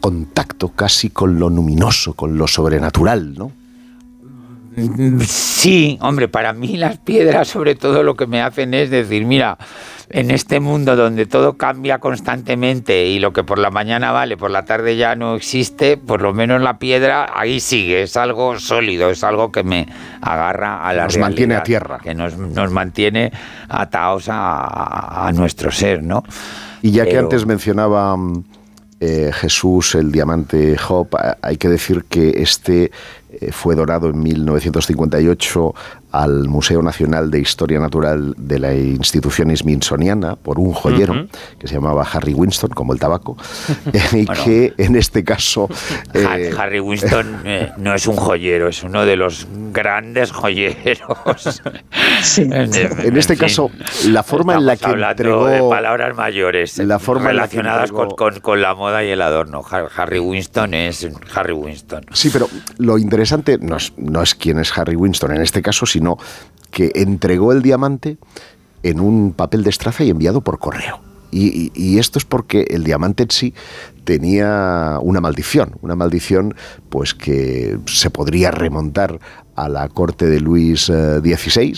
contacto 0.00 0.70
casi 0.70 1.10
con 1.10 1.38
lo 1.38 1.48
luminoso, 1.48 2.14
con 2.14 2.38
lo 2.38 2.46
sobrenatural, 2.46 3.34
¿no? 3.34 3.52
Sí, 5.26 5.98
hombre, 6.00 6.28
para 6.28 6.52
mí 6.52 6.76
las 6.76 6.98
piedras 6.98 7.48
sobre 7.48 7.74
todo 7.74 8.02
lo 8.02 8.16
que 8.16 8.26
me 8.26 8.40
hacen 8.40 8.74
es 8.74 8.90
decir, 8.90 9.24
mira, 9.24 9.58
en 10.10 10.30
este 10.30 10.60
mundo 10.60 10.96
donde 10.96 11.26
todo 11.26 11.56
cambia 11.56 11.98
constantemente 11.98 13.06
y 13.06 13.18
lo 13.18 13.32
que 13.32 13.44
por 13.44 13.58
la 13.58 13.70
mañana 13.70 14.12
vale, 14.12 14.36
por 14.36 14.50
la 14.50 14.64
tarde 14.64 14.96
ya 14.96 15.14
no 15.14 15.34
existe, 15.34 15.96
por 15.96 16.22
lo 16.22 16.32
menos 16.32 16.62
la 16.62 16.78
piedra 16.78 17.30
ahí 17.34 17.60
sigue, 17.60 18.02
es 18.02 18.16
algo 18.16 18.58
sólido, 18.58 19.10
es 19.10 19.22
algo 19.22 19.52
que 19.52 19.62
me 19.62 19.86
agarra 20.20 20.86
a 20.86 20.92
la 20.94 21.04
Nos 21.04 21.18
mantiene 21.18 21.56
a 21.56 21.62
tierra. 21.62 21.98
Que 22.02 22.14
nos, 22.14 22.36
mantiene 22.70 23.32
atados 23.68 24.26
a, 24.28 25.30
nuestro 25.34 25.70
ser, 25.70 26.02
¿no? 26.02 26.22
Y 26.82 26.92
ya 26.92 27.04
que 27.04 27.18
antes 27.18 27.44
mencionaba 27.44 28.16
mm, 28.16 28.44
eh, 29.00 29.30
Jesús, 29.32 29.94
el 29.94 30.10
diamante 30.10 30.76
Job, 30.76 31.08
hay 31.42 31.56
que 31.56 31.68
decir 31.68 32.04
que 32.08 32.30
este 32.42 32.90
fue 33.52 33.74
dorado 33.74 34.08
en 34.08 34.20
1958 34.20 35.74
al 36.12 36.48
Museo 36.48 36.82
Nacional 36.82 37.30
de 37.30 37.40
Historia 37.40 37.78
Natural 37.78 38.34
de 38.36 38.58
la 38.58 38.74
institución 38.74 39.54
smithsoniana 39.54 40.36
por 40.36 40.58
un 40.58 40.72
joyero 40.72 41.28
que 41.58 41.68
se 41.68 41.74
llamaba 41.74 42.06
Harry 42.10 42.32
Winston, 42.32 42.70
como 42.70 42.92
el 42.92 42.98
tabaco, 42.98 43.36
y 44.12 44.26
que 44.26 44.72
en 44.78 44.96
este 44.96 45.22
caso... 45.22 45.68
Eh, 46.14 46.50
Harry 46.56 46.80
Winston 46.88 47.42
eh, 47.44 47.72
no 47.76 47.94
es 47.94 48.06
un 48.06 48.16
joyero, 48.16 48.68
es 48.68 48.82
uno 48.82 49.04
de 49.04 49.16
los 49.16 49.46
grandes 49.72 50.32
joyeros. 50.32 51.62
en, 52.38 53.16
este 53.16 53.36
caso, 53.36 53.70
la 54.06 54.22
forma 54.22 54.54
en 54.54 54.66
la 54.66 54.76
que 54.76 54.90
entregó... 54.90 55.46
de 55.46 55.60
palabras 55.60 56.16
mayores 56.16 56.78
la 56.78 56.98
forma 56.98 57.28
relacionadas 57.28 57.92
con, 57.92 58.40
con, 58.40 58.62
la 58.62 58.74
moda 58.74 59.04
y 59.04 59.10
el 59.10 59.20
adorno. 59.20 59.62
Harry 59.96 60.18
Winston 60.18 60.74
es 60.74 61.06
Harry 61.34 61.52
Winston. 61.52 62.06
Sí, 62.12 62.30
pero 62.32 62.48
lo 62.78 62.98
interesante 62.98 63.27
no 63.60 63.76
es, 63.76 63.92
no 63.96 64.22
es 64.22 64.34
quién 64.34 64.58
es 64.58 64.76
Harry 64.76 64.96
Winston 64.96 65.34
en 65.34 65.42
este 65.42 65.62
caso, 65.62 65.86
sino 65.86 66.18
que 66.70 66.92
entregó 66.94 67.52
el 67.52 67.62
diamante 67.62 68.18
en 68.82 69.00
un 69.00 69.32
papel 69.32 69.64
de 69.64 69.70
estraza 69.70 70.04
y 70.04 70.10
enviado 70.10 70.40
por 70.40 70.58
correo. 70.58 71.00
Y, 71.30 71.98
esto 71.98 72.18
es 72.18 72.24
porque 72.24 72.66
el 72.70 72.84
diamante 72.84 73.24
en 73.24 73.30
sí 73.30 73.54
tenía 74.04 74.98
una 75.02 75.20
maldición, 75.20 75.76
una 75.82 75.94
maldición 75.94 76.54
pues 76.88 77.12
que 77.12 77.78
se 77.84 78.08
podría 78.08 78.50
remontar 78.50 79.20
a 79.54 79.68
la 79.68 79.88
corte 79.88 80.26
de 80.26 80.40
Luis 80.40 80.86
XVI, 80.86 81.72
eh, 81.72 81.74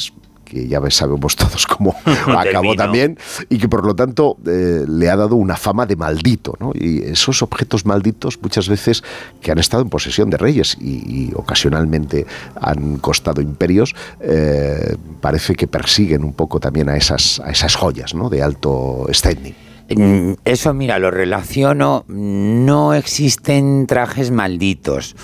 que 0.51 0.67
ya 0.67 0.81
sabemos 0.91 1.37
todos 1.37 1.67
cómo 1.67 1.95
acabó 2.27 2.75
también, 2.75 3.19
y 3.49 3.59
que 3.59 3.69
por 3.69 3.87
lo 3.87 3.95
tanto 3.95 4.37
eh, 4.47 4.85
le 4.87 5.09
ha 5.09 5.17
dado 5.17 5.37
una 5.37 5.57
fama 5.57 5.87
de 5.87 5.97
maldito. 5.97 6.57
¿no? 6.59 6.73
Y 6.75 7.03
esos 7.05 7.43
objetos 7.43 7.87
malditos 7.87 8.39
muchas 8.43 8.69
veces 8.69 9.03
que 9.41 9.53
han 9.53 9.59
estado 9.59 9.83
en 9.83 9.89
posesión 9.89 10.31
de 10.31 10.37
reyes 10.37 10.77
y, 10.81 11.31
ocasionalmente 11.35 12.27
han 12.61 12.99
costado 12.99 13.41
imperios, 13.41 13.95
eh, 14.21 14.97
parece 15.21 15.55
que 15.55 15.67
persiguen 15.67 16.25
un 16.25 16.33
poco 16.33 16.59
también 16.59 16.89
a 16.89 16.97
esas, 16.97 17.41
a 17.41 17.51
esas 17.51 17.77
joyas 17.77 18.15
¿no? 18.15 18.29
de 18.29 18.43
alto 18.43 19.07
standing. 19.13 19.55
Mm, 19.97 20.35
eso, 20.45 20.73
mira, 20.75 20.99
lo 20.99 21.11
relaciono, 21.11 22.05
no 22.09 22.95
existen 22.95 23.87
trajes 23.87 24.31
malditos. 24.31 25.17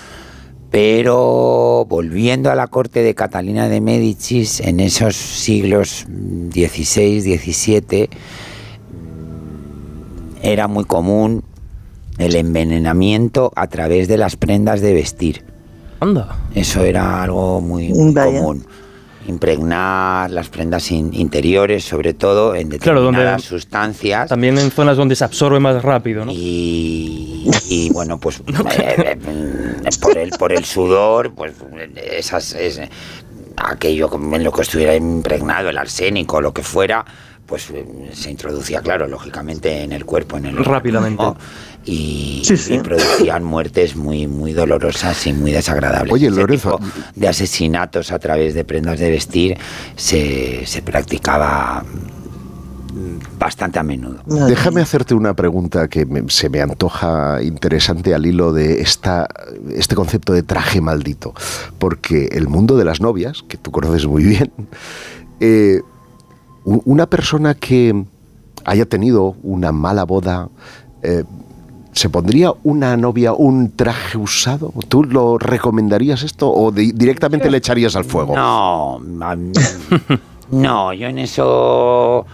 Pero 0.71 1.87
volviendo 1.89 2.51
a 2.51 2.55
la 2.55 2.67
corte 2.67 3.03
de 3.03 3.15
Catalina 3.15 3.69
de 3.69 3.81
Médicis, 3.81 4.61
en 4.61 4.81
esos 4.81 5.17
siglos 5.17 6.07
XVI, 6.53 7.21
XVII, 7.21 8.09
era 10.43 10.69
muy 10.69 10.85
común 10.85 11.45
el 12.19 12.37
envenenamiento 12.37 13.53
a 13.57 13.67
través 13.69 14.09
de 14.09 14.19
las 14.19 14.37
prendas 14.37 14.81
de 14.81 14.95
vestir. 14.95 15.45
Anda. 16.01 16.37
Eso 16.55 16.85
era 16.85 17.23
algo 17.23 17.61
muy, 17.61 17.91
común 17.91 18.65
impregnar 19.27 20.31
las 20.31 20.49
prendas 20.49 20.91
interiores, 20.91 21.85
sobre 21.85 22.15
todo 22.15 22.55
en 22.55 22.69
determinadas 22.69 23.43
sustancias. 23.43 24.29
También 24.29 24.59
en 24.59 24.71
zonas 24.71 24.97
donde 24.97 25.17
se 25.17 25.25
absorbe 25.25 25.61
más 25.61 25.83
rápido, 25.83 26.25
¿no? 26.25 26.33
Y, 26.33 27.91
bueno, 27.93 28.19
pues 28.19 28.41
eh, 28.79 29.19
eh, 29.27 29.91
por, 30.01 30.19
el, 30.19 30.31
por 30.31 30.53
el 30.53 30.65
sudor, 30.65 31.35
pues 31.35 31.55
esas, 31.97 32.55
es, 32.55 32.81
aquello 33.57 34.11
en 34.33 34.45
lo 34.45 34.53
que 34.53 34.63
estuviera 34.63 34.95
impregnado, 34.95 35.69
el 35.69 35.79
arsénico, 35.79 36.41
lo 36.41 36.53
que 36.53 36.63
fuera, 36.63 37.05
pues 37.47 37.71
eh, 37.71 37.87
se 38.13 38.31
introducía, 38.31 38.81
claro, 38.81 39.07
lógicamente 39.07 39.83
en 39.83 39.93
el 39.93 40.05
cuerpo, 40.05 40.37
en 40.37 40.47
el 40.47 40.65
rápidamente. 40.65 41.25
y, 41.85 42.43
producían 42.83 43.45
muertes 43.45 43.95
muy 43.95 44.27
muy 44.27 44.53
dolorosas 44.53 45.27
y 45.27 45.33
muy 45.33 45.53
desagradables. 45.53 46.13
Oye, 46.13 46.31
Lorenzo, 46.31 46.81
de 47.15 47.29
asesinatos 47.29 48.13
a 48.13 48.19
través 48.19 48.55
de 48.55 48.65
prendas 48.65 48.99
de 48.99 49.11
vestir 49.11 49.57
se, 49.95 50.67
se 50.67 50.83
practicaba 50.83 51.85
bastante 53.39 53.79
a 53.79 53.83
menudo. 53.83 54.23
Déjame 54.27 54.81
hacerte 54.81 55.15
una 55.15 55.35
pregunta 55.35 55.89
que 55.89 56.07
se 56.29 56.49
me 56.49 56.61
antoja 56.61 57.43
interesante 57.43 58.15
al 58.15 58.27
hilo 58.27 58.53
de 58.53 58.81
esta, 58.81 59.29
este 59.75 59.95
concepto 59.95 60.33
de 60.33 60.43
traje 60.43 60.81
maldito, 60.81 61.35
porque 61.79 62.29
el 62.33 62.49
mundo 62.49 62.77
de 62.77 62.85
las 62.85 63.01
novias, 63.01 63.45
que 63.49 63.57
tú 63.57 63.71
conoces 63.71 64.07
muy 64.07 64.25
bien, 64.25 64.53
eh, 65.41 65.83
una 66.67 67.07
persona 67.07 67.55
que 67.55 68.05
haya 68.65 68.85
tenido 68.87 69.37
una 69.43 69.73
mala 69.73 70.05
boda, 70.05 70.49
eh, 71.03 71.25
¿Se 71.97 72.11
pondría 72.11 72.53
una 72.63 72.95
novia 72.99 73.33
un 73.33 73.75
traje 73.75 74.19
usado? 74.19 74.71
¿Tú 74.87 75.03
lo 75.03 75.39
recomendarías 75.39 76.25
esto 76.25 76.53
o 76.53 76.71
directamente 76.71 77.51
le 77.51 77.57
echarías 77.57 77.97
al 77.97 78.05
fuego? 78.05 78.37
No, 78.37 79.01
no, 80.51 80.93
yo 80.93 81.07
en 81.07 81.19
eso 81.19 82.27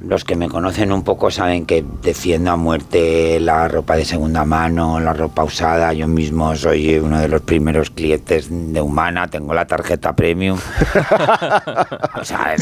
los 0.00 0.24
que 0.24 0.36
me 0.36 0.48
conocen 0.48 0.92
un 0.92 1.02
poco 1.02 1.30
saben 1.30 1.66
que 1.66 1.84
defiendo 2.02 2.52
a 2.52 2.56
muerte 2.56 3.40
la 3.40 3.66
ropa 3.66 3.96
de 3.96 4.04
segunda 4.04 4.44
mano, 4.44 5.00
la 5.00 5.12
ropa 5.12 5.42
usada. 5.42 5.92
Yo 5.92 6.06
mismo 6.06 6.54
soy 6.54 6.98
uno 6.98 7.18
de 7.20 7.28
los 7.28 7.40
primeros 7.42 7.90
clientes 7.90 8.48
de 8.48 8.80
Humana, 8.80 9.28
tengo 9.28 9.54
la 9.54 9.66
tarjeta 9.66 10.14
premium. 10.14 10.58
o 12.20 12.24
sea, 12.24 12.54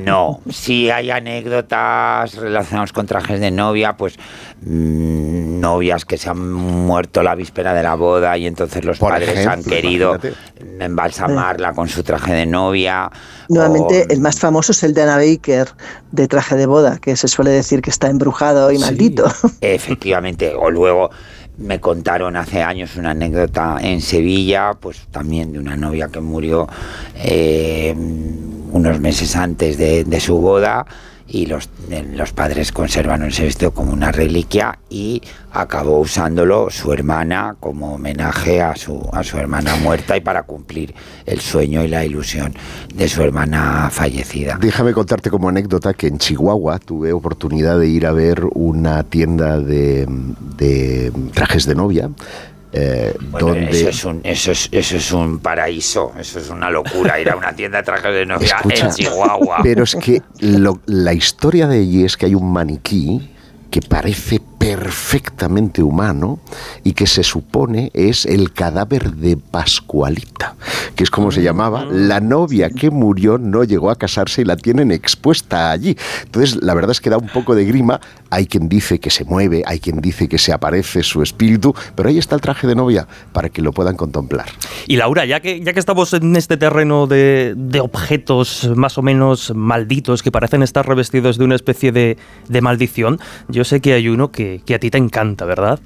no. 0.00 0.40
Si 0.50 0.88
hay 0.90 1.10
anécdotas 1.10 2.36
relacionadas 2.36 2.92
con 2.92 3.06
trajes 3.06 3.40
de 3.40 3.50
novia, 3.50 3.96
pues 3.96 4.16
mm, 4.62 5.60
novias 5.60 6.04
que 6.04 6.16
se 6.16 6.30
han 6.30 6.52
muerto 6.52 7.22
la 7.22 7.34
víspera 7.34 7.74
de 7.74 7.82
la 7.82 7.96
boda 7.96 8.38
y 8.38 8.46
entonces 8.46 8.84
los 8.84 8.98
padres 8.98 9.46
han 9.46 9.64
querido 9.64 10.18
embalsamarla 10.78 11.72
con 11.72 11.88
su 11.88 12.04
traje 12.04 12.32
de 12.34 12.46
novia. 12.46 13.10
Nuevamente, 13.48 14.06
el 14.10 14.20
más 14.20 14.38
famoso 14.38 14.72
es 14.72 14.82
el 14.84 14.94
de 14.94 15.02
Anna 15.02 15.16
Baker, 15.16 15.68
de 16.12 16.28
traje 16.28 16.54
de 16.56 16.67
boda, 16.68 16.98
que 16.98 17.16
se 17.16 17.26
suele 17.26 17.50
decir 17.50 17.82
que 17.82 17.90
está 17.90 18.08
embrujado 18.08 18.70
y 18.70 18.78
maldito. 18.78 19.24
Efectivamente, 19.60 20.54
o 20.54 20.70
luego 20.70 21.10
me 21.56 21.80
contaron 21.80 22.36
hace 22.36 22.62
años 22.62 22.96
una 22.96 23.10
anécdota 23.10 23.78
en 23.80 24.00
Sevilla, 24.00 24.74
pues 24.78 25.08
también 25.10 25.52
de 25.52 25.58
una 25.58 25.76
novia 25.76 26.08
que 26.08 26.20
murió 26.20 26.68
eh, 27.16 27.92
unos 28.70 29.00
meses 29.00 29.34
antes 29.34 29.76
de 29.76 30.20
su 30.20 30.38
boda 30.38 30.86
y 31.28 31.46
los, 31.46 31.68
los 32.14 32.32
padres 32.32 32.72
conservaron 32.72 33.28
ese 33.28 33.44
vestido 33.44 33.70
como 33.72 33.92
una 33.92 34.10
reliquia 34.10 34.78
y 34.88 35.22
acabó 35.52 36.00
usándolo 36.00 36.70
su 36.70 36.92
hermana 36.92 37.56
como 37.60 37.94
homenaje 37.94 38.62
a 38.62 38.74
su, 38.74 39.08
a 39.12 39.22
su 39.22 39.36
hermana 39.36 39.76
muerta 39.76 40.16
y 40.16 40.20
para 40.20 40.42
cumplir 40.44 40.94
el 41.26 41.40
sueño 41.40 41.84
y 41.84 41.88
la 41.88 42.04
ilusión 42.04 42.54
de 42.94 43.08
su 43.08 43.22
hermana 43.22 43.90
fallecida. 43.90 44.58
Déjame 44.60 44.92
contarte 44.92 45.30
como 45.30 45.48
anécdota 45.48 45.92
que 45.92 46.06
en 46.06 46.18
Chihuahua 46.18 46.78
tuve 46.78 47.12
oportunidad 47.12 47.78
de 47.78 47.88
ir 47.88 48.06
a 48.06 48.12
ver 48.12 48.44
una 48.54 49.02
tienda 49.04 49.58
de, 49.58 50.06
de 50.56 51.12
trajes 51.34 51.66
de 51.66 51.74
novia 51.74 52.10
eh, 52.72 53.14
donde... 53.38 53.70
eso, 53.70 53.88
es 53.88 54.04
un, 54.04 54.20
eso, 54.24 54.52
es, 54.52 54.68
eso 54.70 54.96
es 54.96 55.12
un 55.12 55.38
paraíso, 55.38 56.12
eso 56.18 56.38
es 56.38 56.50
una 56.50 56.70
locura, 56.70 57.18
ir 57.20 57.30
a 57.30 57.36
una 57.36 57.54
tienda 57.54 57.78
de 57.78 57.84
trajes 57.84 58.12
de 58.12 58.26
novia 58.26 58.58
en 58.68 58.90
Chihuahua. 58.90 59.58
Pero 59.62 59.84
es 59.84 59.96
que 59.96 60.22
la 60.86 61.12
historia 61.14 61.66
de 61.66 61.78
allí 61.78 62.04
es 62.04 62.16
que 62.16 62.26
hay 62.26 62.34
un 62.34 62.52
maniquí 62.52 63.30
que 63.70 63.80
parece 63.80 64.40
perfectamente 64.68 65.82
humano 65.82 66.40
y 66.84 66.92
que 66.92 67.06
se 67.06 67.22
supone 67.22 67.90
es 67.94 68.26
el 68.26 68.52
cadáver 68.52 69.12
de 69.14 69.38
Pascualita, 69.38 70.56
que 70.94 71.04
es 71.04 71.10
como 71.10 71.32
se 71.32 71.42
llamaba. 71.42 71.86
La 71.86 72.20
novia 72.20 72.68
que 72.68 72.90
murió 72.90 73.38
no 73.38 73.64
llegó 73.64 73.90
a 73.90 73.96
casarse 73.96 74.42
y 74.42 74.44
la 74.44 74.58
tienen 74.58 74.92
expuesta 74.92 75.70
allí. 75.70 75.96
Entonces, 76.24 76.62
la 76.62 76.74
verdad 76.74 76.90
es 76.90 77.00
que 77.00 77.08
da 77.08 77.16
un 77.16 77.28
poco 77.28 77.54
de 77.54 77.64
grima. 77.64 77.98
Hay 78.28 78.46
quien 78.46 78.68
dice 78.68 79.00
que 79.00 79.08
se 79.08 79.24
mueve, 79.24 79.62
hay 79.64 79.80
quien 79.80 80.02
dice 80.02 80.28
que 80.28 80.36
se 80.36 80.52
aparece 80.52 81.02
su 81.02 81.22
espíritu, 81.22 81.74
pero 81.94 82.10
ahí 82.10 82.18
está 82.18 82.34
el 82.34 82.42
traje 82.42 82.66
de 82.66 82.74
novia 82.74 83.08
para 83.32 83.48
que 83.48 83.62
lo 83.62 83.72
puedan 83.72 83.96
contemplar. 83.96 84.48
Y 84.86 84.96
Laura, 84.96 85.24
ya 85.24 85.40
que, 85.40 85.62
ya 85.62 85.72
que 85.72 85.80
estamos 85.80 86.12
en 86.12 86.36
este 86.36 86.58
terreno 86.58 87.06
de, 87.06 87.56
objetos 87.80 88.70
más 88.76 88.98
o 88.98 89.02
menos 89.02 89.54
malditos 89.54 90.22
que 90.22 90.30
parecen 90.30 90.62
estar 90.62 90.86
revestidos 90.86 91.38
de 91.38 91.44
una 91.44 91.54
especie 91.54 91.90
de, 91.90 92.18
de 92.48 92.60
maldición, 92.60 93.18
yo 93.48 93.64
sé 93.64 93.80
que 93.80 93.94
hay 93.94 94.08
uno 94.08 94.30
que, 94.30 94.57
que, 94.64 94.74
a 94.74 94.78
ti 94.78 94.90
te 94.90 94.98
encanta, 94.98 95.44
¿verdad? 95.44 95.80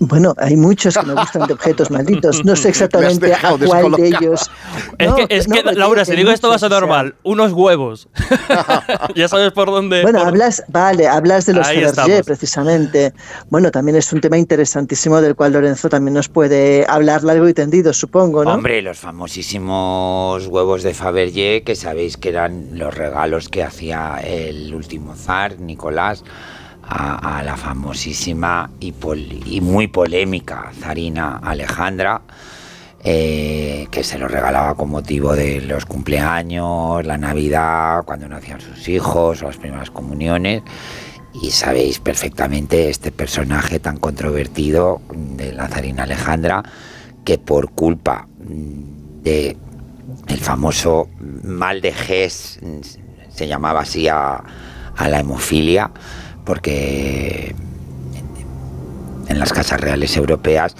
Bueno, 0.00 0.34
hay 0.38 0.56
muchos 0.56 0.96
que 0.96 1.06
me 1.06 1.14
gustan 1.14 1.46
de 1.46 1.54
objetos 1.54 1.90
malditos. 1.90 2.44
No 2.44 2.56
sé 2.56 2.68
exactamente 2.70 3.32
a 3.32 3.56
cuál 3.64 3.92
de 3.92 4.08
ellos. 4.08 4.50
Es 5.28 5.46
que, 5.46 5.62
Laura, 5.74 6.04
si 6.04 6.14
digo 6.16 6.30
esto 6.30 6.48
va 6.48 6.56
a 6.56 6.58
ser 6.58 6.70
normal, 6.70 7.14
unos 7.22 7.52
huevos. 7.52 8.08
ya 9.14 9.28
sabes 9.28 9.52
por 9.52 9.68
dónde. 9.68 10.02
Bueno, 10.02 10.20
hablas, 10.20 10.62
vale, 10.68 11.06
hablas 11.06 11.46
de 11.46 11.54
los 11.54 11.66
Fabergé, 11.66 12.22
precisamente. 12.24 13.12
Bueno, 13.50 13.70
también 13.70 13.96
es 13.96 14.12
un 14.12 14.20
tema 14.20 14.36
interesantísimo 14.36 15.20
del 15.20 15.34
cual 15.34 15.52
Lorenzo 15.52 15.88
también 15.88 16.14
nos 16.14 16.28
puede 16.28 16.84
hablar 16.88 17.24
largo 17.24 17.48
y 17.48 17.54
tendido, 17.54 17.92
supongo, 17.92 18.44
¿no? 18.44 18.54
Hombre, 18.54 18.82
los 18.82 18.98
famosísimos 18.98 20.46
huevos 20.46 20.82
de 20.82 20.94
Fabergé, 20.94 21.62
que 21.64 21.76
sabéis 21.76 22.16
que 22.16 22.30
eran 22.30 22.78
los 22.78 22.94
regalos 22.94 23.48
que 23.48 23.62
hacía 23.62 24.20
el 24.24 24.74
último 24.74 25.14
zar, 25.14 25.60
Nicolás 25.60 26.24
a, 26.86 27.42
la 27.44 27.56
famosísima 27.56 28.70
y, 28.80 28.92
muy 29.60 29.88
polémica 29.88 30.70
zarina 30.78 31.38
Alejandra, 31.38 32.22
eh, 33.02 33.86
que 33.90 34.02
se 34.02 34.18
lo 34.18 34.28
regalaba 34.28 34.74
con 34.74 34.90
motivo 34.90 35.34
de 35.34 35.60
los 35.60 35.84
cumpleaños, 35.84 37.04
la 37.04 37.18
Navidad, 37.18 38.04
cuando 38.04 38.28
nacían 38.28 38.60
sus 38.60 38.88
hijos 38.88 39.42
las 39.42 39.56
primeras 39.56 39.90
comuniones. 39.90 40.62
Y 41.42 41.50
sabéis 41.50 41.98
perfectamente 41.98 42.90
este 42.90 43.10
personaje 43.10 43.80
tan 43.80 43.96
controvertido 43.96 45.00
de 45.12 45.52
la 45.52 45.68
zarina 45.68 46.04
Alejandra, 46.04 46.62
que 47.24 47.38
por 47.38 47.72
culpa 47.72 48.28
de 48.38 49.56
el 50.28 50.38
famoso 50.38 51.08
mal 51.42 51.80
de 51.80 51.92
Ges, 51.92 52.60
se 53.28 53.48
llamaba 53.48 53.80
así 53.80 54.06
a 54.08 54.44
la 54.96 55.18
hemofilia, 55.18 55.90
porque 56.44 57.54
en 59.28 59.38
las 59.38 59.52
casas 59.52 59.80
reales 59.80 60.16
europeas 60.16 60.76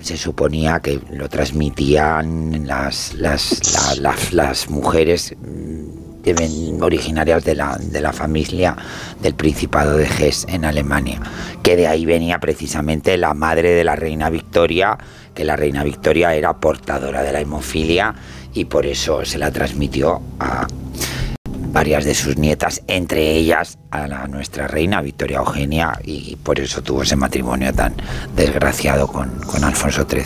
se 0.00 0.16
suponía 0.18 0.80
que 0.80 1.00
lo 1.12 1.28
transmitían 1.30 2.66
las, 2.66 3.14
las, 3.14 4.68
mujeres 4.68 5.34
mm, 5.40 6.82
originarias 6.82 7.44
de 7.44 7.54
la, 7.54 7.78
de 7.78 8.00
la 8.02 8.12
familia 8.12 8.76
del 9.22 9.34
Principado 9.34 9.96
de 9.96 10.04
Hesse 10.04 10.46
en 10.48 10.66
Alemania, 10.66 11.20
que 11.62 11.76
de 11.76 11.86
ahí 11.86 12.04
venía 12.04 12.38
precisamente 12.38 13.16
la 13.16 13.32
madre 13.32 13.70
de 13.70 13.84
la 13.84 13.96
reina 13.96 14.28
Victoria, 14.28 14.98
que 15.34 15.44
la 15.44 15.56
reina 15.56 15.82
Victoria 15.84 16.34
era 16.34 16.52
portadora 16.52 17.22
de 17.22 17.32
la 17.32 17.40
hemofilia 17.40 18.14
y 18.52 18.66
por 18.66 18.84
eso 18.84 19.24
se 19.24 19.38
la 19.38 19.50
transmitió 19.50 20.20
a, 20.38 20.66
varias 21.74 22.04
de 22.04 22.14
sus 22.14 22.38
nietas, 22.38 22.82
entre 22.86 23.32
ellas 23.32 23.78
a 23.90 24.06
la, 24.06 24.28
nuestra 24.28 24.68
reina 24.68 25.02
Victoria 25.02 25.38
Eugenia, 25.38 25.98
y 26.04 26.36
por 26.36 26.60
eso 26.60 26.82
tuvo 26.82 27.02
ese 27.02 27.16
matrimonio 27.16 27.74
tan 27.74 27.94
desgraciado 28.36 29.08
con, 29.08 29.28
con 29.40 29.64
Alfonso 29.64 30.06
XIII. 30.08 30.24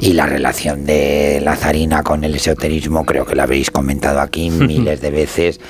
Y 0.00 0.14
la 0.14 0.26
relación 0.26 0.84
de 0.84 1.40
la 1.40 1.54
zarina 1.54 2.02
con 2.02 2.24
el 2.24 2.34
esoterismo, 2.34 3.06
creo 3.06 3.24
que 3.24 3.36
la 3.36 3.44
habéis 3.44 3.70
comentado 3.70 4.20
aquí 4.20 4.50
miles 4.50 5.00
de 5.00 5.10
veces, 5.12 5.60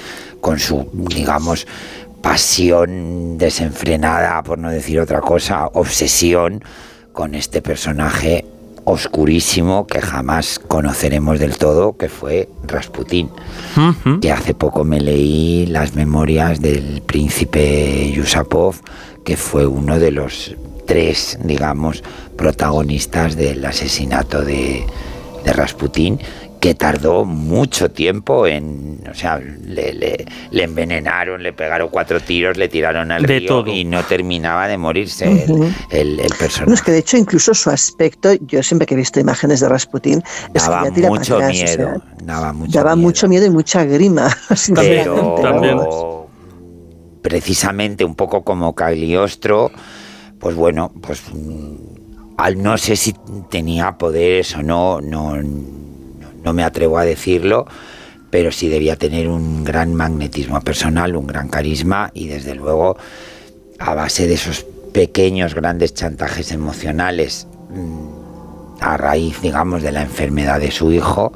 con 0.41 0.59
su, 0.59 0.89
digamos, 0.93 1.67
pasión 2.23 3.37
desenfrenada, 3.37 4.43
por 4.43 4.59
no 4.59 4.71
decir 4.71 4.99
otra 4.99 5.21
cosa, 5.21 5.67
obsesión 5.67 6.65
con 7.13 7.35
este 7.35 7.61
personaje 7.61 8.47
oscurísimo 8.85 9.87
que 9.87 10.01
jamás 10.01 10.59
conoceremos 10.59 11.39
del 11.39 11.57
todo, 11.57 11.97
que 11.97 12.09
fue 12.09 12.49
Rasputín. 12.65 13.31
Que 14.21 14.33
hace 14.33 14.55
poco 14.55 14.85
me 14.85 15.01
leí 15.01 15.67
las 15.67 15.95
memorias 15.95 16.61
del 16.61 17.03
príncipe 17.03 18.11
Yusapov, 18.13 18.77
que 19.25 19.37
fue 19.37 19.67
uno 19.67 19.99
de 19.99 20.11
los 20.11 20.57
tres, 20.87 21.39
digamos, 21.43 22.03
protagonistas 22.37 23.37
del 23.37 23.65
asesinato 23.65 24.43
de, 24.43 24.85
de 25.45 25.53
Rasputín 25.53 26.19
que 26.63 26.77
tardó 26.77 27.25
mucho 27.25 27.91
tiempo 27.91 28.47
en, 28.47 29.03
o 29.11 29.15
sea, 29.15 29.37
le, 29.37 30.25
envenenaron, 30.53 31.43
le 31.43 31.53
pegaron 31.53 31.89
cuatro 31.89 32.21
tiros, 32.21 32.57
le 32.57 32.69
tiraron 32.69 33.11
al 33.11 33.25
río 33.25 33.67
y 33.67 33.85
no 33.85 34.05
terminaba 34.05 34.69
de 34.69 34.79
morirse 34.79 35.25
el, 35.91 36.21
personaje. 36.39 36.75
es 36.75 36.83
que 36.83 36.93
de 36.93 36.99
hecho 36.99 37.17
incluso 37.17 37.53
su 37.53 37.69
aspecto, 37.69 38.35
yo 38.43 38.63
siempre 38.63 38.87
que 38.87 38.95
he 38.95 38.97
visto 38.97 39.19
imágenes 39.19 39.59
de 39.59 39.69
Rasputín, 39.71 40.23
daba 40.55 40.89
mucho 40.89 41.41
miedo, 41.41 42.01
daba 42.23 42.95
mucho 42.95 43.27
miedo. 43.27 43.45
y 43.45 43.51
mucha 43.51 43.83
grima. 43.83 44.29
Pero 44.77 46.29
precisamente 47.23 48.05
un 48.05 48.15
poco 48.15 48.45
como 48.45 48.77
Cagliostro, 48.77 49.73
pues 50.39 50.55
bueno, 50.55 50.93
pues 51.03 51.23
mm, 51.33 51.75
al 52.37 52.63
no 52.63 52.79
sé 52.79 52.95
si 52.95 53.17
tenía 53.51 53.99
poderes 53.99 54.55
o 54.55 54.63
no, 54.63 55.01
no 55.01 55.35
no 56.45 56.53
me 56.53 56.65
atrevo 56.65 56.99
a 56.99 57.05
decirlo, 57.05 57.67
pero 58.31 58.51
sí 58.51 58.69
debía 58.69 58.97
tener 58.97 59.29
un 59.29 59.65
gran 59.65 59.95
magnetismo 59.95 60.61
personal, 60.61 61.17
un 61.17 61.27
gran 61.27 61.49
carisma 61.49 62.11
y 62.15 62.29
desde 62.29 62.55
luego 62.55 62.97
a 63.79 63.95
base 63.95 64.27
de 64.27 64.35
esos 64.35 64.65
pequeños, 64.93 65.55
grandes 65.55 65.95
chantajes 65.95 66.53
emocionales 66.53 67.47
mm, 67.71 68.81
a 68.81 68.97
raíz, 68.97 69.41
digamos, 69.41 69.83
de 69.83 69.93
la 69.93 70.03
enfermedad 70.03 70.61
de 70.61 70.71
su 70.71 70.93
hijo, 70.93 71.33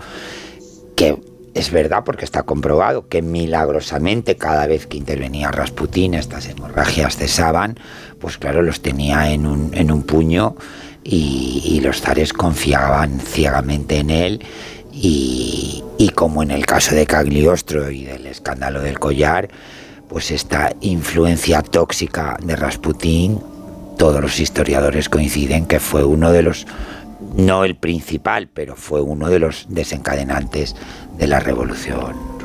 que 0.94 1.18
es 1.54 1.70
verdad 1.70 2.02
porque 2.04 2.24
está 2.24 2.42
comprobado 2.42 3.08
que 3.08 3.22
milagrosamente 3.22 4.36
cada 4.36 4.66
vez 4.66 4.86
que 4.86 4.98
intervenía 4.98 5.50
Rasputín 5.50 6.14
estas 6.14 6.48
hemorragias 6.48 7.16
cesaban, 7.16 7.78
pues 8.20 8.36
claro, 8.36 8.62
los 8.62 8.80
tenía 8.82 9.30
en 9.32 9.46
un, 9.46 9.70
en 9.74 9.90
un 9.90 10.02
puño 10.02 10.56
y, 11.02 11.80
los 11.82 12.00
zares 12.00 12.32
confiaban 12.32 13.20
ciegamente 13.20 13.98
en 13.98 14.10
él 14.10 14.44
y, 14.98 15.84
y, 15.98 16.08
como 16.10 16.42
en 16.42 16.50
el 16.50 16.64
caso 16.64 16.94
de 16.94 17.06
Cagliostro 17.06 17.90
y 17.90 18.04
del 18.04 18.26
escándalo 18.26 18.80
del 18.80 18.98
collar, 18.98 19.48
pues 20.08 20.30
esta 20.30 20.72
influencia 20.80 21.60
tóxica 21.62 22.38
de 22.42 22.56
Rasputín, 22.56 23.40
todos 23.98 24.20
los 24.22 24.40
historiadores 24.40 25.08
coinciden 25.08 25.66
que 25.66 25.80
fue 25.80 26.04
uno 26.04 26.32
de 26.32 26.42
los, 26.42 26.66
no 27.36 27.64
el 27.64 27.76
principal, 27.76 28.48
pero 28.48 28.74
fue 28.76 29.02
uno 29.02 29.28
de 29.28 29.38
los 29.38 29.66
desencadenantes 29.68 30.74
de 31.18 31.26
la 31.26 31.40
revolución 31.40 32.35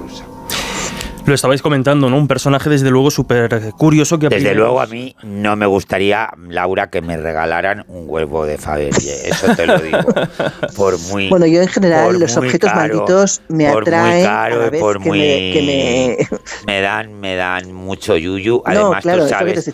lo 1.25 1.33
estabais 1.33 1.61
comentando, 1.61 2.09
¿no? 2.09 2.17
Un 2.17 2.27
personaje 2.27 2.69
desde 2.69 2.89
luego 2.89 3.11
súper 3.11 3.71
curioso 3.77 4.19
que... 4.19 4.29
Desde 4.29 4.55
luego 4.55 4.81
a 4.81 4.87
mí 4.87 5.15
no 5.23 5.55
me 5.55 5.65
gustaría, 5.65 6.29
Laura, 6.47 6.89
que 6.89 7.01
me 7.01 7.17
regalaran 7.17 7.85
un 7.87 8.05
huevo 8.07 8.45
de 8.45 8.57
Faberge, 8.57 9.29
eso 9.29 9.55
te 9.55 9.67
lo 9.67 9.79
digo. 9.79 9.99
Por 10.75 10.99
muy... 10.99 11.29
Bueno, 11.29 11.45
yo 11.45 11.61
en 11.61 11.67
general 11.67 12.19
los 12.19 12.35
objetos 12.37 12.73
malditos 12.73 13.41
me 13.49 13.67
atraen 13.67 14.25
caro, 14.25 14.71
por 14.79 14.99
muy, 14.99 15.19
que, 15.19 16.27
me, 16.67 16.81
dan, 16.81 17.19
me 17.19 17.35
dan 17.35 17.73
mucho 17.73 18.17
yuyu. 18.17 18.61
Además, 18.65 19.03
tú, 19.03 19.27
sabes, 19.27 19.71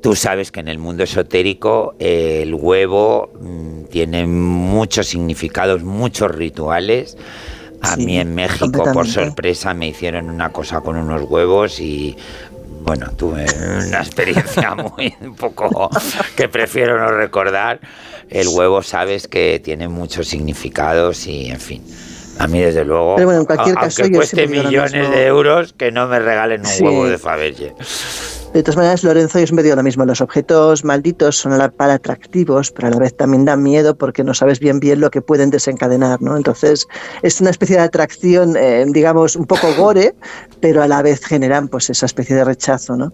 tú 0.00 0.14
sabes 0.14 0.50
que 0.50 0.60
en 0.60 0.68
el 0.68 0.78
mundo 0.78 1.04
esotérico 1.04 1.94
el 1.98 2.54
huevo 2.54 3.32
mm, 3.40 3.84
tiene 3.84 4.26
muchos 4.26 5.06
significados, 5.06 5.82
muchos 5.82 6.30
rituales. 6.34 7.16
A 7.82 7.96
mí 7.96 8.18
en 8.18 8.34
México, 8.34 8.84
por 8.92 9.06
sorpresa, 9.06 9.72
me 9.74 9.88
hicieron 9.88 10.30
una 10.30 10.50
cosa 10.50 10.80
con 10.80 10.96
unos 10.96 11.22
huevos 11.28 11.80
y 11.80 12.16
bueno, 12.82 13.10
tuve 13.16 13.46
una 13.86 13.98
experiencia 14.02 14.74
muy 14.74 15.14
un 15.20 15.34
poco 15.34 15.90
que 16.36 16.48
prefiero 16.48 16.98
no 16.98 17.10
recordar. 17.10 17.80
El 18.30 18.48
huevo, 18.48 18.82
sabes 18.82 19.28
que 19.28 19.60
tiene 19.60 19.88
muchos 19.88 20.28
significados 20.28 21.26
y 21.26 21.50
en 21.50 21.60
fin. 21.60 21.84
A 22.38 22.46
mí, 22.46 22.60
desde 22.60 22.84
luego, 22.84 23.16
Pero 23.16 23.26
bueno, 23.26 23.40
en 23.40 23.46
cualquier 23.46 23.74
caso, 23.74 24.02
aunque 24.02 24.16
cueste 24.16 24.46
millones 24.46 25.10
de 25.10 25.26
euros, 25.26 25.72
que 25.72 25.90
no 25.90 26.06
me 26.06 26.20
regalen 26.20 26.62
un 26.64 26.84
huevo 26.86 27.06
de 27.06 27.18
Faberge. 27.18 27.74
De 28.52 28.62
todas 28.62 28.76
maneras, 28.76 29.04
Lorenzo, 29.04 29.38
siempre 29.38 29.62
digo 29.62 29.76
lo 29.76 29.82
mismo, 29.82 30.06
los 30.06 30.22
objetos 30.22 30.82
malditos 30.82 31.36
son 31.36 31.52
para 31.76 31.94
atractivos, 31.94 32.72
pero 32.72 32.88
a 32.88 32.90
la 32.90 32.98
vez 32.98 33.14
también 33.14 33.44
dan 33.44 33.62
miedo 33.62 33.94
porque 33.94 34.24
no 34.24 34.32
sabes 34.32 34.58
bien 34.58 34.80
bien 34.80 35.00
lo 35.00 35.10
que 35.10 35.20
pueden 35.20 35.50
desencadenar, 35.50 36.22
¿no? 36.22 36.34
Entonces, 36.34 36.86
es 37.22 37.40
una 37.42 37.50
especie 37.50 37.76
de 37.76 37.82
atracción, 37.82 38.56
eh, 38.56 38.86
digamos, 38.88 39.36
un 39.36 39.44
poco 39.44 39.68
gore, 39.76 40.14
pero 40.60 40.82
a 40.82 40.88
la 40.88 41.02
vez 41.02 41.24
generan 41.24 41.68
pues 41.68 41.90
esa 41.90 42.06
especie 42.06 42.36
de 42.36 42.44
rechazo, 42.44 42.96
¿no? 42.96 43.12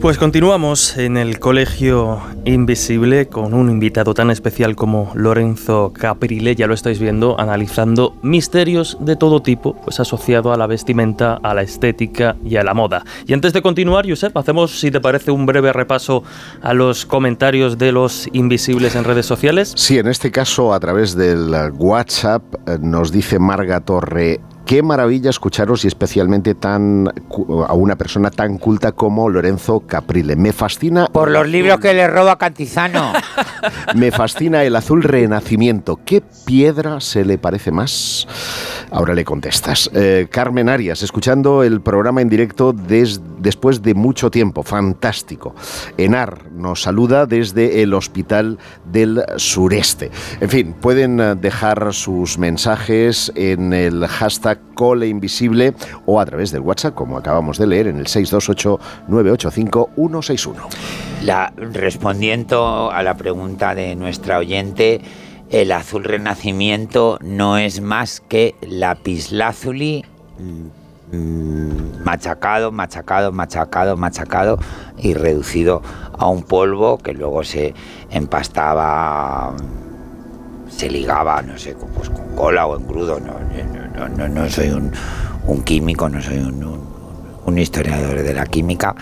Pues 0.00 0.16
continuamos 0.16 0.96
en 0.96 1.16
el 1.16 1.40
Colegio 1.40 2.20
Invisible 2.44 3.26
con 3.26 3.52
un 3.52 3.68
invitado 3.68 4.14
tan 4.14 4.30
especial 4.30 4.76
como 4.76 5.10
Lorenzo 5.14 5.92
Caprile, 5.92 6.54
ya 6.54 6.68
lo 6.68 6.74
estáis 6.74 7.00
viendo, 7.00 7.38
analizando 7.38 8.14
misterios 8.22 8.96
de 9.00 9.16
todo 9.16 9.42
tipo, 9.42 9.74
pues 9.82 9.98
asociado 9.98 10.52
a 10.52 10.56
la 10.56 10.68
vestimenta, 10.68 11.40
a 11.42 11.52
la 11.52 11.62
estética 11.62 12.36
y 12.44 12.56
a 12.56 12.62
la 12.62 12.74
moda. 12.74 13.04
Y 13.26 13.32
antes 13.32 13.52
de 13.52 13.60
continuar, 13.60 14.08
Josep, 14.08 14.36
hacemos, 14.36 14.78
si 14.78 14.92
te 14.92 15.00
parece, 15.00 15.32
un 15.32 15.46
breve 15.46 15.72
repaso 15.72 16.22
a 16.62 16.74
los 16.74 17.04
comentarios 17.04 17.76
de 17.76 17.90
los 17.90 18.28
invisibles 18.32 18.94
en 18.94 19.02
redes 19.02 19.26
sociales. 19.26 19.72
Sí, 19.74 19.98
en 19.98 20.06
este 20.06 20.30
caso 20.30 20.72
a 20.72 20.78
través 20.78 21.16
del 21.16 21.50
WhatsApp 21.76 22.42
eh, 22.68 22.78
nos 22.80 23.10
dice 23.10 23.40
Marga 23.40 23.80
Torre 23.80 24.40
Qué 24.68 24.82
maravilla 24.82 25.30
escucharos 25.30 25.86
y 25.86 25.88
especialmente 25.88 26.54
tan 26.54 27.08
a 27.08 27.72
una 27.72 27.96
persona 27.96 28.30
tan 28.30 28.58
culta 28.58 28.92
como 28.92 29.30
Lorenzo 29.30 29.80
Caprile. 29.80 30.36
Me 30.36 30.52
fascina. 30.52 31.06
Por 31.06 31.30
los 31.30 31.48
libros 31.48 31.80
que 31.80 31.94
le 31.94 32.06
roba 32.06 32.36
Cantizano. 32.36 33.14
Me 33.94 34.10
fascina 34.10 34.64
el 34.64 34.76
azul 34.76 35.02
renacimiento. 35.02 35.98
¿Qué 36.04 36.22
piedra 36.44 37.00
se 37.00 37.24
le 37.24 37.38
parece 37.38 37.70
más? 37.70 38.28
Ahora 38.90 39.14
le 39.14 39.24
contestas. 39.24 39.90
Eh, 39.94 40.28
Carmen 40.30 40.68
Arias, 40.68 41.02
escuchando 41.02 41.62
el 41.62 41.80
programa 41.80 42.20
en 42.20 42.28
directo 42.28 42.74
después 42.74 43.80
de 43.80 43.94
mucho 43.94 44.30
tiempo. 44.30 44.62
Fantástico. 44.62 45.54
Enar 45.96 46.50
nos 46.52 46.82
saluda 46.82 47.24
desde 47.24 47.82
el 47.82 47.94
Hospital 47.94 48.58
del 48.84 49.22
Sureste. 49.36 50.10
En 50.40 50.50
fin, 50.50 50.74
pueden 50.78 51.20
eh, 51.20 51.34
dejar 51.34 51.94
sus 51.94 52.36
mensajes 52.38 53.32
en 53.34 53.72
el 53.72 54.06
hashtag 54.06 54.57
Cole 54.74 55.08
Invisible 55.08 55.74
o 56.06 56.20
a 56.20 56.26
través 56.26 56.52
del 56.52 56.60
WhatsApp, 56.60 56.94
como 56.94 57.18
acabamos 57.18 57.58
de 57.58 57.66
leer, 57.66 57.88
en 57.88 57.98
el 57.98 58.06
628-985-161. 58.06 60.54
La, 61.24 61.52
respondiendo 61.56 62.92
a 62.92 63.02
la 63.02 63.16
pregunta 63.16 63.74
de 63.74 63.96
nuestra 63.96 64.38
oyente, 64.38 65.00
el 65.50 65.72
azul 65.72 66.04
renacimiento 66.04 67.18
no 67.22 67.58
es 67.58 67.80
más 67.80 68.20
que 68.20 68.54
lapislázuli 68.60 70.04
mm, 70.38 72.04
machacado, 72.04 72.70
machacado, 72.70 73.32
machacado, 73.32 73.96
machacado 73.96 74.58
y 74.98 75.14
reducido 75.14 75.80
a 76.16 76.28
un 76.28 76.42
polvo 76.42 76.98
que 76.98 77.14
luego 77.14 77.44
se 77.44 77.72
empastaba 78.10 79.54
se 80.78 80.88
ligaba, 80.88 81.42
no 81.42 81.58
sé, 81.58 81.74
pues 81.94 82.08
con 82.08 82.36
cola 82.36 82.66
o 82.66 82.76
en 82.76 82.84
crudo. 82.84 83.18
No, 83.18 84.08
no, 84.08 84.28
no, 84.28 84.48
soy 84.48 84.68
un, 84.70 85.62
químico, 85.64 86.08
no 86.08 86.22
soy 86.22 86.38
un, 86.38 87.58
historiador 87.58 88.22
de 88.22 88.32
la 88.32 88.46
química 88.46 88.94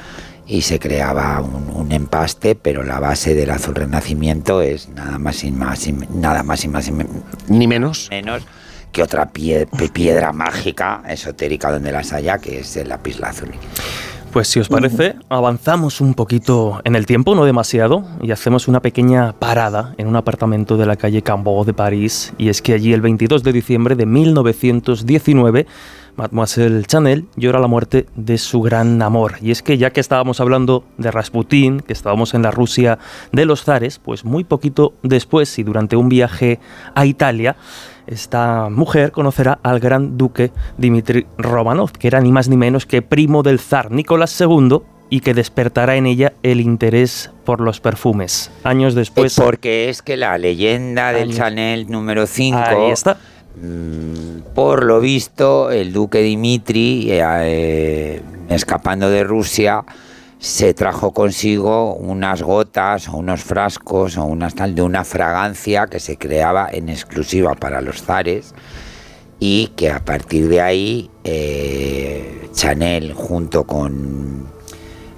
y 0.47 0.63
se 0.63 0.79
creaba 0.79 1.43
un, 1.43 1.93
empaste, 1.93 2.55
pero 2.55 2.83
la 2.83 2.99
base 2.99 3.35
del 3.35 3.51
azul 3.51 3.75
renacimiento 3.75 4.63
es 4.63 4.89
nada 4.89 5.19
más 5.19 5.45
y 5.45 5.53
más, 5.53 5.87
nada 6.11 6.43
más 6.43 6.65
y 6.65 6.69
más 6.69 6.91
ni 7.49 7.67
menos 7.67 8.09
menos 8.11 8.43
que 8.91 9.03
otra 9.03 9.29
piedra 9.31 10.33
mágica 10.33 11.03
esotérica 11.07 11.71
donde 11.71 11.93
las 11.93 12.15
haya, 12.15 12.39
que 12.39 12.61
es 12.61 12.77
el 12.79 12.89
lápiz 12.89 13.19
lazuli. 13.19 13.59
Pues 14.37 14.49
si 14.49 14.61
os 14.61 14.69
parece, 14.69 15.17
avanzamos 15.31 16.03
un 16.03 16.13
poquito 16.13 16.83
en 16.85 16.95
el 16.95 17.07
tiempo, 17.07 17.35
no 17.35 17.47
demasiado, 17.47 18.05
y 18.21 18.33
hacemos 18.33 18.69
una 18.69 18.81
pequeña 18.81 19.33
parada 19.33 19.95
en 19.97 20.09
un 20.09 20.15
apartamento 20.15 20.77
de 20.77 20.85
la 20.85 20.97
calle 20.97 21.23
Cambó 21.23 21.65
de 21.65 21.73
París. 21.73 22.35
Y 22.37 22.51
es 22.51 22.61
que 22.61 22.75
allí 22.75 22.93
el 22.93 23.01
22 23.01 23.43
de 23.43 23.55
diciembre 23.55 23.97
de 23.97 24.05
1919, 24.05 25.67
Mademoiselle 26.17 26.85
Chanel 26.85 27.25
llora 27.37 27.61
la 27.61 27.67
muerte 27.67 28.09
de 28.15 28.37
su 28.37 28.61
gran 28.61 29.01
amor. 29.01 29.37
Y 29.41 29.53
es 29.53 29.63
que 29.63 29.79
ya 29.79 29.89
que 29.89 30.01
estábamos 30.01 30.39
hablando 30.39 30.85
de 30.99 31.11
Rasputín, 31.11 31.81
que 31.81 31.95
estábamos 31.95 32.35
en 32.35 32.43
la 32.43 32.51
Rusia 32.51 32.99
de 33.33 33.47
los 33.47 33.65
zares, 33.65 33.99
pues 33.99 34.27
muy 34.27 34.45
poquito 34.45 34.93
después 35.03 35.59
y 35.59 35.63
durante 35.63 35.97
un 35.97 36.11
viaje 36.11 36.61
a 36.95 37.07
Italia, 37.07 37.57
esta 38.07 38.69
mujer 38.71 39.13
conocerá 39.13 39.59
al 39.63 39.81
gran 39.81 40.17
duque 40.17 40.53
Dmitri 40.79 41.27
Romanov, 41.39 41.93
que 41.93 42.09
era 42.09 42.21
ni 42.21 42.33
más 42.33 42.49
ni 42.49 42.57
menos 42.57 42.87
que 42.87 43.03
primo 43.03 43.43
del 43.43 43.59
zar 43.59 43.91
Nicolás 43.91 44.41
II 44.41 44.81
y 45.09 45.21
que 45.21 45.35
despertará 45.35 45.97
en 45.97 46.07
ella 46.07 46.33
el 46.43 46.61
interés 46.61 47.31
por 47.45 47.61
los 47.61 47.81
perfumes. 47.81 48.51
Años 48.65 48.95
después... 48.95 49.39
Eh, 49.39 49.43
porque 49.43 49.89
es 49.89 50.03
que 50.03 50.17
la 50.17 50.37
leyenda 50.39 51.13
del 51.13 51.35
Chanel 51.35 51.91
número 51.91 52.27
5... 52.27 52.59
Ahí 52.59 52.91
está. 52.91 53.17
Mm, 53.57 54.53
por 54.55 54.85
lo 54.85 55.01
visto, 55.01 55.71
el 55.71 55.93
duque 55.93 56.19
Dimitri, 56.19 57.11
eh, 57.11 57.23
eh, 57.25 58.23
escapando 58.49 59.09
de 59.09 59.25
Rusia, 59.25 59.85
se 60.39 60.75
trajo 60.75 61.13
consigo 61.13 61.95
unas 61.95 62.43
gotas 62.43 63.09
o 63.09 63.17
unos 63.17 63.43
frascos 63.43 64.17
o 64.19 64.25
unas 64.25 64.55
tal 64.55 64.75
de 64.75 64.83
una 64.83 65.05
fragancia 65.05 65.87
que 65.87 65.99
se 65.99 66.17
creaba 66.17 66.69
en 66.71 66.89
exclusiva 66.89 67.55
para 67.55 67.81
los 67.81 68.03
zares 68.03 68.55
y 69.39 69.69
que 69.69 69.91
a 69.91 70.05
partir 70.05 70.49
de 70.49 70.61
ahí 70.61 71.11
eh, 71.25 72.49
Chanel 72.53 73.13
junto 73.13 73.65
con 73.65 74.47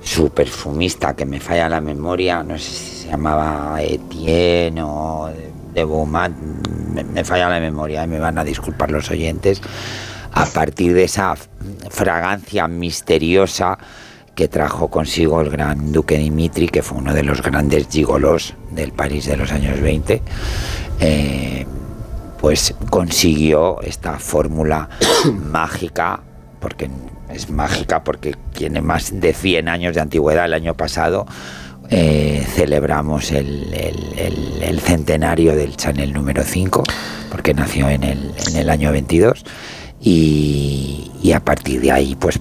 su 0.02 0.30
perfumista 0.30 1.14
que 1.14 1.26
me 1.26 1.40
falla 1.40 1.68
la 1.68 1.80
memoria, 1.80 2.42
no 2.42 2.56
sé 2.56 2.70
si 2.70 3.02
se 3.02 3.08
llamaba 3.08 3.82
Etienne 3.82 4.82
o 4.82 5.30
de 5.74 5.84
Beaumont, 5.84 6.34
me, 6.94 7.04
me 7.04 7.24
falla 7.24 7.48
la 7.48 7.60
memoria 7.60 8.06
me 8.06 8.18
van 8.18 8.38
a 8.38 8.44
disculpar 8.44 8.90
los 8.90 9.10
oyentes, 9.10 9.60
a 10.32 10.46
partir 10.46 10.94
de 10.94 11.04
esa 11.04 11.34
fragancia 11.90 12.68
misteriosa 12.68 13.78
que 14.38 14.46
trajo 14.46 14.86
consigo 14.86 15.40
el 15.40 15.50
gran 15.50 15.90
duque 15.90 16.16
Dimitri, 16.16 16.68
que 16.68 16.80
fue 16.80 16.98
uno 16.98 17.12
de 17.12 17.24
los 17.24 17.42
grandes 17.42 17.88
gigolos 17.88 18.54
del 18.70 18.92
París 18.92 19.26
de 19.26 19.36
los 19.36 19.50
años 19.50 19.80
20, 19.80 20.22
eh, 21.00 21.66
pues 22.40 22.72
consiguió 22.88 23.80
esta 23.82 24.20
fórmula 24.20 24.90
mágica 25.50 26.20
porque 26.60 26.88
es 27.34 27.50
mágica, 27.50 28.04
porque 28.04 28.36
tiene 28.52 28.80
más 28.80 29.10
de 29.20 29.32
100 29.32 29.66
años 29.68 29.96
de 29.96 30.02
antigüedad 30.02 30.44
el 30.44 30.54
año 30.54 30.74
pasado. 30.74 31.26
Eh, 31.90 32.46
celebramos 32.54 33.32
el, 33.32 33.66
centenario 34.84 35.56
del 35.56 35.76
Chanel 35.76 36.12
número 36.12 36.44
5, 36.44 36.84
porque 37.28 37.54
nació 37.54 37.88
en 37.88 38.04
el, 38.04 38.32
en 38.54 38.70
año 38.70 38.92
22, 38.92 39.44
y, 40.00 41.10
y 41.24 41.32
a 41.32 41.40
partir 41.40 41.80
de 41.80 41.90
ahí, 41.90 42.14
pues 42.14 42.38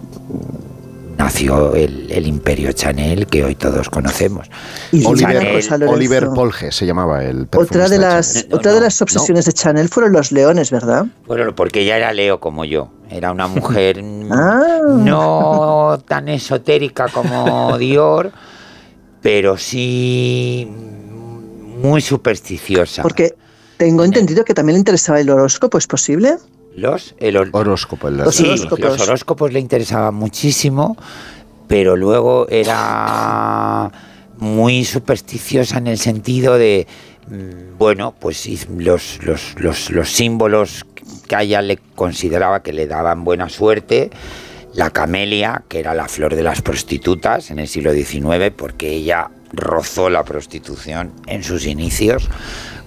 nació 1.18 1.76
el, 1.76 2.28
imperio 2.28 2.72
Chanel 2.72 3.28
que 3.28 3.44
hoy 3.44 3.56
todos 3.56 3.90
conocemos. 3.90 4.48
Y 4.92 5.06
Oliver, 5.06 6.30
Polge 6.34 6.72
se 6.72 6.86
llamaba 6.86 7.24
el 7.24 7.48
Otra 7.56 7.90
de 7.90 7.98
las, 7.98 8.48
otra 8.52 8.74
de 8.74 8.82
las 8.82 9.02
obsesiones 9.02 9.46
de 9.46 9.54
Chanel 9.54 9.90
fueron 9.90 10.14
los 10.14 10.32
leones, 10.32 10.72
¿verdad? 10.72 11.06
Bueno, 11.26 11.56
porque 11.56 11.82
ella 11.82 11.98
era 11.98 12.14
Leo 12.14 12.40
como 12.40 12.66
yo. 12.66 12.90
Era 13.10 13.32
una 13.32 13.48
mujer 13.48 14.02
ah. 14.32 14.80
no 14.86 16.02
tan 16.08 16.30
esotérica 16.30 17.08
como 17.08 17.78
Dior, 17.80 18.32
pero 19.22 19.58
sí 19.58 20.68
muy 21.78 22.02
supersticiosa. 22.02 23.04
Porque 23.04 23.36
tengo 23.78 24.04
entendido 24.04 24.44
que 24.44 24.54
también 24.54 24.76
le 24.76 24.80
interesaba 24.80 25.20
el 25.20 25.30
horóscopo, 25.30 25.78
¿es 25.78 25.88
posible? 25.88 26.38
Los, 26.78 27.16
horóscopos. 27.54 28.14
Los, 28.14 28.40
horóscopos. 28.40 29.52
le 29.52 29.60
interesaban 29.60 30.14
muchísimo, 30.14 30.96
pero 31.68 31.96
luego 31.96 32.48
era 32.50 33.92
muy 34.38 34.86
supersticiosa 34.86 35.80
en 35.80 35.88
el 35.88 35.98
sentido 35.98 36.56
de, 36.60 36.86
mm, 37.30 37.80
bueno, 37.80 38.14
pues 38.20 38.48
los, 38.70 39.18
los, 39.24 39.90
los, 39.90 40.10
símbolos 40.12 40.86
que 41.28 41.36
a 41.36 41.42
ella 41.42 41.64
le 41.64 41.78
consideraba 41.96 42.62
que 42.62 42.74
le 42.74 42.86
daban 42.86 43.24
buena 43.24 43.50
suerte, 43.50 44.12
la 44.76 44.92
camelia, 44.92 45.64
que 45.68 45.80
era 45.80 45.96
la 45.96 46.08
flor 46.08 46.36
de 46.36 46.44
las 46.44 46.62
prostitutas 46.62 47.50
en 47.50 47.58
el 47.58 47.68
siglo 47.68 47.92
XIX, 47.92 48.54
porque 48.56 48.92
ella 48.92 49.32
rozó 49.52 50.12
la 50.12 50.24
prostitución 50.24 51.12
en 51.26 51.44
sus 51.44 51.66
inicios, 51.66 52.30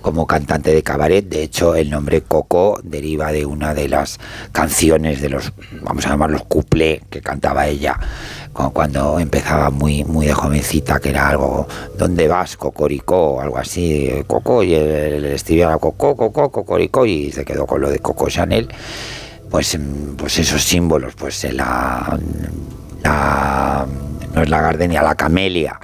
como 0.01 0.27
cantante 0.27 0.73
de 0.73 0.83
cabaret. 0.83 1.29
De 1.29 1.43
hecho, 1.43 1.75
el 1.75 1.91
nombre 1.91 2.23
Coco 2.23 2.81
deriva 2.83 3.33
de 3.33 3.47
una 3.47 3.75
de 3.75 3.89
las 3.89 4.19
canciones 4.53 5.21
de 5.21 5.29
los, 5.29 5.53
vamos 5.83 6.07
a 6.07 6.11
llamarlos 6.11 6.45
couple 6.45 7.03
que 7.11 7.21
cantaba 7.21 7.67
ella 7.67 7.99
cuando 8.53 9.19
empezaba 9.19 9.71
muy, 9.71 10.05
muy 10.05 10.27
de 10.27 10.35
jovencita, 10.35 11.01
que 11.01 11.11
era 11.11 11.29
algo, 11.29 11.67
¿dónde 11.97 12.29
vas? 12.29 12.57
Cocoricó, 12.57 13.35
o 13.35 13.41
algo 13.41 13.59
así, 13.59 14.11
Coco, 14.27 14.63
y 14.63 14.75
el, 14.75 15.37
a 15.65 15.79
Coco, 15.79 16.17
Coco, 16.17 16.51
Cocoricó, 16.51 17.07
y 17.07 17.33
se 17.33 17.45
quedó 17.45 17.67
con 17.67 17.81
lo 17.81 17.91
de 17.91 18.01
Coco 18.01 18.29
Chanel. 18.29 18.69
Pues, 19.51 19.79
pues 20.17 20.39
esos 20.39 20.63
símbolos, 20.63 21.15
pues 21.15 21.45
la, 21.53 22.19
la 23.03 23.87
no 24.35 24.43
es 24.43 24.49
la 24.49 24.61
gardenia, 24.61 25.03
la 25.03 25.15
camelia, 25.15 25.81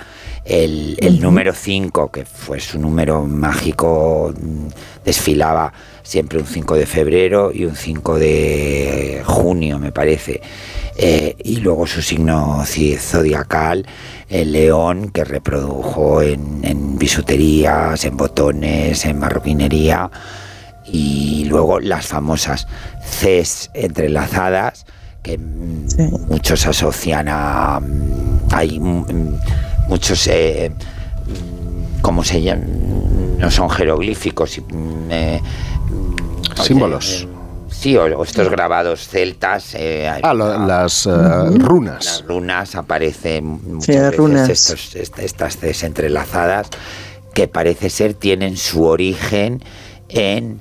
el, 0.47 1.21
número 1.21 1.53
5, 1.53 2.11
que 2.13 2.25
fue 2.25 2.61
su 2.61 2.79
número 2.79 3.25
mágico, 3.27 4.33
desfilaba 5.05 5.73
siempre 6.03 6.39
un 6.39 6.47
5 6.47 6.77
de 6.77 6.87
febrero 6.87 7.51
y 7.53 7.65
un 7.65 7.75
5 7.75 8.19
de 8.19 9.23
junio, 9.25 9.79
me 9.81 9.91
parece. 9.91 10.41
Eh, 10.97 11.35
y 11.43 11.57
luego 11.57 11.87
su 11.87 12.01
signo 12.01 12.65
zodiacal, 12.65 13.87
el 14.29 14.53
león, 14.53 15.11
que 15.11 15.25
reprodujo 15.25 16.23
en, 16.23 16.61
en 16.65 16.97
bisuterías, 16.97 18.05
en 18.05 18.17
botones, 18.17 19.05
en 19.05 19.19
marroquinería. 19.19 20.11
Y 20.87 21.45
luego 21.47 21.81
las 21.81 22.07
famosas 22.07 22.69
Cs 23.21 23.71
entrelazadas, 23.75 24.87
que 25.25 25.39
muchos 25.39 26.67
asocian 26.67 27.27
a... 27.29 27.81
Hay, 28.53 28.81
muchos, 29.89 30.27
eh, 30.29 30.73
¿cómo 32.03 32.25
se 32.25 32.43
llaman? 32.43 33.39
No 33.39 33.51
son 33.51 33.71
jeroglíficos. 33.71 34.59
Mm, 34.59 35.11
eh, 35.11 35.43
Símbolos. 36.63 37.23
Eh, 37.23 37.29
sí, 37.71 37.97
o, 37.97 38.23
estos 38.23 38.49
grabados 38.49 39.09
celtas. 39.09 39.75
Eh, 39.75 40.09
ah, 40.23 40.35
las 40.35 41.07
runas. 41.07 42.05
Las 42.05 42.25
runas 42.27 42.75
aparecen 42.75 43.61
muchas 43.75 44.17
veces 44.17 44.97
estas 45.19 45.57
Cs 45.57 45.83
entrelazadas 45.85 46.69
que 47.35 47.49
parece 47.49 47.91
ser 47.91 48.15
tienen 48.15 48.57
su 48.57 48.85
origen 48.85 49.63
en 50.09 50.61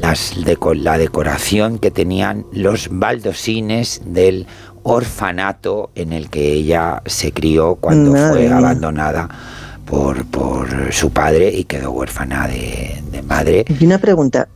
las 0.00 0.36
la 0.36 0.98
decoración 0.98 1.78
que 1.78 1.90
tenían 1.90 2.46
los 2.52 2.88
baldosines 2.90 4.02
del 4.04 4.46
orfanato 4.84 5.90
en 5.94 6.12
el 6.12 6.30
que 6.30 6.52
ella 6.52 7.02
se 7.06 7.32
crió 7.32 7.76
cuando 7.76 8.12
fue 8.12 8.48
abandonada 8.48 9.28
por, 9.84 10.24
por, 10.26 10.92
su 10.92 11.10
padre 11.10 11.50
y 11.50 11.64
quedó 11.64 11.90
huérfana 11.90 12.46
de, 12.46 13.02
madre. 13.26 13.64
Y 13.68 13.84
una 13.84 13.98
pregunta, 13.98 14.48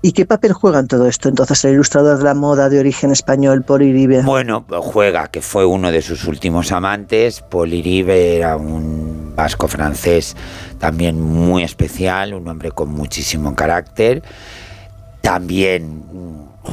¿Y 0.00 0.12
qué 0.12 0.24
papel 0.26 0.52
juega 0.52 0.78
en 0.78 0.86
todo 0.86 1.08
esto 1.08 1.28
entonces 1.28 1.64
el 1.64 1.72
ilustrador 1.72 2.18
de 2.18 2.24
la 2.24 2.34
moda 2.34 2.68
de 2.68 2.78
origen 2.78 3.10
español, 3.10 3.64
Paul 3.64 3.82
Iribe? 3.82 4.22
Bueno, 4.22 4.64
juega 4.80 5.26
que 5.26 5.42
fue 5.42 5.66
uno 5.66 5.90
de 5.90 6.02
sus 6.02 6.24
últimos 6.24 6.70
amantes. 6.70 7.40
Paul 7.40 7.72
Iribe 7.72 8.36
era 8.36 8.56
un 8.56 9.32
vasco 9.34 9.66
francés 9.66 10.36
también 10.78 11.20
muy 11.20 11.64
especial, 11.64 12.32
un 12.32 12.46
hombre 12.46 12.70
con 12.70 12.90
muchísimo 12.90 13.56
carácter. 13.56 14.22
También 15.20 16.04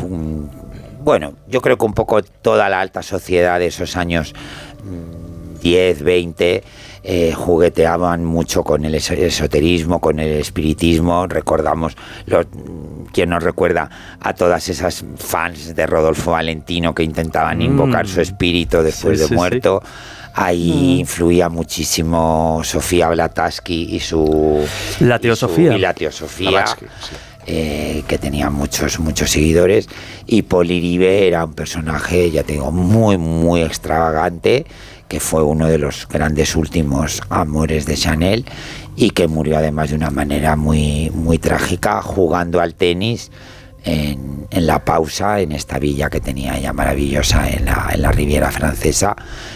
un 0.04 0.65
bueno, 1.06 1.34
yo 1.48 1.62
creo 1.62 1.78
que 1.78 1.86
un 1.86 1.94
poco 1.94 2.24
toda 2.24 2.68
la 2.68 2.82
alta 2.82 3.04
sociedad 3.04 3.60
de 3.60 3.68
esos 3.68 3.96
años 3.96 4.34
10, 5.62 6.02
mm, 6.02 6.04
20, 6.04 6.64
eh, 7.04 7.32
jugueteaban 7.34 8.26
mucho 8.26 8.64
con 8.64 8.84
el 8.86 8.96
esoterismo, 8.96 10.02
con 10.02 10.20
el 10.20 10.40
espiritismo. 10.40 11.28
Recordamos, 11.28 11.96
quien 13.14 13.30
nos 13.30 13.44
recuerda 13.44 13.88
a 14.20 14.34
todas 14.34 14.68
esas 14.68 15.06
fans 15.18 15.76
de 15.76 15.86
Rodolfo 15.86 16.32
Valentino 16.32 16.96
que 16.96 17.04
intentaban 17.04 17.62
invocar 17.62 18.08
su 18.08 18.18
mm. 18.18 18.24
espíritu 18.24 18.82
después 18.82 19.20
de 19.20 19.36
muerto. 19.36 19.84
Ahí 20.34 20.96
mm. 20.96 21.00
influía 21.02 21.50
muchísimo 21.50 22.62
Sofía 22.64 23.10
Blataski 23.10 23.96
y 23.96 24.00
su... 24.00 24.68
La 25.02 25.20
teosofía. 25.20 25.76
Y, 25.76 25.80
la 25.80 25.94
teosofía. 25.94 26.66
Eh, 27.48 28.04
que 28.08 28.18
tenía 28.18 28.50
muchos, 28.50 29.00
muchos 29.00 29.30
seguidores, 29.30 29.88
y 30.26 30.42
Poliribe 30.42 31.28
era 31.28 31.46
un 31.46 31.54
personaje, 31.54 32.32
ya 32.32 32.42
tengo, 32.42 32.72
muy, 32.72 33.20
muy 33.20 33.62
extravagante, 33.62 34.66
que 35.08 35.20
fue 35.20 35.44
uno 35.44 35.68
de 35.68 35.78
los 35.78 36.08
grandes 36.08 36.56
últimos 36.56 37.22
amores 37.30 37.86
de 37.86 37.98
Chanel 37.98 38.46
y 38.96 39.12
que 39.12 39.28
murió 39.28 39.58
además 39.58 39.92
de 39.92 39.96
una 39.96 40.10
manera 40.10 40.56
muy, 40.56 41.12
muy 41.12 41.38
trágica 41.38 42.02
jugando 42.02 42.62
al 42.62 42.74
tenis 42.74 43.32
en, 43.84 44.48
la 44.50 44.84
pausa 44.84 45.40
en 45.40 45.52
esta 45.52 45.78
villa 45.78 46.10
que 46.10 46.22
tenía 46.22 46.58
ella 46.58 46.74
maravillosa 46.74 47.48
en 47.50 47.66
la, 47.66 47.90
en 47.94 48.12
Riviera 48.12 48.52
Francesa, 48.52 49.16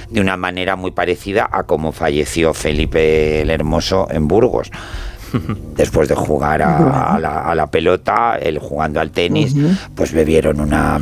de 0.10 0.22
una 0.22 0.38
manera 0.38 0.76
muy 0.76 0.92
parecida 0.92 1.50
a 1.52 1.64
como 1.64 1.92
falleció 1.92 2.54
Felipe 2.54 3.42
el 3.42 3.50
Hermoso 3.50 4.08
en 4.12 4.28
Burgos 4.28 4.70
después 5.76 6.10
de 6.10 6.16
jugar 6.16 6.62
a, 6.62 7.54
la, 7.56 7.68
pelota, 7.68 8.38
él 8.42 8.60
jugando 8.60 9.00
al 9.00 9.12
tenis, 9.12 9.56
pues 9.96 10.12
bebieron 10.12 10.60
una, 10.60 11.00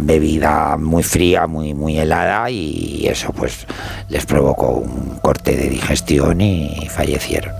bebida 0.00 0.76
muy 0.76 1.02
fría, 1.02 1.46
muy, 1.46 1.74
muy 1.74 1.98
helada 1.98 2.50
y 2.50 3.06
eso 3.06 3.32
pues 3.32 3.66
les 4.08 4.26
provocó 4.26 4.68
un 4.70 5.18
corte 5.22 5.56
de 5.56 5.68
digestión 5.68 6.40
y 6.40 6.88
fallecieron. 6.88 7.54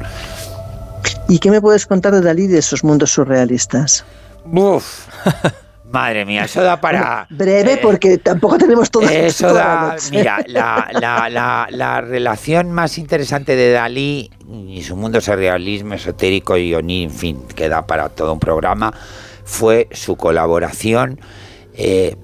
¿Y 1.28 1.38
qué 1.38 1.50
me 1.50 1.60
puedes 1.60 1.86
contar 1.86 2.12
de 2.12 2.20
Dalí 2.20 2.46
de 2.46 2.58
esos 2.58 2.82
mundos 2.82 3.12
surrealistas? 3.12 4.04
Uf. 4.44 5.06
Madre 5.90 6.24
mía, 6.24 6.44
eso 6.44 6.62
da 6.62 6.80
para... 6.80 7.26
Breve, 7.30 7.72
eh, 7.72 7.78
porque 7.82 8.18
tampoco 8.18 8.58
tenemos 8.58 8.90
todo 8.90 9.08
Eso 9.08 9.52
da... 9.52 9.96
Mira, 10.12 10.44
la, 10.46 12.00
relación 12.00 12.70
más 12.72 12.96
interesante 12.98 13.56
de 13.56 13.72
Dalí 13.72 14.30
y 14.68 14.82
su 14.82 14.96
mundo 14.96 15.20
surrealismo, 15.20 15.94
esotérico 15.94 16.56
y 16.56 16.74
en 16.74 17.10
fin, 17.10 17.42
que 17.56 17.68
da 17.68 17.86
para 17.86 18.08
todo 18.08 18.32
un 18.32 18.40
programa, 18.40 18.92
fue 19.44 19.88
su 19.90 20.16
colaboración 20.16 21.20
eh, 21.74 22.16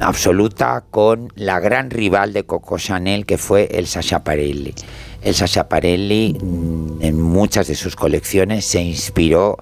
absoluta 0.00 0.84
con 0.90 1.32
la 1.34 1.60
gran 1.60 1.90
rival 1.90 2.32
de 2.32 2.44
Coco 2.44 2.78
Chanel, 2.78 3.26
que 3.26 3.38
fue 3.38 3.68
el 3.72 3.86
Sasha 3.86 4.24
Parelli. 4.24 4.74
El 5.22 5.34
Sasha 5.34 5.68
Parelli 5.68 6.36
mm, 6.40 7.02
en 7.02 7.20
muchas 7.20 7.68
de 7.68 7.74
sus 7.74 7.94
colecciones 7.94 8.64
se 8.64 8.80
inspiró 8.80 9.58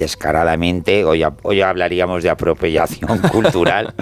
descaradamente, 0.00 1.04
hoy, 1.04 1.22
hoy 1.42 1.60
hablaríamos 1.60 2.22
de 2.22 2.30
apropiación 2.30 3.18
cultural, 3.32 3.94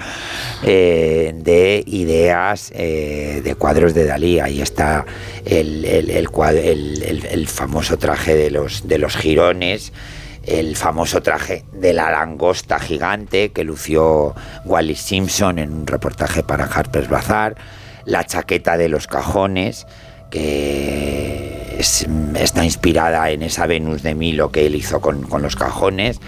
eh, 0.63 1.33
de 1.35 1.83
ideas 1.85 2.71
eh, 2.73 3.41
de 3.43 3.55
cuadros 3.55 3.93
de 3.93 4.05
Dalí. 4.05 4.39
Ahí 4.39 4.61
está 4.61 5.05
el, 5.45 5.85
el, 5.85 7.47
famoso 7.47 7.97
traje 7.97 8.33
de 8.33 8.49
los, 8.49 8.87
de 8.87 8.97
los 8.97 9.15
jirones. 9.17 9.91
el 10.45 10.77
famoso 10.77 11.21
traje 11.21 11.65
de 11.73 11.93
la 11.93 12.09
langosta 12.09 12.79
gigante 12.79 13.49
que 13.49 13.65
lució 13.65 14.33
Wally 14.65 14.95
Simpson 14.95 15.59
en 15.59 15.73
un 15.73 15.85
reportaje 15.85 16.43
para 16.43 16.63
Harper's 16.63 17.09
Bazaar, 17.09 17.55
la 18.05 18.23
chaqueta 18.23 18.77
de 18.77 18.87
los 18.87 19.05
cajones, 19.05 19.85
que 20.31 21.58
está 21.79 22.65
inspirada 22.65 23.29
en 23.31 23.41
esa 23.41 23.65
Venus 23.65 24.03
de 24.03 24.13
Milo 24.15 24.51
que 24.51 24.65
él 24.65 24.75
hizo 24.75 24.99
con, 24.99 25.25
los 25.41 25.55
cajones, 25.55 26.19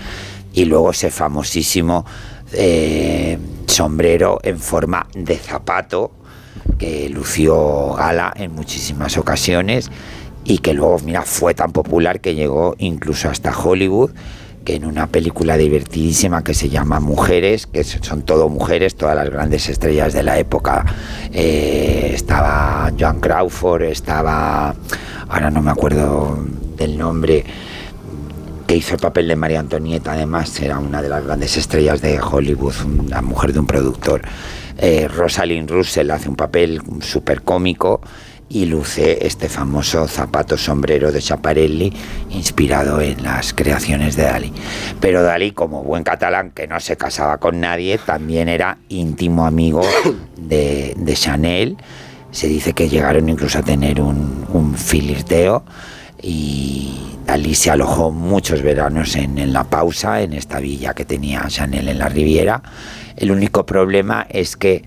y 0.54 0.66
luego 0.66 0.91
ese 0.91 1.12
famosísimo 1.12 2.06
eh, 2.54 3.38
sombrero 3.68 4.39
en 4.43 4.60
forma 4.60 5.08
de 5.14 5.38
zapato 5.38 6.12
que 6.78 7.10
lució 7.10 7.93
Gala 7.93 8.34
en 8.36 8.54
muchísimas 8.54 9.18
ocasiones 9.18 9.91
y 10.43 10.58
que 10.60 10.74
luego, 10.74 10.99
mira, 10.99 11.22
fue 11.22 11.54
tan 11.54 11.72
popular 11.72 12.20
que 12.20 12.36
llegó 12.36 12.76
incluso 12.80 13.30
hasta 13.30 13.56
Hollywood, 13.56 14.12
en 14.76 14.86
una 14.86 15.07
película 15.07 15.57
divertidísima 15.57 16.43
que 16.43 16.53
se 16.53 16.69
llama 16.69 16.99
Mujeres, 16.99 17.67
que 17.67 17.84
son 17.84 18.24
todo 18.24 18.49
mujeres, 18.49 18.95
todas 18.95 19.15
las 19.15 19.30
grandes 19.30 19.69
estrellas 19.69 20.13
de 20.13 20.24
la 20.24 20.38
época, 20.38 20.86
eh, 21.32 22.11
estaba 22.13 22.91
Joan 22.97 23.19
Crawford, 23.19 23.84
estaba, 23.84 24.74
ahora 25.28 25.51
no 25.51 25.61
me 25.61 25.72
acuerdo 25.72 26.38
del 26.78 26.97
nombre, 26.97 27.43
que 28.67 28.76
hizo 28.78 28.95
el 28.95 29.01
papel 29.01 29.28
de 29.28 29.36
María 29.36 29.59
Antonieta, 29.59 30.13
además 30.13 30.59
era 30.61 30.80
una 30.80 31.01
de 31.01 31.09
las 31.09 31.26
grandes 31.26 31.57
estrellas 31.57 32.01
de 32.01 32.19
Hollywood, 32.19 32.76
la 33.09 33.22
mujer 33.22 33.53
de 33.53 33.59
un 33.59 33.67
productor. 33.67 34.22
Eh, 34.78 35.07
Rosalind 35.07 35.69
Russell 35.69 36.09
hace 36.09 36.30
un 36.30 36.36
papel 36.36 36.82
súper 37.01 37.41
cómico 37.41 38.01
y 38.54 38.66
luce 38.66 39.26
este 39.26 39.47
famoso 39.47 40.08
zapato 40.08 40.58
sombrero 40.58 41.12
de 41.12 41.22
Chaparelli 41.22 41.93
inspirado 42.32 42.99
en 42.99 43.24
las 43.24 43.54
creaciones 43.54 44.18
de 44.18 44.24
Dalí. 44.24 44.54
Pero 44.99 45.24
Dalí, 45.24 45.52
como 45.52 45.84
buen 45.84 46.04
catalán 46.04 46.52
que 46.52 46.68
no 46.68 46.80
se 46.80 46.97
casaba 46.97 47.38
con 47.38 47.62
nadie, 47.62 47.97
también 47.97 48.49
era 48.49 48.78
íntimo 48.89 49.45
amigo 49.45 49.82
de, 50.38 50.95
Chanel. 51.14 51.78
Se 52.32 52.47
dice 52.47 52.74
que 52.74 52.89
llegaron 52.89 53.30
incluso 53.30 53.60
a 53.60 53.64
tener 53.64 54.02
un, 54.02 54.45
un 54.52 54.76
filirteo 54.76 55.64
y 56.22 57.18
Dalí 57.26 57.56
se 57.56 57.72
alojó 57.72 58.12
muchos 58.12 58.62
veranos 58.62 59.16
en, 59.16 59.38
en, 59.38 59.54
la 59.54 59.64
pausa, 59.64 60.22
en 60.22 60.34
esta 60.34 60.60
villa 60.60 60.93
que 60.93 61.06
tenía 61.06 61.45
Chanel 61.47 61.88
en 61.88 61.99
la 61.99 62.10
Riviera. 62.10 62.62
El 63.16 63.32
único 63.32 63.66
problema 63.66 64.28
es 64.30 64.58
que 64.58 64.84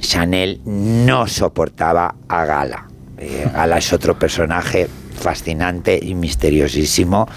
Chanel 0.00 0.60
no 0.64 1.26
soportaba 1.26 2.14
a 2.28 2.44
Gala. 2.44 2.86
Eh, 3.18 3.48
Gala 3.52 3.78
es 3.78 3.92
otro 3.92 4.18
personaje 4.18 4.88
fascinante 5.14 5.98
y 6.00 6.14
misteriosísimo 6.14 7.28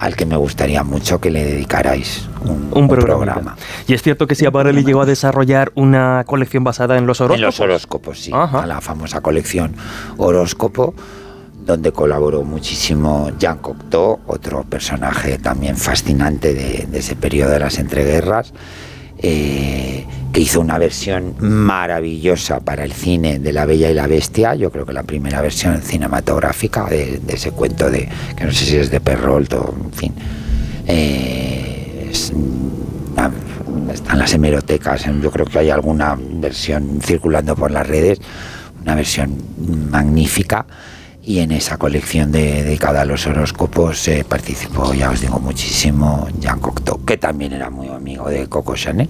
al 0.00 0.16
que 0.16 0.24
me 0.24 0.36
gustaría 0.36 0.82
mucho 0.82 1.20
que 1.20 1.30
le 1.30 1.44
dedicarais 1.44 2.26
un, 2.42 2.88
programa. 2.88 3.54
Y 3.86 3.92
es 3.92 4.02
cierto 4.02 4.26
que 4.26 4.34
Schiaparelli 4.34 4.82
llegó 4.82 5.02
a 5.02 5.06
desarrollar 5.06 5.72
una 5.74 6.24
colección 6.26 6.64
basada 6.64 6.96
en 6.96 7.06
los 7.06 7.20
horóscopos. 7.20 7.38
En 7.38 7.46
los 7.46 7.60
horóscopos, 7.60 8.18
sí. 8.18 8.30
La 8.30 8.80
famosa 8.80 9.20
colección 9.20 9.76
Horóscopo, 10.16 10.94
donde 11.66 11.92
colaboró 11.92 12.44
muchísimo 12.44 13.30
Jean 13.38 13.58
Cocteau, 13.58 14.20
otro 14.26 14.64
personaje 14.64 15.36
también 15.36 15.76
fascinante 15.76 16.54
de, 16.54 16.86
de 16.86 16.98
ese 16.98 17.14
periodo 17.14 17.50
de 17.50 17.60
las 17.60 17.78
entreguerras. 17.78 18.54
Eh, 19.22 20.06
que 20.32 20.40
hizo 20.40 20.60
una 20.60 20.78
versión 20.78 21.34
maravillosa 21.40 22.60
para 22.60 22.84
el 22.84 22.92
cine 22.92 23.38
de 23.40 23.52
La 23.52 23.66
Bella 23.66 23.90
y 23.90 23.94
la 23.94 24.06
Bestia, 24.06 24.54
yo 24.54 24.70
creo 24.70 24.86
que 24.86 24.92
la 24.92 25.02
primera 25.02 25.40
versión 25.40 25.82
cinematográfica 25.82 26.84
de, 26.84 27.20
ese 27.28 27.50
cuento 27.50 27.90
de, 27.90 28.08
que 28.36 28.44
no 28.44 28.52
sé 28.52 28.64
si 28.64 28.76
es 28.76 28.90
de 28.90 29.00
Perrault 29.00 29.52
o, 29.54 29.74
en 29.84 29.92
fin, 29.92 30.14
eh, 30.86 32.10
están 33.92 34.18
las 34.18 34.32
hemerotecas, 34.32 35.04
yo 35.20 35.30
creo 35.30 35.46
que 35.46 35.58
hay 35.58 35.70
alguna 35.70 36.16
versión 36.16 37.00
circulando 37.02 37.56
por 37.56 37.72
las 37.72 37.86
redes, 37.86 38.20
una 38.82 38.94
versión 38.94 39.36
magnífica 39.90 40.64
y 41.22 41.40
en 41.40 41.52
esa 41.52 41.76
colección 41.76 42.32
dedicada 42.32 43.02
a 43.02 43.04
los 43.04 43.26
horóscopos 43.26 44.08
eh, 44.08 44.24
participó, 44.26 44.94
ya 44.94 45.10
os 45.10 45.20
digo, 45.20 45.38
muchísimo 45.38 46.26
Jean 46.40 46.58
Cocteau, 46.60 47.04
que 47.04 47.18
también 47.18 47.52
era 47.52 47.68
muy 47.68 47.88
amigo 47.88 48.28
de 48.28 48.48
Coco 48.48 48.74
Chanel. 48.74 49.08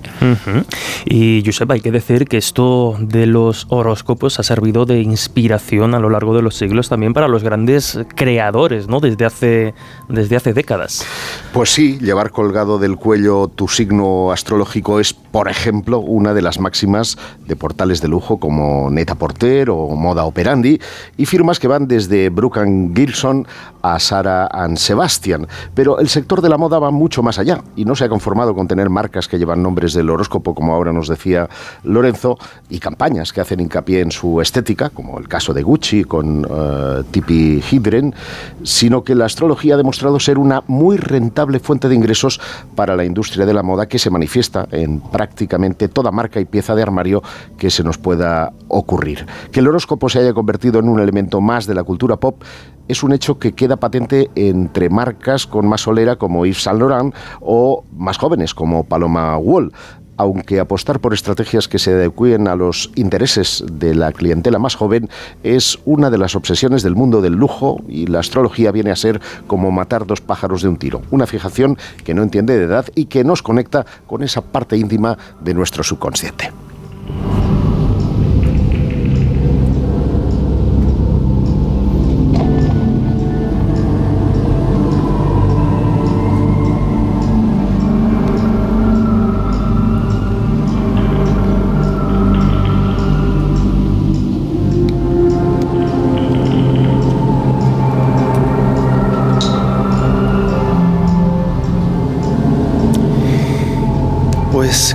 Y 1.05 1.43
Josep, 1.45 1.71
hay 1.71 1.81
que 1.81 1.93
decir 1.93 2.27
que 2.27 2.37
esto 2.37 2.97
de 3.01 3.27
los 3.27 3.67
horóscopos 3.69 4.41
ha 4.41 4.43
servido 4.43 4.87
de 4.87 5.01
inspiración 5.01 5.95
a 5.95 6.01
lo 6.01 6.11
largo 6.11 6.35
de 6.35 6.43
los 6.43 6.57
siglos 6.57 6.89
también 6.89 7.13
para 7.13 7.29
los 7.29 7.45
grandes 7.45 7.99
creadores, 8.17 8.89
¿no? 8.89 9.01
Desde 9.01 9.25
hace, 9.25 9.75
desde 10.09 10.37
hace 10.37 10.53
décadas. 10.53 11.05
Pues 11.53 11.71
sí, 11.71 11.99
llevar 12.01 12.31
colgado 12.31 12.79
del 12.79 12.97
cuello 12.97 13.49
tu 13.49 13.69
signo 13.69 14.33
astrológico 14.33 15.01
es, 15.01 15.13
por 15.13 15.49
ejemplo, 15.49 16.01
una 16.01 16.35
de 16.35 16.43
las 16.43 16.59
máximas 16.59 17.19
de 17.47 17.57
portales 17.57 18.01
de 18.01 18.09
lujo 18.09 18.39
como 18.39 18.91
Neta 18.91 19.15
Porter 19.15 19.71
o 19.71 19.91
Moda 19.91 20.25
Operandi 20.25 20.81
y 21.17 21.27
firmas 21.27 21.59
que 21.59 21.69
van 21.69 21.87
desde 22.01 22.11
de 22.11 22.29
Brooke 22.31 22.61
Gilson 22.95 23.47
a 23.83 23.99
Sarah 23.99 24.49
and 24.53 24.77
Sebastian. 24.77 25.47
Pero 25.75 25.99
el 25.99 26.09
sector 26.09 26.41
de 26.41 26.49
la 26.49 26.59
moda 26.59 26.79
va 26.79 26.91
mucho 26.91 27.23
más 27.23 27.39
allá 27.39 27.63
y 27.77 27.85
no 27.85 27.95
se 27.95 28.05
ha 28.05 28.09
conformado 28.09 28.55
con 28.55 28.69
tener 28.69 28.91
marcas 28.91 29.29
que 29.29 29.39
llevan 29.39 29.63
nombres 29.63 29.93
del 29.95 30.11
horóscopo, 30.11 30.55
como 30.55 30.75
ahora 30.75 30.93
nos 30.93 31.09
decía 31.09 31.49
Lorenzo, 31.85 32.39
y 32.69 32.79
campañas 32.79 33.33
que 33.33 33.41
hacen 33.41 33.61
hincapié 33.61 34.01
en 34.01 34.11
su 34.11 34.41
estética, 34.41 34.91
como 34.91 35.19
el 35.19 35.29
caso 35.29 35.53
de 35.53 35.63
Gucci 35.63 36.05
con 36.05 36.45
uh, 36.45 37.03
Tipi 37.11 37.63
Hidren, 37.71 38.15
sino 38.63 39.03
que 39.05 39.15
la 39.15 39.27
astrología 39.27 39.75
ha 39.75 39.79
demostrado 39.79 40.19
ser 40.21 40.39
una 40.39 40.63
muy 40.67 40.97
rentable 40.97 41.59
fuente 41.59 41.89
de 41.89 41.95
ingresos 41.95 42.41
para 42.75 42.97
la 42.97 43.05
industria 43.05 43.47
de 43.47 43.55
la 43.55 43.63
moda 43.63 43.87
que 43.87 43.99
se 43.99 44.11
manifiesta 44.11 44.67
en 44.71 45.01
prácticamente 45.01 45.89
toda 45.89 46.11
marca 46.11 46.41
y 46.41 46.45
pieza 46.45 46.75
de 46.75 46.83
armario 46.83 47.23
que 47.59 47.71
se 47.71 47.83
nos 47.83 47.99
pueda 47.99 48.53
ocurrir. 48.69 49.27
Que 49.53 49.61
el 49.61 49.69
horóscopo 49.69 50.09
se 50.09 50.21
haya 50.21 50.33
convertido 50.33 50.81
en 50.81 50.89
un 50.89 51.01
elemento 51.01 51.41
más 51.41 51.67
de 51.67 51.75
la 51.75 51.83
cultura 51.91 52.19
pop 52.19 52.45
es 52.87 53.03
un 53.03 53.13
hecho 53.13 53.41
que 53.41 53.53
queda 53.53 53.77
patente 53.77 54.31
entre 54.37 54.91
marcas 54.91 55.45
con 55.45 55.67
más 55.67 55.81
solera 55.81 56.15
como 56.15 56.47
Yves 56.47 56.63
Saint 56.63 56.79
Laurent 56.79 57.13
o 57.41 57.83
más 57.97 58.17
jóvenes 58.17 58.55
como 58.55 58.85
Paloma 58.85 59.37
Wall 59.39 59.73
aunque 60.17 60.61
apostar 60.61 61.01
por 61.01 61.15
estrategias 61.15 61.67
que 61.67 61.81
se 61.81 61.93
adecúen 61.93 62.47
a 62.47 62.55
los 62.55 62.93
intereses 62.95 63.65
de 63.73 63.97
la 63.97 64.13
clientela 64.13 64.61
más 64.61 64.77
joven 64.77 65.09
es 65.43 65.81
una 65.85 66.11
de 66.11 66.19
las 66.19 66.37
obsesiones 66.37 66.85
del 66.85 66.95
mundo 66.95 67.21
del 67.23 67.33
lujo 67.33 67.81
y 67.89 68.07
la 68.07 68.21
astrología 68.21 68.71
viene 68.71 68.93
a 68.93 68.97
ser 68.97 69.21
como 69.49 69.73
matar 69.73 70.07
dos 70.07 70.21
pájaros 70.21 70.63
de 70.63 70.69
un 70.69 70.77
tiro, 70.77 71.03
una 71.11 71.27
fijación 71.27 71.77
que 72.05 72.15
no 72.15 72.23
entiende 72.23 72.57
de 72.57 72.67
edad 72.67 72.87
y 72.95 73.07
que 73.07 73.25
nos 73.25 73.43
conecta 73.43 73.85
con 74.07 74.23
esa 74.23 74.43
parte 74.43 74.77
íntima 74.77 75.19
de 75.41 75.55
nuestro 75.55 75.83
subconsciente. 75.83 76.53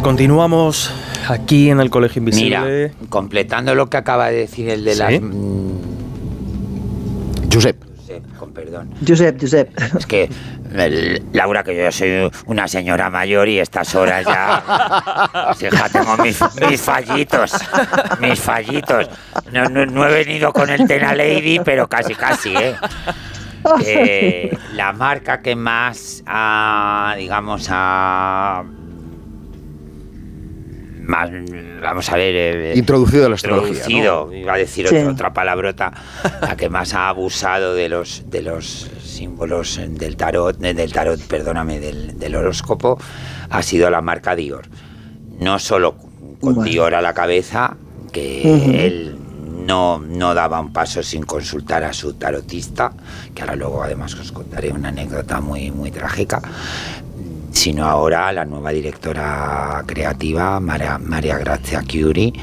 Continuamos 0.06 0.94
aquí 1.28 1.72
en 1.72 1.80
el 1.80 1.90
Colegio 1.90 2.20
Invisible. 2.20 2.92
Mira, 2.94 3.10
completando 3.10 3.74
lo 3.74 3.90
que 3.90 3.98
acaba 3.98 4.30
de 4.30 4.38
decir 4.38 4.70
el 4.70 4.86
de 4.86 4.96
las... 4.96 5.20
Mm, 5.20 5.80
Josep. 7.52 7.84
Con 8.38 8.54
perdón. 8.54 8.92
Josep, 9.06 9.42
Josep. 9.42 9.72
Es 9.98 10.06
que, 10.06 10.30
Laura, 11.34 11.64
que 11.64 11.76
yo 11.76 11.92
soy 11.92 12.30
una 12.46 12.68
señora 12.68 13.10
mayor 13.10 13.50
y 13.50 13.58
estas 13.58 13.96
horas 13.96 14.24
ya. 14.28 15.56
Tengo 15.92 16.18
mis, 16.18 16.38
fallitos. 16.80 17.54
Mis 18.20 18.40
fallitos. 18.40 19.10
No, 19.52 20.08
he 20.08 20.14
venido 20.14 20.54
con 20.54 20.70
el 20.70 20.86
Tena 20.86 21.16
Lady, 21.16 21.60
pero 21.66 21.90
casi, 21.90 22.14
casi, 22.14 22.54
¿eh? 22.56 22.76
la 24.76 24.94
marca 24.94 25.42
que 25.42 25.56
más 25.56 26.22
ha, 26.28 27.16
digamos, 27.18 27.70
ha 27.72 28.64
más, 31.06 31.30
vamos 31.82 32.10
a 32.10 32.16
ver... 32.16 32.36
Eh, 32.36 32.74
introducido 32.76 33.26
a 33.26 33.30
la 33.30 33.36
astrología. 33.36 33.74
Introducido, 33.74 34.34
iba 34.34 34.54
a 34.54 34.58
decir 34.58 34.88
otra, 34.88 35.34
palabrota, 35.34 35.94
la 36.42 36.56
que 36.56 36.70
más 36.70 36.94
ha 36.94 37.10
abusado 37.10 37.74
de 37.74 37.90
los, 37.90 38.24
de 38.30 38.42
los 38.42 38.90
símbolos 39.04 39.80
del 39.88 40.18
tarot, 40.18 40.58
del 40.58 40.92
tarot, 40.92 41.22
perdóname, 41.22 41.80
del, 41.80 42.36
horóscopo, 42.36 43.00
ha 43.50 43.62
sido 43.62 43.90
la 43.90 44.02
marca 44.02 44.36
Dior. 44.36 44.68
No 45.40 45.60
solo 45.60 45.96
con 46.42 46.64
Dior 46.64 46.96
a 46.96 47.02
la 47.02 47.14
cabeza, 47.14 47.78
que 48.12 48.86
él 48.86 49.18
no, 49.66 50.00
no 50.00 50.34
daba 50.34 50.60
un 50.60 50.72
paso 50.72 51.02
sin 51.04 51.24
consultar 51.24 51.84
a 51.84 51.94
su 51.94 52.14
tarotista, 52.14 52.92
que 53.34 53.42
ahora 53.42 53.56
luego 53.56 53.84
además 53.84 54.14
os 54.16 54.32
contaré 54.32 54.72
una 54.72 54.90
anécdota 54.90 55.42
muy, 55.42 55.72
muy 55.72 55.92
trágica, 55.92 56.42
sino 57.56 57.86
ahora 57.86 58.32
la 58.32 58.46
nueva 58.46 58.72
directora 58.72 59.82
creativa, 59.88 60.60
María, 60.60 61.00
María 61.00 61.38
Grazia 61.38 61.82
Chiuri, 61.82 62.34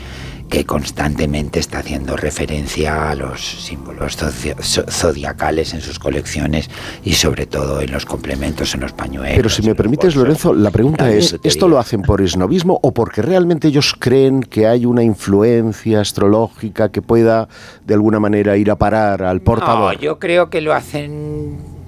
que 0.49 0.65
constantemente 0.65 1.61
está 1.61 1.79
haciendo 1.79 2.17
referencia 2.17 3.11
a 3.11 3.15
los 3.15 3.41
símbolos 3.41 4.17
zodiacales 4.17 5.73
en 5.75 5.81
sus 5.81 5.99
colecciones 5.99 6.69
y 7.05 7.13
sobre 7.15 7.47
todo 7.47 7.81
en 7.81 7.93
los 7.93 8.05
complementos, 8.05 8.75
en 8.75 8.81
los 8.81 8.93
pañuelos. 8.93 9.37
Pero 9.37 9.49
si 9.49 9.63
me 9.63 9.75
permites, 9.75 10.17
Lorenzo, 10.17 10.53
la 10.53 10.71
pregunta 10.71 11.11
es, 11.11 11.39
¿esto 11.43 11.69
lo 11.69 11.79
hacen 11.79 12.03
por 12.03 12.21
esnovismo 12.21 12.79
o 12.83 12.93
porque 12.93 13.23
realmente 13.23 13.69
ellos 13.69 13.95
creen 13.99 14.43
que 14.43 14.67
hay 14.67 14.85
una 14.85 15.03
influencia 15.03 16.01
astrológica 16.01 16.91
que 16.91 17.01
pueda 17.01 17.49
de 17.87 17.95
alguna 17.95 18.19
manera 18.19 18.57
ir 18.57 18.71
a 18.71 18.77
parar 18.77 19.23
al 19.23 19.41
portador? 19.41 19.95
No, 19.95 20.01
yo 20.01 20.19
creo 20.19 20.51
que 20.51 20.61
lo 20.61 20.75
hacen... 20.75 21.82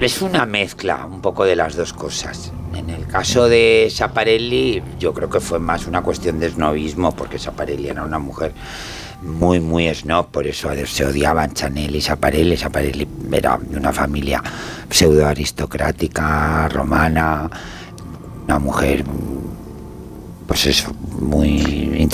Es 0.00 0.22
una 0.22 0.46
mezcla 0.46 1.06
un 1.06 1.20
poco 1.20 1.44
de 1.44 1.56
las 1.56 1.74
dos 1.74 1.92
cosas. 1.92 2.52
En 2.74 2.90
el 2.90 3.06
caso 3.06 3.48
de 3.48 3.88
Saparelli, 3.90 4.82
yo 4.98 5.14
creo 5.14 5.30
que 5.30 5.40
fue 5.40 5.58
más 5.58 5.86
una 5.86 6.02
cuestión 6.02 6.38
de 6.38 6.50
snobismo, 6.50 7.14
porque 7.14 7.38
Saparelli 7.38 7.88
era 7.88 8.04
una 8.04 8.18
mujer 8.18 8.52
muy, 9.22 9.60
muy 9.60 9.92
snob, 9.94 10.28
por 10.28 10.46
eso 10.46 10.70
se 10.86 11.04
odiaban 11.04 11.54
Chanel 11.54 11.96
y 11.96 12.00
Saparelli. 12.00 12.56
Saparelli 12.56 13.08
era 13.32 13.58
de 13.58 13.78
una 13.78 13.92
familia 13.92 14.42
pseudo 14.90 15.26
aristocrática, 15.26 16.68
romana, 16.68 17.50
una 18.44 18.58
mujer, 18.58 19.04
pues 20.46 20.66
eso, 20.66 20.94
muy. 21.20 22.08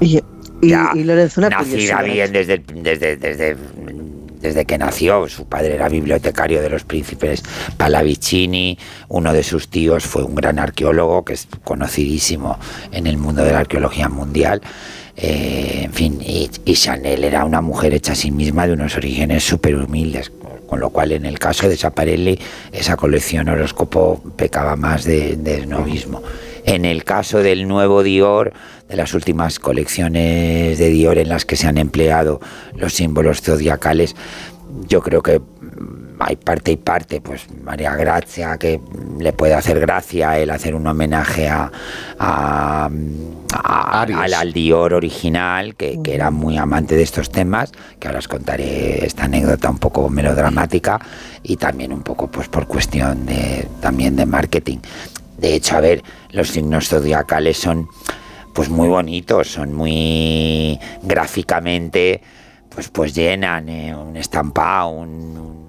Y, 0.00 1.04
Lorenzo, 1.04 1.40
nacida 1.40 2.02
bien 2.02 2.32
desde, 2.32 2.58
desde, 2.58 3.16
desde 3.16 3.56
desde 4.42 4.66
que 4.66 4.76
nació. 4.76 5.28
Su 5.28 5.46
padre 5.46 5.74
era 5.74 5.88
bibliotecario 5.88 6.60
de 6.60 6.68
los 6.68 6.84
príncipes 6.84 7.42
Pallavicini, 7.76 8.78
uno 9.08 9.32
de 9.32 9.42
sus 9.42 9.68
tíos 9.68 10.04
fue 10.04 10.24
un 10.24 10.34
gran 10.34 10.58
arqueólogo 10.58 11.24
que 11.24 11.34
es 11.34 11.48
conocidísimo 11.64 12.58
en 12.90 13.06
el 13.06 13.16
mundo 13.16 13.42
de 13.44 13.52
la 13.52 13.60
arqueología 13.60 14.08
mundial. 14.08 14.60
Eh, 15.16 15.82
en 15.84 15.92
fin, 15.92 16.18
y, 16.20 16.48
Chanel 16.74 17.24
era 17.24 17.44
una 17.44 17.60
mujer 17.60 17.94
hecha 17.94 18.12
a 18.12 18.16
sí 18.16 18.30
misma 18.30 18.66
de 18.66 18.72
unos 18.72 18.96
orígenes 18.96 19.44
súper 19.44 19.76
humildes, 19.76 20.32
con 20.66 20.80
lo 20.80 20.90
cual 20.90 21.12
en 21.12 21.26
el 21.26 21.38
caso 21.38 21.68
de 21.68 21.76
Saparelli 21.76 22.38
esa 22.72 22.96
colección 22.96 23.48
horóscopo 23.48 24.22
pecaba 24.36 24.74
más 24.74 25.04
de, 25.04 25.36
de 25.36 25.66
novismo. 25.66 26.22
En 26.64 26.84
el 26.84 27.04
caso 27.04 27.38
del 27.38 27.68
nuevo 27.68 28.02
Dior, 28.02 28.52
de 28.92 28.98
las 28.98 29.14
últimas 29.14 29.58
colecciones 29.58 30.78
de 30.78 30.88
Dior 30.90 31.16
en 31.16 31.30
las 31.30 31.46
que 31.46 31.56
se 31.56 31.66
han 31.66 31.78
empleado 31.78 32.40
los 32.76 32.92
símbolos 32.92 33.40
zodiacales, 33.40 34.14
yo 34.86 35.00
creo 35.00 35.22
que 35.22 35.40
hay 36.18 36.36
parte 36.36 36.72
y 36.72 36.76
parte, 36.76 37.22
pues 37.22 37.46
María 37.64 37.96
Gracia, 37.96 38.58
que 38.58 38.80
le 39.18 39.32
puede 39.32 39.54
hacer 39.54 39.80
gracia 39.80 40.38
el 40.38 40.50
hacer 40.50 40.74
un 40.74 40.86
homenaje 40.86 41.48
a, 41.48 41.70
al, 43.48 44.52
Dior 44.52 44.92
original, 44.92 45.74
que, 45.74 45.98
que, 46.04 46.14
era 46.14 46.30
muy 46.30 46.58
amante 46.58 46.94
de 46.94 47.02
estos 47.02 47.30
temas, 47.30 47.72
que 47.98 48.08
ahora 48.08 48.18
os 48.18 48.28
contaré 48.28 49.06
esta 49.06 49.24
anécdota 49.24 49.70
un 49.70 49.78
poco 49.78 50.10
melodramática 50.10 51.00
y 51.42 51.56
también 51.56 51.94
un 51.94 52.02
poco 52.02 52.30
pues 52.30 52.46
por 52.48 52.66
cuestión 52.66 53.24
de 53.24 53.66
también 53.80 54.16
de 54.16 54.26
marketing. 54.26 54.78
De 55.38 55.54
hecho, 55.54 55.76
a 55.76 55.80
ver, 55.80 56.02
los 56.30 56.50
signos 56.50 56.88
zodiacales 56.88 57.56
son 57.56 57.88
pues 58.52 58.68
muy 58.68 58.88
bonitos, 58.88 59.48
son 59.48 59.72
muy 59.72 60.78
gráficamente, 61.02 62.20
pues, 62.68 62.88
pues 62.88 63.14
llenan 63.14 63.68
eh, 63.68 63.94
un 63.94 64.16
estampado, 64.16 64.90
un, 64.90 65.62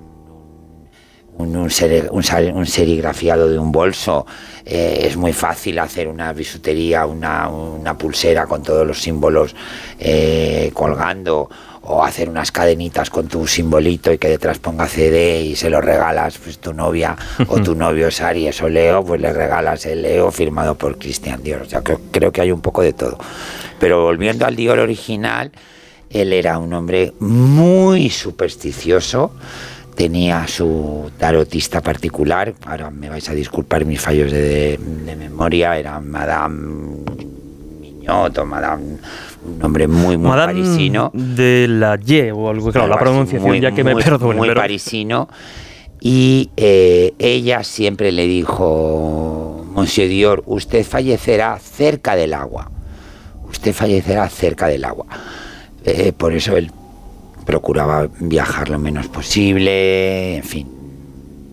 un, 1.38 1.56
un, 1.56 2.66
serigrafiado 2.66 3.50
de 3.50 3.60
un 3.60 3.72
bolso. 3.72 4.26
Eh, 4.66 5.06
es 5.08 5.18
muy 5.18 5.34
fácil 5.34 5.80
hacer 5.80 6.08
una 6.08 6.32
bisutería, 6.34 7.06
una, 7.06 7.50
una 7.50 7.98
pulsera 7.98 8.46
con 8.46 8.64
todos 8.64 8.86
los 8.86 9.02
símbolos 9.02 9.56
eh, 10.00 10.72
colgando 10.74 11.50
o 11.86 12.04
hacer 12.04 12.30
unas 12.30 12.52
cadenitas 12.52 13.10
con 13.10 13.28
tu 13.28 13.46
simbolito 13.46 14.12
y 14.12 14.18
que 14.18 14.30
detrás 14.30 14.58
ponga 14.58 14.88
CD 14.88 15.42
y 15.42 15.56
se 15.56 15.70
lo 15.70 15.82
regalas 15.82 16.38
pues 16.38 16.58
tu 16.60 16.74
novia 16.74 17.16
o 17.48 17.62
tu 17.62 17.76
novio 17.76 18.08
es 18.08 18.22
Aries 18.22 18.62
o 18.62 18.70
Leo, 18.70 19.04
pues 19.04 19.20
le 19.20 19.34
regalas 19.34 19.86
el 19.86 20.02
Leo 20.02 20.32
firmado 20.32 20.76
por 20.76 20.98
Cristian 20.98 21.44
Dior. 21.44 21.64
O 21.64 21.66
sea, 21.66 21.82
creo, 21.82 22.00
creo 22.12 22.32
que 22.32 22.42
hay 22.42 22.52
un 22.52 22.62
poco 22.62 22.82
de 22.82 22.94
todo. 22.94 23.18
Pero 23.80 24.04
volviendo 24.04 24.46
al 24.46 24.56
Dior 24.56 24.80
original, 24.80 25.52
él 26.10 26.32
era 26.32 26.58
un 26.58 26.72
hombre 26.74 27.14
muy 27.20 28.10
supersticioso, 28.10 29.32
tenía 29.96 30.48
su 30.48 31.12
tarotista 31.18 31.82
particular, 31.82 32.54
ahora 32.66 32.92
me 32.92 33.10
vais 33.10 33.28
a 33.30 33.34
disculpar 33.34 33.84
mis 33.84 34.00
fallos 34.00 34.32
de, 34.32 34.78
de 34.78 35.16
memoria, 35.18 35.78
era 35.78 36.00
Madame 36.00 37.04
Mignot 37.82 38.38
o 38.38 38.46
Madame 38.46 38.98
un 39.46 39.60
nombre 39.60 39.88
muy, 39.88 40.18
muy 40.18 40.30
parisino. 40.30 41.12
De 41.14 41.68
la 41.68 42.00
Y 42.06 42.32
o 42.32 42.50
algo, 42.50 42.72
claro, 42.72 42.88
la 42.88 42.98
pronunciación, 42.98 43.60
ya 43.60 43.72
que 43.72 43.84
me 43.84 43.96
perdone. 43.96 44.36
Muy 44.36 44.54
parisino. 44.54 45.28
Y 46.00 46.50
eh, 46.58 47.14
ella 47.18 47.64
siempre 47.64 48.12
le 48.12 48.28
dijo, 48.28 49.66
Monsieur 49.74 50.10
Dior, 50.10 50.44
usted 50.46 50.86
fallecerá 50.86 51.58
cerca 51.60 52.16
del 52.16 52.34
agua. 52.34 52.70
Usted 53.50 53.74
fallecerá 53.74 54.28
cerca 54.30 54.68
del 54.68 54.84
agua. 54.84 55.06
Eh, 55.86 56.12
por 56.16 56.34
eso 56.34 56.58
él 56.58 56.72
procuraba 57.46 58.10
viajar 58.20 58.70
lo 58.70 58.80
menos 58.80 59.08
posible, 59.08 60.38
en 60.38 60.44
fin, 60.44 60.68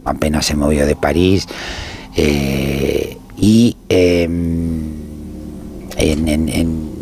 apenas 0.04 0.46
se 0.46 0.56
movió 0.56 0.86
de 0.86 0.96
París. 0.96 1.46
Eh, 2.16 3.16
y 3.36 3.76
em, 3.88 4.94
en, 5.96 6.48
en 6.48 6.99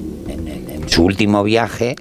su 0.88 1.04
último 1.04 1.42
viaje, 1.42 1.96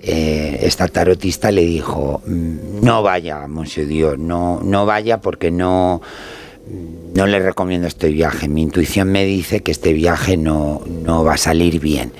eh, 0.00 0.58
esta 0.62 0.88
tarotista 0.88 1.50
le 1.50 1.62
dijo, 1.62 2.20
mm, 2.26 2.84
no 2.84 3.02
vaya, 3.02 3.46
Monsieur 3.46 3.86
Dios, 3.86 4.18
no, 4.18 4.60
no 4.62 4.84
vaya 4.86 5.20
porque 5.20 5.50
no, 5.50 6.02
no 7.14 7.26
le 7.26 7.38
recomiendo 7.38 7.86
este 7.86 8.08
viaje. 8.08 8.48
Mi 8.48 8.62
intuición 8.62 9.08
me 9.08 9.24
dice 9.24 9.60
que 9.60 9.72
este 9.72 9.92
viaje 9.92 10.36
no, 10.36 10.82
no 10.86 11.24
va 11.24 11.34
a 11.34 11.38
salir 11.38 11.80
bien. 11.80 12.12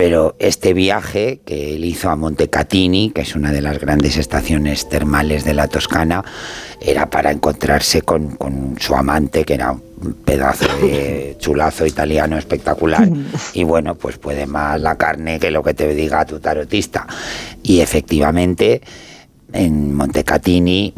Pero 0.00 0.34
este 0.38 0.72
viaje 0.72 1.42
que 1.44 1.74
él 1.74 1.84
hizo 1.84 2.08
a 2.08 2.16
Montecatini, 2.16 3.10
que 3.10 3.20
es 3.20 3.36
una 3.36 3.52
de 3.52 3.60
las 3.60 3.78
grandes 3.78 4.16
estaciones 4.16 4.88
termales 4.88 5.44
de 5.44 5.52
la 5.52 5.68
Toscana, 5.68 6.24
era 6.80 7.10
para 7.10 7.30
encontrarse 7.30 8.00
con, 8.00 8.34
con 8.36 8.76
su 8.80 8.94
amante, 8.94 9.44
que 9.44 9.52
era 9.52 9.72
un 9.72 10.14
pedazo 10.24 10.64
de 10.78 11.36
chulazo 11.38 11.84
italiano 11.84 12.38
espectacular. 12.38 13.06
Y 13.52 13.64
bueno, 13.64 13.94
pues 13.94 14.16
puede 14.16 14.46
más 14.46 14.80
la 14.80 14.96
carne 14.96 15.38
que 15.38 15.50
lo 15.50 15.62
que 15.62 15.74
te 15.74 15.94
diga 15.94 16.24
tu 16.24 16.40
tarotista. 16.40 17.06
Y 17.62 17.80
efectivamente, 17.80 18.80
en 19.52 19.94
Montecatini 19.94 20.94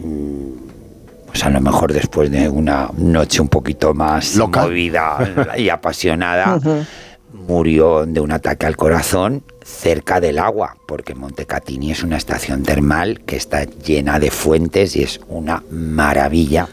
pues 1.32 1.44
a 1.44 1.50
lo 1.50 1.62
mejor 1.62 1.94
después 1.94 2.30
de 2.30 2.46
una 2.46 2.90
noche 2.98 3.40
un 3.40 3.48
poquito 3.48 3.94
más 3.94 4.36
movida 4.36 5.16
y 5.56 5.70
apasionada, 5.70 6.60
murió 7.32 8.06
de 8.06 8.20
un 8.20 8.32
ataque 8.32 8.66
al 8.66 8.76
corazón 8.76 9.42
cerca 9.64 10.20
del 10.20 10.38
agua, 10.38 10.76
porque 10.86 11.14
Montecatini 11.14 11.92
es 11.92 12.02
una 12.02 12.16
estación 12.16 12.62
termal 12.62 13.22
que 13.26 13.36
está 13.36 13.64
llena 13.64 14.18
de 14.18 14.30
fuentes 14.30 14.96
y 14.96 15.02
es 15.02 15.20
una 15.28 15.62
maravilla. 15.70 16.68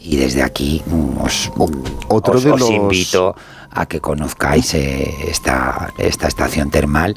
Y 0.00 0.16
desde 0.16 0.42
aquí 0.42 0.82
os, 1.20 1.50
Otro 2.08 2.40
de 2.40 2.50
los... 2.50 2.70
invito 2.70 3.34
a 3.70 3.86
que 3.86 4.00
conozcáis 4.00 4.74
eh, 4.74 5.12
esta, 5.28 5.92
esta 5.98 6.28
estación 6.28 6.70
termal 6.70 7.16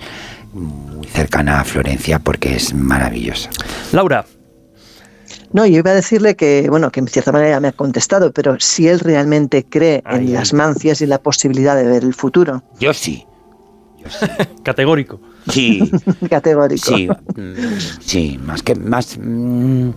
muy 0.54 1.08
cercana 1.08 1.62
a 1.62 1.64
Florencia 1.64 2.20
porque 2.20 2.56
es 2.56 2.74
maravillosa. 2.74 3.50
Laura, 3.92 4.26
no, 5.52 5.66
yo 5.66 5.78
iba 5.78 5.92
a 5.92 5.96
decirle 5.96 6.36
que, 6.36 6.68
bueno, 6.70 6.92
que 6.92 7.00
en 7.00 7.08
cierta 7.08 7.32
manera 7.32 7.60
me 7.60 7.70
ha 7.70 7.72
contestado, 7.72 8.32
pero 8.32 8.60
si 8.60 8.88
él 8.88 9.00
realmente 9.00 9.66
cree 9.66 10.04
en 10.10 10.34
las 10.34 10.54
mancias 10.54 11.02
y 11.02 11.08
la 11.08 11.22
posibilidad 11.22 11.76
de 11.76 11.86
ver 11.86 12.04
el 12.04 12.14
futuro. 12.14 12.64
Yo 12.80 12.94
sí. 12.94 13.26
Categórico. 14.64 15.20
Sí. 15.50 15.92
Categórico. 16.30 16.96
Sí, 16.96 17.08
mm, 17.08 17.54
sí, 18.00 18.40
más 18.44 18.62
que 18.62 18.76
más. 18.76 19.18
Mm, 19.20 19.90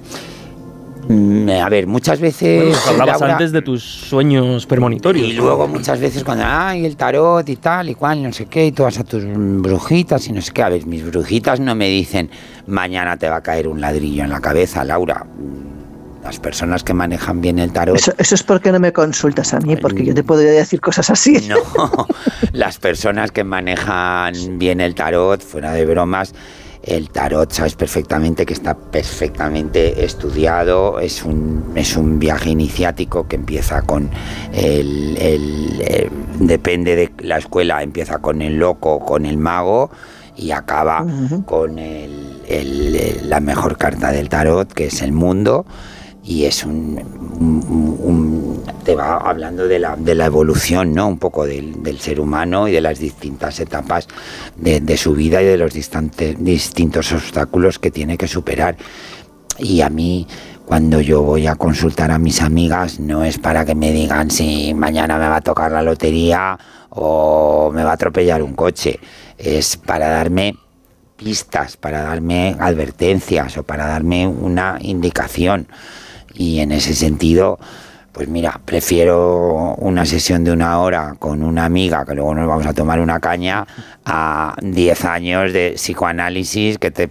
a 1.08 1.68
ver, 1.68 1.86
muchas 1.86 2.20
veces. 2.20 2.76
Pues 2.76 2.88
hablabas 2.88 3.22
antes 3.22 3.52
de 3.52 3.62
tus 3.62 3.82
sueños 3.82 4.66
premonitorios. 4.66 5.28
Y 5.28 5.32
luego 5.32 5.66
muchas 5.68 6.00
veces 6.00 6.24
cuando, 6.24 6.44
ay, 6.46 6.86
el 6.86 6.96
tarot 6.96 7.48
y 7.48 7.56
tal 7.56 7.90
y 7.90 7.94
cual, 7.94 8.22
no 8.22 8.32
sé 8.32 8.46
qué, 8.46 8.66
y 8.66 8.72
tú 8.72 8.84
vas 8.84 8.98
a 8.98 9.04
tus 9.04 9.24
brujitas 9.26 10.26
y 10.28 10.32
no 10.32 10.40
sé 10.40 10.52
qué. 10.52 10.62
A 10.62 10.68
ver, 10.68 10.86
mis 10.86 11.04
brujitas 11.04 11.60
no 11.60 11.74
me 11.74 11.88
dicen, 11.88 12.30
mañana 12.66 13.16
te 13.16 13.28
va 13.28 13.36
a 13.36 13.42
caer 13.42 13.68
un 13.68 13.80
ladrillo 13.80 14.24
en 14.24 14.30
la 14.30 14.40
cabeza, 14.40 14.84
Laura. 14.84 15.26
las 16.22 16.38
personas 16.38 16.84
que 16.84 16.94
manejan 16.94 17.40
bien 17.40 17.58
el 17.58 17.72
tarot. 17.72 17.96
Eso, 17.96 18.12
es 18.18 18.42
porque 18.42 18.70
no 18.70 18.78
me 18.78 18.92
consultas 18.92 19.52
a 19.54 19.60
mí, 19.60 19.76
porque 19.76 20.04
yo 20.04 20.14
te 20.14 20.22
podría 20.22 20.52
decir 20.52 20.80
cosas 20.80 21.10
así. 21.10 21.48
No, 21.48 21.56
las 22.52 22.78
personas 22.78 23.32
que 23.32 23.44
manejan 23.44 24.34
bien 24.58 24.80
el 24.80 24.94
tarot, 24.94 25.42
fuera 25.42 25.72
de 25.72 25.84
bromas, 25.84 26.34
el 26.82 27.10
tarot 27.10 27.52
sabes 27.52 27.74
perfectamente 27.74 28.44
que 28.44 28.54
está 28.54 28.74
perfectamente 28.76 30.04
estudiado, 30.04 30.98
es 31.00 31.24
un, 31.24 31.72
es 31.74 31.96
un 31.96 32.18
viaje 32.18 32.50
iniciático 32.50 33.28
que 33.28 33.36
empieza 33.36 33.82
con 33.82 34.10
el, 34.52 35.16
el, 35.18 36.10
depende 36.40 36.96
de 36.96 37.12
la 37.18 37.38
escuela, 37.38 37.82
empieza 37.82 38.18
con 38.18 38.42
el 38.42 38.56
loco, 38.56 38.98
con 39.00 39.26
el 39.26 39.36
mago 39.36 39.90
y 40.36 40.50
acaba 40.50 41.06
con 41.46 41.78
el, 41.78 43.28
la 43.28 43.40
mejor 43.40 43.76
carta 43.76 44.10
del 44.10 44.28
tarot, 44.28 44.72
que 44.72 44.86
es 44.86 45.02
el 45.02 45.12
mundo. 45.12 45.66
Y 46.24 46.44
es 46.44 46.64
un, 46.64 47.02
te 48.93 48.97
va 48.97 49.16
hablando 49.16 49.66
de 49.66 49.78
la, 49.78 49.97
de 49.97 50.14
la 50.14 50.27
evolución, 50.27 50.93
¿no? 50.93 51.09
Un 51.09 51.19
poco 51.19 51.47
del, 51.47 51.82
del, 51.82 51.98
ser 51.98 52.20
humano 52.20 52.69
y 52.69 52.73
de 52.73 52.82
las 52.82 52.98
distintas 52.98 53.59
etapas 53.59 54.06
de, 54.56 54.81
de 54.81 54.97
su 54.98 55.14
vida 55.14 55.40
y 55.40 55.47
de 55.47 55.56
los 55.56 55.73
distintos 55.73 57.12
obstáculos 57.12 57.78
que 57.78 57.90
tiene 57.90 58.19
que 58.19 58.28
superar. 58.28 58.77
Y 59.59 59.81
a 59.81 59.89
mí, 59.89 60.27
cuando 60.66 61.01
yo 61.01 61.23
voy 61.23 61.47
a 61.47 61.55
consultar 61.55 62.10
a 62.10 62.19
mis 62.19 62.43
amigas, 62.43 63.01
no 63.01 63.24
es 63.24 63.39
para 63.39 63.64
que 63.64 63.74
me 63.74 63.93
digan 63.93 64.31
si 64.31 64.74
mañana 64.74 65.16
me 65.16 65.28
va 65.28 65.36
a 65.36 65.40
tocar 65.40 65.73
la 65.73 65.82
lotería 65.82 66.59
o 66.90 67.70
me 67.73 67.85
va 67.85 67.93
a 67.93 67.94
atropellar 67.94 68.43
un 68.43 68.52
coche. 68.52 69.01
Es 69.39 69.78
para 69.78 70.09
darme 70.09 70.55
pistas, 71.16 71.78
para 71.78 72.02
darme 72.02 72.56
advertencias 72.59 73.56
o 73.56 73.62
para 73.62 73.86
darme 73.86 74.27
una 74.27 74.77
indicación 74.82 75.66
y 76.35 76.60
en 76.60 76.73
ese 76.73 76.94
sentido 76.94 77.59
pues 78.12 78.28
mira, 78.28 78.60
prefiero 78.64 79.74
una 79.78 80.05
sesión 80.05 80.44
de 80.44 80.52
una 80.52 80.78
hora 80.80 81.14
con 81.18 81.43
una 81.43 81.64
amiga 81.64 82.05
que 82.05 82.14
luego 82.14 82.34
nos 82.34 82.47
vamos 82.47 82.66
a 82.66 82.74
tomar 82.74 83.01
una 83.01 83.18
caña 83.18 83.66
a 84.04 84.54
10 84.60 85.04
años 85.04 85.52
de 85.52 85.72
psicoanálisis 85.76 86.78
que 86.78 86.90
te 86.90 87.10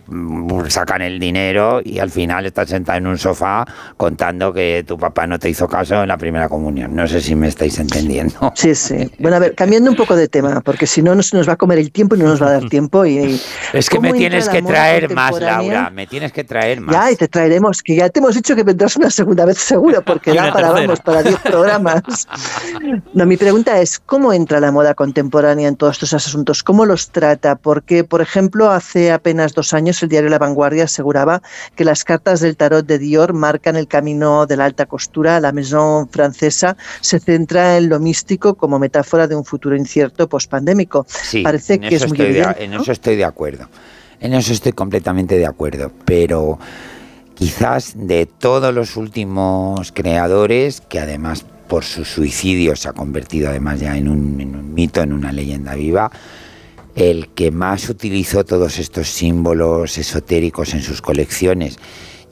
sacan 0.67 1.01
el 1.01 1.19
dinero 1.19 1.81
y 1.83 1.99
al 1.99 2.09
final 2.09 2.45
estás 2.45 2.69
sentado 2.69 2.97
en 2.97 3.07
un 3.07 3.17
sofá 3.17 3.65
contando 3.97 4.53
que 4.53 4.83
tu 4.87 4.97
papá 4.97 5.27
no 5.27 5.39
te 5.39 5.49
hizo 5.49 5.67
caso 5.67 6.01
en 6.01 6.07
la 6.07 6.17
primera 6.17 6.49
comunión. 6.49 6.95
No 6.95 7.07
sé 7.07 7.21
si 7.21 7.35
me 7.35 7.47
estáis 7.47 7.79
entendiendo. 7.79 8.51
Sí, 8.55 8.75
sí. 8.75 9.09
Bueno, 9.19 9.37
a 9.37 9.39
ver, 9.39 9.55
cambiando 9.55 9.89
un 9.89 9.95
poco 9.95 10.15
de 10.15 10.27
tema, 10.27 10.61
porque 10.61 10.87
si 10.87 11.01
no 11.01 11.15
nos, 11.15 11.33
nos 11.33 11.47
va 11.47 11.53
a 11.53 11.57
comer 11.57 11.77
el 11.79 11.91
tiempo 11.91 12.15
y 12.15 12.19
no 12.19 12.25
nos 12.25 12.41
va 12.41 12.47
a 12.47 12.51
dar 12.51 12.69
tiempo. 12.69 13.05
Y, 13.05 13.39
es 13.73 13.89
que 13.89 13.99
me 13.99 14.13
tienes 14.13 14.49
que 14.49 14.61
traer 14.61 15.13
más, 15.13 15.39
Laura. 15.39 15.89
Me 15.89 16.07
tienes 16.07 16.31
que 16.31 16.43
traer 16.43 16.81
más. 16.81 16.95
Ya, 16.95 17.11
y 17.11 17.15
te 17.15 17.27
traeremos, 17.27 17.81
que 17.81 17.95
ya 17.95 18.09
te 18.09 18.19
hemos 18.19 18.35
dicho 18.35 18.55
que 18.55 18.63
vendrás 18.63 18.95
una 18.97 19.09
segunda 19.09 19.45
vez 19.45 19.57
seguro, 19.57 20.01
porque 20.01 20.33
da 20.33 20.51
para 20.51 20.71
para 21.03 21.23
10 21.23 21.39
programas. 21.39 22.01
No, 23.13 23.25
mi 23.25 23.37
pregunta 23.37 23.79
es, 23.81 23.99
¿cómo 23.99 24.33
entra 24.33 24.59
la 24.59 24.71
moda 24.71 24.93
contemporánea 24.93 25.67
en 25.67 25.75
todos 25.75 25.93
estos 25.93 26.13
asuntos? 26.13 26.63
¿Cómo 26.63 26.80
los 26.85 27.11
trata? 27.11 27.55
Porque, 27.55 28.03
por 28.03 28.21
ejemplo, 28.21 28.71
hace 28.71 29.11
apenas 29.11 29.53
dos 29.53 29.73
años 29.73 30.01
el 30.03 30.09
diario 30.09 30.29
La 30.29 30.39
Vanguardia 30.39 30.85
aseguraba 30.85 31.41
que 31.75 31.85
las 31.85 32.03
cartas 32.03 32.39
del 32.39 32.57
tarot 32.57 32.85
de 32.85 32.99
Dior 32.99 33.33
marcan 33.33 33.75
el 33.75 33.87
camino 33.87 34.45
de 34.45 34.57
la 34.57 34.65
alta 34.65 34.85
costura. 34.85 35.39
La 35.39 35.51
maison 35.51 36.09
francesa 36.09 36.77
se 37.01 37.19
centra 37.19 37.77
en 37.77 37.89
lo 37.89 37.99
místico 37.99 38.55
como 38.55 38.79
metáfora 38.79 39.27
de 39.27 39.35
un 39.35 39.45
futuro 39.45 39.75
incierto 39.75 40.27
pospandémico. 40.27 41.05
Sí, 41.07 41.41
Parece 41.43 41.79
que 41.79 41.95
es 41.95 42.07
muy 42.07 42.19
En 42.19 42.73
eso 42.73 42.91
estoy 42.91 43.15
de 43.15 43.25
acuerdo. 43.25 43.67
En 44.19 44.33
eso 44.33 44.53
estoy 44.53 44.71
completamente 44.71 45.37
de 45.37 45.45
acuerdo. 45.45 45.91
Pero 46.05 46.59
quizás 47.35 47.93
de 47.95 48.25
todos 48.25 48.73
los 48.73 48.97
últimos 48.97 49.91
creadores, 49.91 50.81
que 50.81 50.99
además 50.99 51.45
por 51.71 51.85
su 51.85 52.03
suicidio 52.03 52.75
se 52.75 52.89
ha 52.89 52.91
convertido 52.91 53.49
además 53.49 53.79
ya 53.79 53.95
en 53.95 54.09
un, 54.09 54.73
mito, 54.73 55.01
en 55.01 55.13
una 55.13 55.31
leyenda 55.31 55.73
viva, 55.73 56.11
el 56.95 57.29
que 57.29 57.51
más 57.51 57.89
utilizó 57.89 58.43
todos 58.43 58.79
estos 58.79 59.07
símbolos 59.07 59.97
esotéricos 59.97 60.73
en 60.73 60.81
sus 60.81 61.01
colecciones 61.01 61.77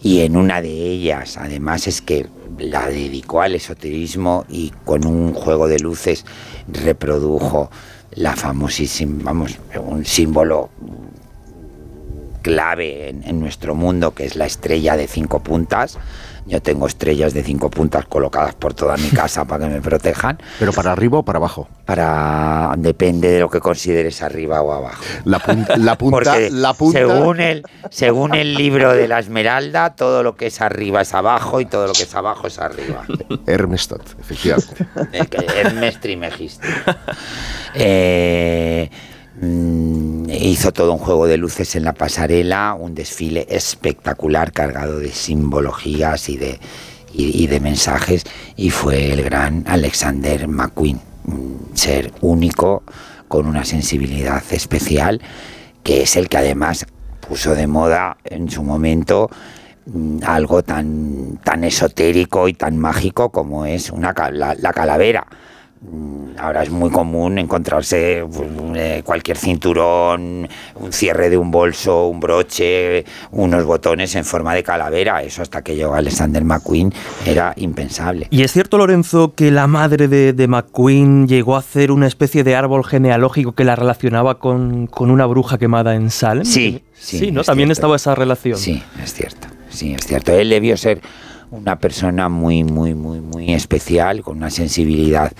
y 0.01 0.21
en 0.21 0.37
una 0.37 0.61
de 0.61 0.69
ellas 0.69 1.37
además 1.37 1.87
es 1.87 2.01
que 2.01 2.27
la 2.57 2.87
dedicó 2.87 3.41
al 3.41 3.55
esoterismo 3.55 4.45
y 4.49 4.71
con 4.85 5.05
un 5.05 5.33
juego 5.33 5.67
de 5.67 5.79
luces 5.79 6.25
reprodujo 6.67 7.69
la 8.15 8.35
famosísima, 8.35 9.23
vamos, 9.23 9.57
un 9.81 10.03
símbolo 10.05 10.69
clave 12.41 13.09
en, 13.09 13.39
nuestro 13.39 13.75
mundo, 13.75 14.13
que 14.13 14.25
es 14.25 14.35
la 14.35 14.45
estrella 14.45 14.97
de 14.97 15.07
cinco 15.07 15.41
puntas. 15.41 15.97
Yo 16.49 16.61
tengo 16.61 16.87
estrellas 16.87 17.33
de 17.33 17.43
cinco 17.43 17.69
puntas 17.69 18.05
colocadas 18.05 18.55
por 18.55 18.73
toda 18.73 18.97
mi 18.97 19.09
casa 19.09 19.45
para 19.45 19.67
que 19.67 19.75
me 19.75 19.81
protejan. 19.81 20.39
¿Pero 20.59 20.73
para 20.73 20.91
arriba 20.91 21.19
o 21.19 21.23
para 21.23 21.37
abajo? 21.37 21.69
Para 21.85 22.73
depende 22.77 23.29
de 23.29 23.39
lo 23.39 23.49
que 23.49 23.59
consideres 23.59 24.23
arriba 24.23 24.61
o 24.61 24.71
abajo. 24.73 25.03
La, 25.25 25.39
la 25.77 25.95
punta, 25.97 26.35
la 26.49 26.73
punta. 26.73 26.99
Según 26.99 27.39
el, 27.39 27.63
según 27.91 28.33
el 28.33 28.55
libro 28.55 28.93
de 28.93 29.07
la 29.07 29.19
Esmeralda, 29.19 29.95
todo 29.95 30.23
lo 30.23 30.35
que 30.35 30.47
es 30.47 30.59
arriba 30.59 31.01
es 31.01 31.13
abajo 31.13 31.61
y 31.61 31.65
todo 31.65 31.85
lo 31.85 31.93
que 31.93 32.03
es 32.03 32.15
abajo 32.15 32.47
es 32.47 32.57
arriba. 32.57 33.05
Hermes 33.45 33.87
efectivamente. 34.19 34.87
Hermes 35.55 35.99
Trismegisto. 35.99 36.67
Eh, 37.75 38.89
Mm, 39.41 40.08
hizo 40.37 40.71
todo 40.71 40.93
un 40.93 40.99
juego 40.99 41.27
de 41.27 41.37
luces 41.37 41.75
en 41.75 41.83
la 41.83 41.93
pasarela, 41.93 42.75
un 42.79 42.95
desfile 42.95 43.47
espectacular 43.49 44.51
cargado 44.51 44.99
de 44.99 45.11
simbologías 45.11 46.29
y 46.29 46.37
de, 46.37 47.59
mensajes 47.59 48.23
y 48.55 48.69
fue 48.69 49.11
el 49.11 49.23
gran 49.23 49.63
Alexander 49.67 50.47
McQueen, 50.47 51.01
un 51.25 51.71
ser 51.73 52.11
único 52.21 52.83
con 53.27 53.45
una 53.45 53.65
sensibilidad 53.65 54.43
especial 54.51 55.21
que 55.83 56.03
es 56.03 56.15
el 56.15 56.29
que 56.29 56.37
además 56.37 56.85
puso 57.19 57.55
de 57.55 57.67
moda 57.67 58.17
en 58.23 58.49
su 58.49 58.63
momento 58.63 59.29
mm, 59.85 60.19
algo 60.25 60.63
tan, 60.63 61.39
tan 61.43 61.63
esotérico 61.63 62.47
y 62.47 62.53
tan 62.53 62.77
mágico 62.77 63.29
como 63.29 63.65
es 63.65 63.89
una, 63.91 64.13
la 64.31 64.73
calavera 64.73 65.27
ahora 66.37 66.63
es 66.63 66.69
muy 66.69 66.89
común 66.89 67.37
encontrarse 67.37 68.25
pues, 68.29 68.49
eh, 68.75 69.01
cualquier 69.05 69.37
cinturón, 69.37 70.47
un 70.75 70.93
cierre 70.93 71.29
de 71.29 71.37
un 71.37 71.51
bolso, 71.51 72.07
un 72.07 72.19
broche, 72.19 73.05
unos 73.31 73.63
botones 73.63 74.13
en 74.15 74.25
forma 74.25 74.53
de 74.53 74.63
calavera. 74.63 75.23
Eso 75.23 75.41
hasta 75.41 75.61
que 75.61 75.75
llegó 75.75 75.93
Alexander 75.93 76.43
McQueen 76.43 76.93
era 77.25 77.53
impensable. 77.55 78.27
¿Y 78.29 78.43
es 78.43 78.51
cierto, 78.51 78.77
Lorenzo, 78.77 79.33
que 79.35 79.51
la 79.51 79.67
madre 79.67 80.07
de, 80.07 80.47
McQueen 80.47 81.27
llegó 81.27 81.55
a 81.55 81.59
hacer 81.59 81.91
una 81.91 82.07
especie 82.07 82.43
de 82.43 82.55
árbol 82.55 82.83
genealógico 82.83 83.53
que 83.53 83.63
la 83.63 83.75
relacionaba 83.75 84.39
con, 84.39 84.89
una 84.99 85.25
bruja 85.25 85.57
quemada 85.57 85.95
en 85.95 86.09
Salem? 86.09 86.45
Sí, 86.45 86.83
sí, 86.93 87.31
¿no? 87.31 87.43
También 87.43 87.71
estaba 87.71 87.95
esa 87.95 88.15
relación. 88.15 88.57
Sí, 88.57 88.83
es 89.01 89.13
cierto. 89.13 89.47
Sí, 89.69 89.93
es 89.93 90.05
cierto. 90.05 90.33
Él 90.33 90.49
debió 90.49 90.75
ser 90.75 91.01
una 91.51 91.79
persona 91.79 92.29
muy, 92.29 92.63
muy, 92.63 92.93
muy, 92.93 93.19
muy 93.19 93.53
especial, 93.53 94.21
con 94.21 94.37
una 94.37 94.49
sensibilidad, 94.49 95.31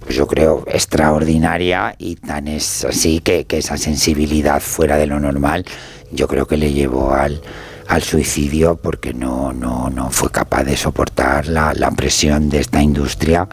pues 0.00 0.14
yo 0.14 0.26
creo, 0.26 0.64
extraordinaria 0.66 1.94
y 1.98 2.16
tan 2.16 2.48
es 2.48 2.84
así 2.84 3.20
que, 3.20 3.46
esa 3.48 3.76
sensibilidad 3.76 4.60
fuera 4.60 4.96
de 4.96 5.06
lo 5.06 5.20
normal, 5.20 5.64
yo 6.12 6.28
creo 6.28 6.46
que 6.46 6.56
le 6.56 6.72
llevó 6.72 7.12
al, 7.12 7.40
al 7.88 8.02
suicidio 8.02 8.76
porque 8.76 9.14
no, 9.14 9.52
no, 9.52 9.88
no 9.90 10.10
fue 10.10 10.30
capaz 10.30 10.64
de 10.64 10.76
soportar 10.76 11.46
la, 11.46 11.72
la 11.74 11.90
presión 11.90 12.48
de 12.48 12.60
esta 12.60 12.82
industria 12.82 13.48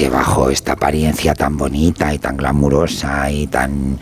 que 0.00 0.08
bajo 0.08 0.48
esta 0.48 0.72
apariencia 0.72 1.34
tan 1.34 1.58
bonita 1.58 2.14
y 2.14 2.18
tan 2.18 2.34
glamurosa 2.34 3.30
y 3.30 3.48
tan, 3.48 3.98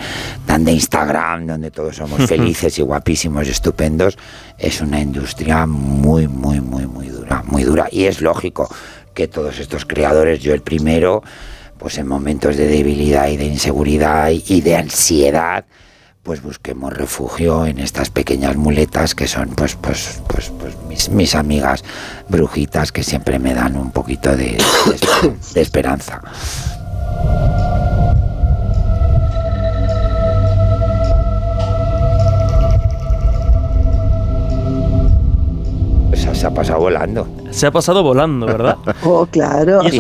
tan 0.46 0.64
de 0.64 0.70
Instagram, 0.70 1.48
donde 1.48 1.72
todos 1.72 1.96
somos 1.96 2.24
felices 2.24 2.78
y 2.78 2.82
guapísimos 2.82 3.48
y 3.48 3.50
estupendos, 3.50 4.16
es 4.56 4.80
una 4.80 5.00
industria 5.00 5.66
muy, 5.66 6.28
muy, 6.28 6.60
muy, 6.60 6.86
muy 6.86 7.08
dura, 7.08 7.42
muy 7.48 7.64
dura. 7.64 7.88
Y 7.90 8.04
es 8.04 8.20
lógico 8.20 8.72
que 9.12 9.26
todos 9.26 9.58
estos 9.58 9.84
creadores, 9.84 10.38
yo 10.38 10.54
el 10.54 10.62
primero, 10.62 11.24
pues 11.78 11.98
en 11.98 12.06
momentos 12.06 12.56
de 12.56 12.68
debilidad 12.68 13.26
y 13.26 13.36
de 13.36 13.46
inseguridad 13.46 14.30
y 14.30 14.60
de 14.60 14.76
ansiedad, 14.76 15.64
pues 16.28 16.42
busquemos 16.42 16.92
refugio 16.92 17.64
en 17.64 17.78
estas 17.78 18.10
pequeñas 18.10 18.54
muletas 18.54 19.14
que 19.14 19.26
son 19.26 19.48
pues 19.48 19.76
pues 19.76 20.20
pues, 20.28 20.52
pues 20.60 20.76
mis, 20.86 21.08
mis, 21.08 21.34
amigas 21.34 21.82
brujitas 22.28 22.92
que 22.92 23.02
siempre 23.02 23.38
me 23.38 23.54
dan 23.54 23.78
un 23.78 23.90
poquito 23.92 24.36
de, 24.36 24.58
esperanza. 25.54 26.20
Se 36.34 36.46
ha 36.46 36.50
pasado 36.50 36.78
volando. 36.78 37.37
Se 37.50 37.66
ha 37.66 37.70
pasado 37.70 38.02
volando, 38.02 38.46
¿verdad? 38.46 38.76
oh, 39.04 39.26
claro. 39.26 39.80
Y, 39.90 39.98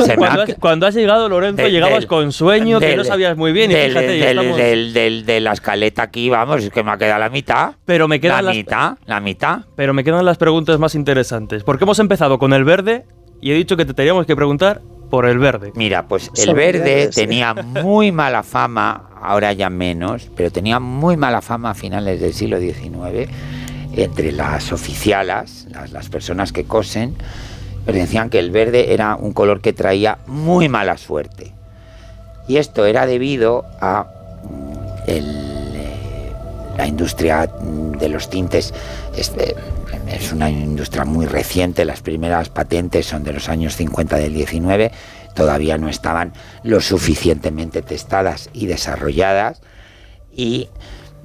cuando, 0.58 0.86
has, 0.86 0.94
llegado, 0.94 1.28
Lorenzo, 1.28 1.66
llegabas 1.68 2.06
con 2.06 2.32
sueño, 2.32 2.80
que 2.80 2.96
no 2.96 3.04
sabías 3.04 3.36
muy 3.36 3.52
bien. 3.52 3.70
Del, 3.70 4.96
y 4.96 5.22
de 5.22 5.40
la 5.40 5.52
escaleta 5.52 6.02
aquí, 6.02 6.28
vamos, 6.28 6.64
es 6.64 6.70
que 6.70 6.82
me 6.82 6.90
ha 6.90 6.98
quedado 6.98 7.20
la 7.20 7.30
mitad. 7.30 7.72
Pero 7.84 8.08
me 8.08 8.20
quedan 8.20 8.44
la 8.44 8.52
mitad, 8.52 8.98
la 9.06 9.20
mitad. 9.20 9.60
Pero 9.76 9.94
me 9.94 10.04
quedan 10.04 10.24
las 10.24 10.38
preguntas 10.38 10.78
más 10.78 10.94
interesantes. 10.94 11.64
Porque 11.64 11.84
hemos 11.84 11.98
empezado 11.98 12.38
con 12.38 12.52
el 12.52 12.64
verde 12.64 13.04
y 13.40 13.52
he 13.52 13.54
dicho 13.54 13.76
que 13.76 13.84
te 13.84 13.94
teníamos 13.94 14.26
que 14.26 14.36
preguntar 14.36 14.80
por 15.10 15.26
el 15.26 15.38
verde. 15.38 15.72
Mira, 15.74 16.06
pues 16.06 16.30
el 16.36 16.54
verde 16.54 17.08
tenía 17.08 17.54
muy 17.54 18.12
mala 18.12 18.42
fama, 18.42 19.08
ahora 19.22 19.52
ya 19.52 19.70
menos, 19.70 20.30
pero 20.36 20.50
tenía 20.50 20.80
muy 20.80 21.16
mala 21.16 21.40
fama 21.40 21.70
a 21.70 21.74
finales 21.74 22.20
del 22.20 22.34
siglo 22.34 22.58
XIX 22.58 23.28
entre 23.98 24.30
las 24.30 24.72
oficialas, 24.72 25.66
las, 25.90 26.08
personas 26.08 26.52
que 26.52 26.64
cosen, 26.64 27.16
decían 27.84 28.30
que 28.30 28.38
el 28.38 28.52
verde 28.52 28.92
era 28.92 29.16
un 29.16 29.32
color 29.32 29.60
que 29.60 29.72
traía 29.72 30.18
muy 30.26 30.68
mala 30.68 30.96
suerte. 30.96 31.52
Y 32.46 32.58
esto 32.58 32.86
era 32.86 33.06
debido 33.06 33.64
a 33.80 34.04
mm, 34.04 34.72
eh, 35.08 36.32
la 36.76 36.86
industria 36.86 37.50
de 37.98 38.08
los 38.08 38.30
tintes. 38.30 38.72
Es, 39.16 39.32
eh, 39.36 39.56
es, 40.06 40.32
una 40.32 40.48
industria 40.48 41.04
muy 41.04 41.26
reciente, 41.26 41.84
las 41.84 42.00
primeras 42.00 42.50
patentes 42.50 43.06
son 43.06 43.24
de 43.24 43.32
los 43.32 43.48
años 43.48 43.74
50 43.74 44.16
del 44.16 44.32
19, 44.32 44.92
todavía 45.34 45.76
no 45.76 45.88
estaban 45.88 46.32
lo 46.62 46.80
suficientemente 46.80 47.82
testadas 47.82 48.48
y 48.52 48.66
desarrolladas. 48.66 49.60
Y 50.30 50.68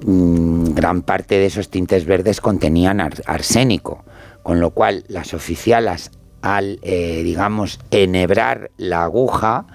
gran 0.00 1.02
parte 1.02 1.36
de 1.36 1.46
esos 1.46 1.70
tintes 1.70 2.04
verdes 2.04 2.40
contenían 2.40 3.00
arsénico, 3.00 4.04
con 4.42 4.60
lo 4.60 4.70
cual 4.70 5.04
las 5.08 5.34
oficialas 5.34 6.10
al, 6.42 6.78
eh, 6.82 7.22
digamos, 7.24 7.80
enhebrar 7.90 8.70
la 8.76 9.04
aguja, 9.04 9.66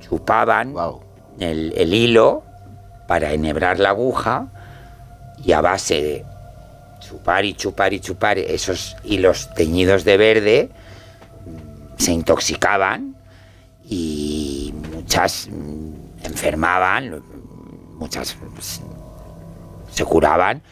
chupaban 0.00 0.74
el, 1.38 1.94
hilo 1.94 2.42
para 3.06 3.32
enhebrar 3.32 3.78
la 3.78 3.90
aguja 3.90 4.48
y 5.44 5.52
a 5.52 5.60
base 5.60 6.02
de 6.02 6.24
chupar 7.00 7.44
y 7.44 7.54
chupar 7.54 7.92
y 7.92 8.00
chupar 8.00 8.38
esos 8.38 8.96
hilos 9.04 9.48
teñidos 9.54 10.04
de 10.04 10.16
verde, 10.16 10.70
mm, 11.46 12.02
se 12.02 12.12
intoxicaban 12.12 13.14
y 13.88 14.74
muchas 14.92 15.48
mm, 15.48 16.24
enfermaban, 16.24 17.22
muchas 17.98 18.36
se 19.90 20.04
curaban, 20.04 20.62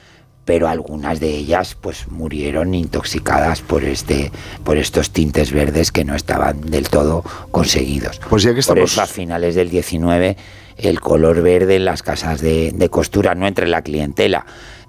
pero 0.44 0.68
algunas 0.68 1.18
de 1.18 1.30
ellas 1.30 1.76
pues 1.78 2.08
murieron 2.08 2.74
intoxicadas 2.74 3.60
por 3.62 3.84
este 3.84 4.30
por 4.64 4.78
estos 4.78 5.10
tintes 5.10 5.52
verdes 5.52 5.90
que 5.90 6.04
no 6.04 6.14
estaban 6.14 6.60
del 6.60 6.88
todo 6.88 7.24
conseguidos. 7.50 8.20
Pues 8.30 8.44
ya 8.44 8.54
que 8.54 8.60
estamos... 8.60 8.78
Por 8.78 8.88
eso 8.88 9.02
a 9.02 9.06
finales 9.06 9.54
del 9.54 9.70
19 9.70 10.36
el 10.78 11.00
color 11.00 11.42
verde 11.42 11.76
en 11.76 11.84
las 11.84 12.02
casas 12.02 12.40
de, 12.40 12.70
de 12.72 12.88
costura 12.88 13.34
no 13.34 13.46
entre 13.46 13.66
la 13.66 13.82
clientela, 13.82 14.46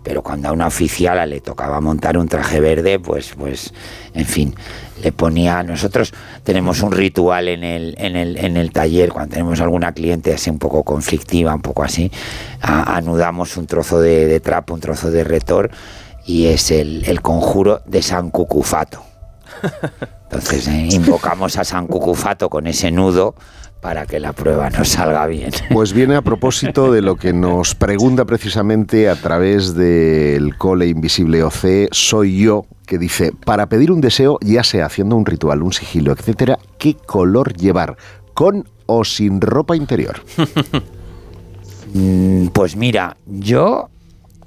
pero 0.07 0.23
cuando 0.23 0.47
a 0.47 0.53
una 0.53 0.67
oficiala 0.67 1.25
le 1.25 1.41
tocaba 1.41 1.81
montar 1.81 2.17
un 2.17 2.29
traje 2.29 2.61
verde, 2.61 2.97
pues, 2.97 3.33
pues, 3.37 3.73
en 4.13 4.25
fin, 4.25 4.55
le 5.03 5.11
ponía. 5.11 5.63
Nosotros 5.63 6.13
tenemos 6.45 6.81
un 6.81 6.93
ritual 6.93 7.49
en 7.49 7.65
el, 7.65 7.93
en 7.97 8.15
el, 8.15 8.37
en 8.37 8.55
el 8.55 8.71
taller, 8.71 9.09
cuando 9.11 9.33
tenemos 9.33 9.59
alguna 9.59 9.91
cliente 9.91 10.33
así 10.33 10.49
un 10.49 10.59
poco 10.59 10.83
conflictiva, 10.83 11.53
un 11.53 11.61
poco 11.61 11.83
así, 11.83 12.09
anudamos 12.61 13.57
un 13.57 13.67
trozo 13.67 13.99
de, 13.99 14.39
trapo, 14.39 14.75
un 14.75 14.79
trozo 14.79 15.11
de 15.11 15.25
retor, 15.25 15.71
y 16.25 16.45
es 16.45 16.71
el, 16.71 17.03
el 17.05 17.21
conjuro 17.21 17.81
de 17.85 18.01
San 18.01 18.29
Cucufato. 18.29 19.03
Entonces 20.23 20.69
eh, 20.69 20.87
invocamos 20.89 21.57
a 21.57 21.65
San 21.65 21.85
Cucufato 21.85 22.49
con 22.49 22.65
ese 22.65 22.91
nudo 22.91 23.35
para 23.81 24.05
que 24.05 24.19
la 24.19 24.33
prueba 24.33 24.69
nos 24.69 24.89
salga 24.89 25.25
bien. 25.27 25.51
Pues 25.71 25.93
viene 25.93 26.15
a 26.15 26.21
propósito 26.21 26.91
de 26.91 27.01
lo 27.01 27.15
que 27.15 27.33
nos 27.33 27.75
pregunta 27.75 28.25
precisamente 28.25 29.09
a 29.09 29.15
través 29.15 29.75
del 29.75 30.57
cole 30.57 30.87
invisible 30.87 31.43
OC, 31.43 31.89
soy 31.91 32.39
yo, 32.39 32.65
que 32.85 32.97
dice, 32.97 33.31
para 33.45 33.67
pedir 33.67 33.91
un 33.91 34.01
deseo, 34.01 34.39
ya 34.41 34.63
sea 34.63 34.85
haciendo 34.85 35.15
un 35.15 35.25
ritual, 35.25 35.61
un 35.61 35.73
sigilo, 35.73 36.11
etcétera, 36.11 36.57
¿qué 36.77 36.95
color 36.95 37.53
llevar? 37.53 37.97
¿Con 38.33 38.67
o 38.85 39.03
sin 39.03 39.41
ropa 39.41 39.75
interior? 39.75 40.21
Mm, 41.93 42.47
pues 42.47 42.75
mira, 42.75 43.15
yo 43.25 43.89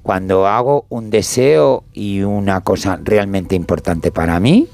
cuando 0.02 0.47
hago 0.47 0.85
un 0.89 1.11
deseo 1.11 1.85
y 1.93 2.20
una 2.20 2.61
cosa 2.61 2.98
realmente 3.02 3.55
importante 3.55 4.12
para 4.12 4.39
mí, 4.40 4.69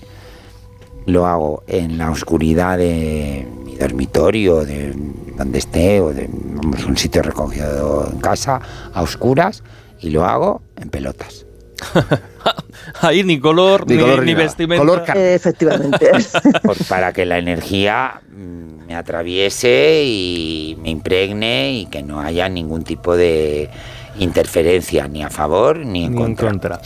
lo 1.06 1.26
hago 1.26 1.62
en 1.68 1.98
la 1.98 2.10
oscuridad 2.10 2.78
de 2.78 3.46
dormitorio, 3.76 4.64
de 4.64 4.92
donde 5.36 5.58
esté, 5.58 6.00
o 6.00 6.12
de 6.12 6.28
un 6.28 6.96
sitio 6.96 7.22
recogido 7.22 8.08
en 8.12 8.18
casa, 8.20 8.60
a 8.92 9.02
oscuras, 9.02 9.62
y 10.00 10.10
lo 10.10 10.24
hago 10.24 10.62
en 10.76 10.90
pelotas. 10.90 11.46
Ahí 13.00 13.22
ni 13.22 13.38
color, 13.38 13.86
ni, 13.88 14.34
vestimenta. 14.34 15.12
Efectivamente. 15.14 16.10
para 16.88 17.12
que 17.12 17.26
la 17.26 17.38
energía 17.38 18.22
mm, 18.30 18.86
me 18.86 18.94
atraviese 18.94 20.02
y 20.04 20.78
me 20.80 20.90
impregne 20.90 21.72
y 21.72 21.86
que 21.86 22.02
no 22.02 22.20
haya 22.20 22.48
ningún 22.48 22.84
tipo 22.84 23.16
de 23.16 23.70
interferencia 24.18 25.08
ni 25.08 25.22
a 25.22 25.30
favor 25.30 25.78
ni 25.78 26.04
en, 26.04 26.34
contra. 26.34 26.80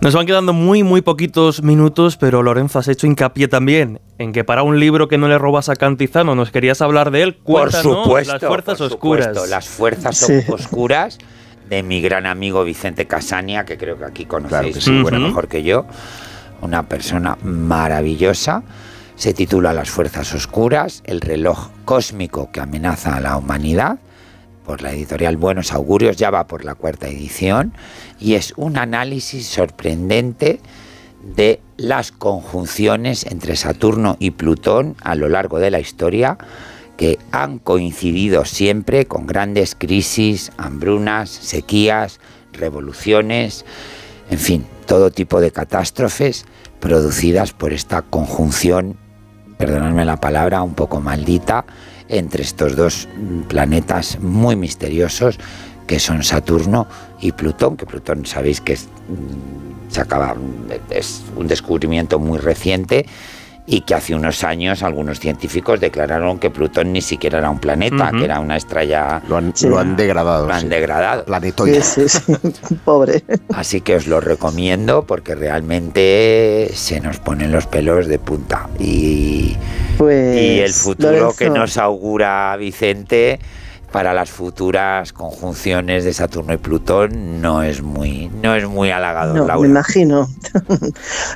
Nos 0.00 0.14
van 0.14 0.26
quedando 0.26 0.52
muy, 0.52 0.82
muy 0.82 1.00
poquitos 1.00 1.62
minutos, 1.62 2.16
pero 2.16 2.42
Lorenzo, 2.42 2.78
has 2.78 2.88
hecho 2.88 3.06
hincapié 3.06 3.48
también 3.48 4.00
en 4.18 4.32
que 4.32 4.44
para 4.44 4.62
un 4.62 4.78
libro 4.78 5.08
que 5.08 5.18
no 5.18 5.28
le 5.28 5.38
robas 5.38 5.68
a 5.68 5.76
Cantizano 5.76 6.34
nos 6.34 6.50
querías 6.50 6.80
hablar 6.82 7.10
de 7.10 7.22
él. 7.22 7.34
Por 7.34 7.72
supuesto. 7.72 8.32
Las 8.32 8.42
fuerzas 8.42 8.80
oscuras. 8.80 9.48
las 9.48 9.68
fuerzas 9.68 10.30
oscuras 10.48 11.18
de 11.68 11.82
mi 11.82 12.00
gran 12.00 12.26
amigo 12.26 12.64
Vicente 12.64 13.06
Casania, 13.06 13.64
que 13.64 13.76
creo 13.76 13.98
que 13.98 14.04
aquí 14.04 14.24
conocéis 14.24 14.86
mejor 14.88 15.48
que 15.48 15.62
yo. 15.62 15.86
Una 16.60 16.84
persona 16.84 17.36
maravillosa. 17.42 18.62
Se 19.16 19.32
titula 19.32 19.72
Las 19.72 19.88
fuerzas 19.88 20.34
oscuras, 20.34 21.02
el 21.06 21.22
reloj 21.22 21.70
cósmico 21.86 22.50
que 22.52 22.60
amenaza 22.60 23.16
a 23.16 23.20
la 23.20 23.38
humanidad 23.38 23.98
por 24.66 24.82
la 24.82 24.92
editorial 24.92 25.36
Buenos 25.36 25.72
Augurios, 25.72 26.16
ya 26.16 26.30
va 26.30 26.48
por 26.48 26.64
la 26.64 26.74
cuarta 26.74 27.08
edición, 27.08 27.72
y 28.18 28.34
es 28.34 28.52
un 28.56 28.76
análisis 28.76 29.46
sorprendente 29.46 30.60
de 31.22 31.60
las 31.76 32.10
conjunciones 32.10 33.24
entre 33.26 33.54
Saturno 33.54 34.16
y 34.18 34.32
Plutón 34.32 34.96
a 35.02 35.14
lo 35.14 35.28
largo 35.28 35.60
de 35.60 35.70
la 35.70 35.78
historia, 35.78 36.36
que 36.96 37.18
han 37.30 37.58
coincidido 37.58 38.44
siempre 38.44 39.06
con 39.06 39.26
grandes 39.26 39.76
crisis, 39.76 40.50
hambrunas, 40.56 41.30
sequías, 41.30 42.20
revoluciones, 42.52 43.64
en 44.30 44.38
fin, 44.38 44.66
todo 44.86 45.10
tipo 45.10 45.40
de 45.40 45.52
catástrofes 45.52 46.44
producidas 46.80 47.52
por 47.52 47.72
esta 47.72 48.02
conjunción, 48.02 48.96
perdonadme 49.58 50.04
la 50.04 50.16
palabra, 50.16 50.62
un 50.62 50.74
poco 50.74 51.00
maldita, 51.00 51.64
entre 52.08 52.42
estos 52.42 52.76
dos 52.76 53.08
planetas 53.48 54.18
muy 54.20 54.56
misteriosos 54.56 55.38
que 55.86 56.00
son 56.00 56.22
Saturno 56.22 56.86
y 57.20 57.32
Plutón, 57.32 57.76
que 57.76 57.86
Plutón 57.86 58.26
sabéis 58.26 58.60
que 58.60 58.74
es, 58.74 58.86
mm, 59.08 59.92
se 59.92 60.00
acaba, 60.00 60.34
es 60.90 61.22
un 61.36 61.46
descubrimiento 61.46 62.18
muy 62.18 62.38
reciente 62.38 63.06
y 63.66 63.80
que 63.80 63.94
hace 63.94 64.14
unos 64.14 64.44
años 64.44 64.82
algunos 64.82 65.18
científicos 65.18 65.80
declararon 65.80 66.38
que 66.38 66.50
Plutón 66.50 66.92
ni 66.92 67.02
siquiera 67.02 67.38
era 67.38 67.50
un 67.50 67.58
planeta, 67.58 68.12
que 68.12 68.24
era 68.24 68.38
una 68.38 68.56
estrella. 68.56 69.20
Lo 69.28 69.36
han, 69.36 69.96
degradado. 69.96 70.46
Lo 70.46 70.54
han 70.54 70.68
degradado. 70.68 71.24
Planetoide. 71.24 71.82
Pobre. 72.84 73.24
Así 73.54 73.80
que 73.80 73.96
os 73.96 74.06
lo 74.06 74.20
recomiendo 74.20 75.04
porque 75.04 75.34
realmente 75.34 76.70
se 76.74 77.00
nos 77.00 77.18
ponen 77.18 77.50
los 77.50 77.66
pelos 77.66 78.06
de 78.06 78.18
punta. 78.20 78.68
Y, 78.78 79.56
pues, 79.98 80.40
y 80.40 80.60
el 80.60 80.72
futuro 80.72 81.34
que 81.36 81.50
nos 81.50 81.76
augura 81.76 82.56
Vicente 82.56 83.40
para 83.96 84.12
las 84.12 84.30
futuras 84.30 85.14
conjunciones 85.14 86.04
de 86.04 86.12
Saturno 86.12 86.52
y 86.52 86.58
Plutón 86.58 87.40
no 87.40 87.62
es 87.62 87.80
muy, 87.80 88.28
no 88.42 88.54
es 88.54 88.66
muy 88.66 88.90
halagador, 88.90 89.46
no, 89.46 89.60
Me 89.60 89.68
imagino. 89.68 90.28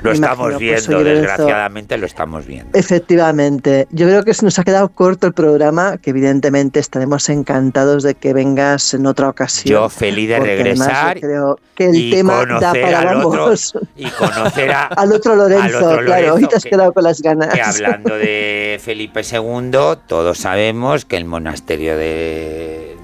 Lo 0.03 0.11
estamos 0.11 0.59
viendo, 0.59 1.03
desgraciadamente 1.03 1.97
lo 1.97 2.05
estamos 2.05 2.45
viendo. 2.45 2.77
Efectivamente. 2.77 3.87
Yo 3.89 4.05
creo 4.05 4.23
que 4.23 4.33
nos 4.43 4.59
ha 4.59 4.63
quedado 4.63 4.89
corto 4.89 5.25
el 5.25 5.33
programa, 5.33 5.97
que 5.97 6.11
evidentemente 6.11 6.79
estaremos 6.79 7.29
encantados 7.29 8.03
de 8.03 8.13
que 8.13 8.31
vengas 8.31 8.93
en 8.93 9.07
otra 9.07 9.29
ocasión. 9.29 9.73
Yo 9.73 9.89
feliz 9.89 10.29
de 10.29 10.39
regresar. 10.39 11.19
creo 11.19 11.59
que 11.73 11.85
el 11.85 12.11
tema 12.11 12.45
da 12.45 12.73
para 12.73 12.99
al 12.99 13.25
otro, 13.25 13.53
y 13.95 14.05
conocer 14.11 14.71
al, 14.97 15.11
otro 15.11 15.35
Lorenzo, 15.35 15.97
claro, 16.05 16.35
hoy 16.35 16.45
te 16.45 16.57
has 16.57 16.63
quedado 16.63 16.93
con 16.93 17.05
las 17.05 17.23
ganas. 17.23 17.55
Que 17.55 17.61
hablando 17.63 18.15
de 18.15 18.79
Felipe 18.83 19.21
II, 19.23 19.71
todos 20.05 20.37
sabemos 20.37 21.05
que 21.05 21.17
el 21.17 21.25
monasterio 21.25 21.97
de 21.97 22.50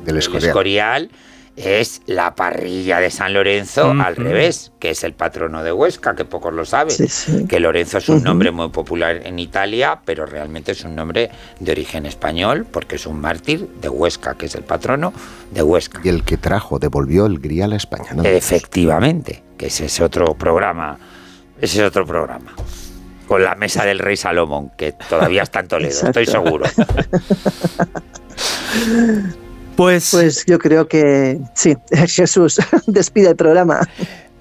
del 0.04 0.18
Escorial. 0.18 1.10
es 1.56 2.02
la 2.06 2.36
parrilla 2.36 3.00
de 3.00 3.10
San 3.10 3.34
Lorenzo 3.34 3.92
al 3.92 4.16
revés, 4.16 4.72
que 4.80 4.92
es 4.92 5.04
el 5.04 5.14
patrono 5.14 5.64
de 5.64 5.72
Huesca, 5.72 6.16
que 6.16 6.24
pocos 6.24 6.54
lo 6.54 6.66
saben. 6.66 6.96
Que 7.48 7.60
Lorenzo 7.60 7.98
es 7.98 8.10
un 8.10 8.24
nombre 8.24 8.52
muy 8.52 8.70
popular 8.70 9.22
en 9.26 9.40
Italia, 9.40 10.00
pero 10.06 10.26
realmente 10.26 10.74
es 10.74 10.84
un 10.84 10.96
nombre 10.96 11.32
de 11.60 11.72
origen 11.72 12.06
español, 12.06 12.68
porque 12.70 12.98
es 12.98 13.08
un 13.08 13.20
mártir 13.20 13.68
de 13.82 13.90
Huesca, 13.90 14.36
que 14.36 14.46
es 14.46 14.56
el 14.56 14.64
patrono 14.64 15.14
de 15.52 15.64
Huesca. 15.64 16.00
Y 16.04 16.10
el 16.10 16.24
que 16.24 16.38
trajo, 16.38 16.78
devolvió 16.78 17.26
el 17.26 17.40
grial 17.40 17.74
a 17.74 17.78
España. 17.78 18.12
¿no? 18.14 18.24
Efectivamente, 18.24 19.44
que 19.58 19.68
ese 19.68 19.86
es 19.86 20.00
otro 20.00 20.36
programa. 20.36 21.00
Ese 21.60 21.82
es 21.82 21.88
otro 21.88 22.06
programa 22.06 22.54
con 23.28 23.44
la 23.44 23.56
mesa 23.56 23.86
del 23.86 24.00
rey 24.00 24.18
Salomón, 24.18 24.72
que 24.78 24.94
todavía 24.94 25.44
está 25.44 25.60
en 25.60 25.68
Toledo, 25.68 26.08
estoy 26.08 26.26
seguro. 26.26 26.66
Pues, 29.76 30.10
pues 30.12 30.44
yo 30.48 30.58
creo 30.58 30.88
que 30.88 31.40
sí, 31.54 31.76
Jesús, 32.08 32.60
despide 32.88 33.30
el 33.30 33.36
programa. 33.36 33.88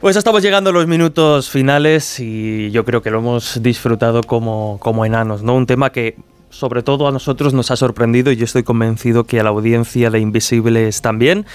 Pues 0.00 0.16
estamos 0.16 0.42
llegando 0.42 0.70
a 0.70 0.72
los 0.72 0.86
minutos 0.86 1.50
finales 1.50 2.20
y 2.20 2.70
yo 2.70 2.84
creo 2.84 3.02
que 3.02 3.10
lo 3.10 3.18
hemos 3.18 3.62
disfrutado 3.62 4.22
como, 4.22 4.78
como 4.80 5.04
enanos, 5.04 5.42
¿no? 5.42 5.54
Un 5.54 5.66
tema 5.66 5.90
que 5.90 6.16
sobre 6.50 6.82
todo 6.82 7.06
a 7.06 7.12
nosotros 7.12 7.52
nos 7.52 7.70
ha 7.70 7.76
sorprendido 7.76 8.32
y 8.32 8.36
yo 8.36 8.44
estoy 8.44 8.62
convencido 8.62 9.24
que 9.24 9.40
a 9.40 9.42
la 9.42 9.50
audiencia 9.50 10.10
de 10.10 10.20
Invisibles 10.20 11.02
también. 11.02 11.46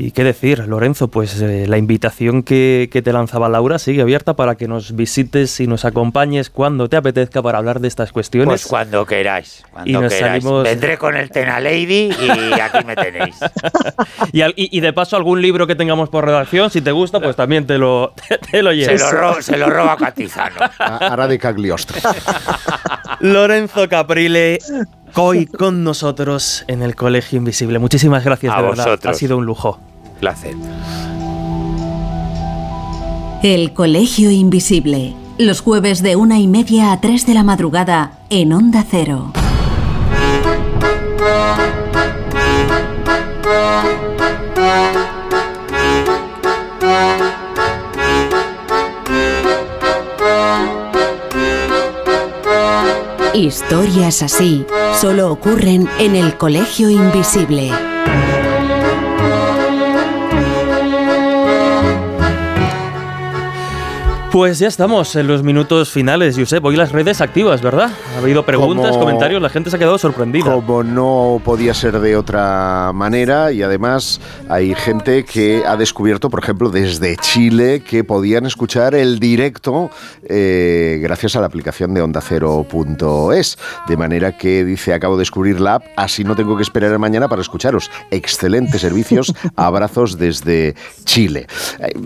Y 0.00 0.12
qué 0.12 0.22
decir, 0.22 0.60
Lorenzo, 0.68 1.08
pues 1.08 1.40
eh, 1.40 1.66
la 1.66 1.76
invitación 1.76 2.44
que, 2.44 2.88
te 2.88 3.12
lanzaba 3.12 3.48
Laura 3.48 3.80
sigue 3.80 4.00
abierta 4.00 4.36
para 4.36 4.54
que 4.54 4.68
nos 4.68 4.94
visites 4.94 5.58
y 5.58 5.66
nos 5.66 5.84
acompañes 5.84 6.50
cuando 6.50 6.88
te 6.88 6.96
apetezca 6.96 7.42
para 7.42 7.58
hablar 7.58 7.80
de 7.80 7.88
estas 7.88 8.12
cuestiones. 8.12 8.46
Pues 8.46 8.66
cuando 8.68 9.04
queráis, 9.04 9.64
cuando 9.72 10.06
y 10.06 10.08
queráis. 10.08 10.44
Vendré 10.44 10.98
con 10.98 11.16
el 11.16 11.30
Tena 11.30 11.58
Lady 11.58 12.10
y 12.12 12.60
aquí 12.60 12.84
me 12.86 12.94
tenéis. 12.94 13.40
y, 14.32 14.80
de 14.80 14.92
paso 14.92 15.16
algún 15.16 15.42
libro 15.42 15.66
que 15.66 15.74
tengamos 15.74 16.10
por 16.10 16.24
redacción, 16.24 16.70
si 16.70 16.80
te 16.80 16.92
gusta, 16.92 17.18
pues 17.18 17.34
también 17.34 17.66
te 17.66 17.76
lo, 17.76 18.14
te, 18.52 18.62
lo 18.62 18.70
Se 18.70 18.98
lo, 18.98 19.42
se 19.42 19.56
lo 19.56 19.68
roba 19.68 19.96
Catizano. 19.96 20.60
Ahora 20.78 21.26
de 21.26 21.40
Cagliostro. 21.40 21.98
Lorenzo 23.18 23.88
Caprile, 23.88 24.60
hoy 25.16 25.46
con 25.46 25.82
nosotros 25.82 26.64
en 26.68 26.82
el 26.82 26.94
Colegio 26.94 27.38
Invisible. 27.38 27.80
Muchísimas 27.80 28.24
gracias, 28.24 28.56
de 28.56 28.62
verdad. 28.62 29.00
Ha 29.04 29.14
sido 29.14 29.36
un 29.36 29.44
lujo. 29.44 29.80
Placer. 30.18 30.54
El 33.42 33.72
Colegio 33.72 34.30
Invisible. 34.30 35.14
Los 35.38 35.60
jueves 35.60 36.02
de 36.02 36.16
una 36.16 36.40
y 36.40 36.48
media 36.48 36.92
a 36.92 37.00
tres 37.00 37.24
de 37.24 37.34
la 37.34 37.44
madrugada 37.44 38.12
en 38.30 38.52
Onda 38.52 38.84
Cero. 38.88 39.32
Historias 53.34 54.22
así 54.22 54.66
solo 55.00 55.30
ocurren 55.30 55.88
en 56.00 56.16
el 56.16 56.36
Colegio 56.36 56.90
Invisible. 56.90 57.70
Pues 64.30 64.58
ya 64.58 64.68
estamos 64.68 65.16
en 65.16 65.26
los 65.26 65.42
minutos 65.42 65.90
finales, 65.90 66.36
Josep. 66.36 66.62
Hoy 66.62 66.76
las 66.76 66.92
redes 66.92 67.22
activas, 67.22 67.62
¿verdad? 67.62 67.90
Ha 68.14 68.18
habido 68.18 68.44
preguntas, 68.44 68.94
comentarios, 68.94 69.40
la 69.40 69.48
gente 69.48 69.70
se 69.70 69.76
ha 69.76 69.78
quedado 69.78 69.96
sorprendida. 69.96 70.52
Como 70.52 70.84
no 70.84 71.40
podía 71.42 71.72
ser 71.72 71.98
de 71.98 72.14
otra 72.14 72.92
manera, 72.94 73.52
y 73.52 73.62
además 73.62 74.20
hay 74.50 74.74
gente 74.74 75.24
que 75.24 75.62
ha 75.66 75.76
descubierto, 75.76 76.28
por 76.28 76.42
ejemplo, 76.42 76.68
desde 76.68 77.16
Chile, 77.16 77.82
que 77.82 78.04
podían 78.04 78.44
escuchar 78.44 78.94
el 78.94 79.18
directo 79.18 79.90
eh, 80.28 80.98
gracias 81.02 81.34
a 81.34 81.40
la 81.40 81.46
aplicación 81.46 81.94
de 81.94 82.02
ondacero.es. 82.02 83.58
De 83.88 83.96
manera 83.96 84.36
que 84.36 84.62
dice, 84.62 84.92
acabo 84.92 85.16
de 85.16 85.22
descubrir 85.22 85.58
la 85.58 85.76
app, 85.76 85.84
así 85.96 86.22
no 86.22 86.36
tengo 86.36 86.54
que 86.54 86.62
esperar 86.62 86.92
a 86.92 86.98
mañana 86.98 87.28
para 87.28 87.40
escucharos. 87.40 87.90
Excelentes 88.10 88.82
servicios, 88.82 89.32
abrazos 89.56 90.18
desde 90.18 90.74
Chile. 91.04 91.46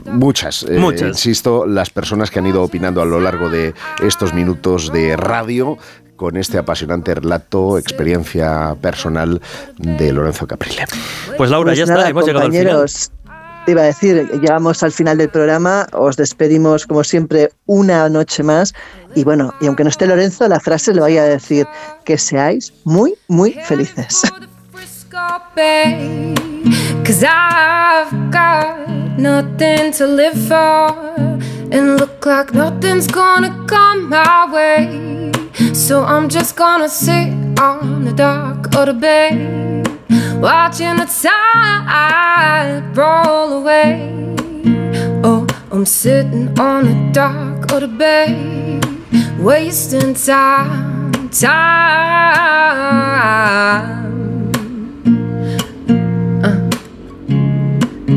muchas, 0.04 0.62
eh, 0.68 0.78
muchas. 0.78 1.08
insisto, 1.08 1.66
las 1.66 1.90
personas 1.90 2.11
que 2.30 2.38
han 2.38 2.46
ido 2.46 2.62
opinando 2.62 3.00
a 3.00 3.04
lo 3.04 3.20
largo 3.20 3.48
de 3.48 3.74
estos 4.02 4.34
minutos 4.34 4.92
de 4.92 5.16
radio 5.16 5.78
con 6.16 6.36
este 6.36 6.58
apasionante 6.58 7.14
relato, 7.14 7.78
experiencia 7.78 8.76
personal 8.80 9.40
de 9.78 10.12
Lorenzo 10.12 10.46
Caprile. 10.46 10.84
Pues 11.36 11.50
Laura, 11.50 11.74
ya 11.74 11.84
pues 11.84 11.96
está, 11.98 12.08
hemos 12.08 12.26
llegado 12.26 12.46
al 12.46 12.52
final. 12.52 12.86
Te 13.64 13.72
iba 13.72 13.82
a 13.82 13.84
decir, 13.84 14.28
llegamos 14.40 14.82
al 14.82 14.92
final 14.92 15.18
del 15.18 15.28
programa, 15.28 15.86
os 15.92 16.16
despedimos 16.16 16.86
como 16.86 17.04
siempre 17.04 17.50
una 17.66 18.08
noche 18.08 18.42
más 18.42 18.74
y 19.14 19.24
bueno, 19.24 19.54
y 19.60 19.66
aunque 19.66 19.84
no 19.84 19.90
esté 19.90 20.06
Lorenzo, 20.06 20.48
la 20.48 20.58
frase 20.58 20.92
le 20.92 21.00
voy 21.00 21.16
a 21.16 21.24
decir 21.24 21.66
que 22.04 22.18
seáis 22.18 22.72
muy, 22.84 23.14
muy 23.28 23.52
felices. 23.64 24.22
And 31.72 31.98
look 31.98 32.26
like 32.26 32.52
nothing's 32.52 33.06
gonna 33.06 33.50
come 33.66 34.10
my 34.10 34.44
way. 34.52 35.32
So 35.72 36.04
I'm 36.04 36.28
just 36.28 36.54
gonna 36.54 36.88
sit 36.88 37.32
on 37.58 38.04
the 38.04 38.12
dock 38.12 38.74
of 38.76 38.86
the 38.86 38.94
bay, 38.94 39.82
watching 40.38 40.96
the 40.96 41.06
tide 41.06 42.96
roll 42.96 43.52
away. 43.60 44.10
Oh, 45.24 45.46
I'm 45.70 45.86
sitting 45.86 46.58
on 46.60 46.84
the 46.84 46.94
dock 47.12 47.72
of 47.72 47.80
the 47.80 47.88
bay, 47.88 48.80
wasting 49.38 50.12
time, 50.14 51.30
time. 51.30 52.42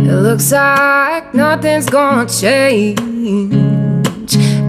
It 0.08 0.18
looks 0.22 0.52
like 0.52 1.34
nothing's 1.34 1.90
gonna 1.90 2.30
change. 2.30 3.00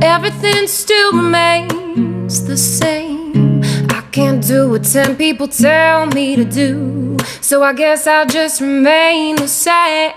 Everything 0.02 0.66
still 0.66 1.12
remains 1.12 2.46
the 2.46 2.56
same. 2.56 3.62
I 3.90 4.00
can't 4.12 4.42
do 4.42 4.70
what 4.70 4.84
ten 4.84 5.14
people 5.14 5.46
tell 5.46 6.06
me 6.06 6.36
to 6.36 6.44
do. 6.44 7.16
So 7.42 7.62
I 7.62 7.74
guess 7.74 8.06
I'll 8.06 8.26
just 8.26 8.62
remain 8.62 9.36
the 9.36 9.46
same. 9.46 10.12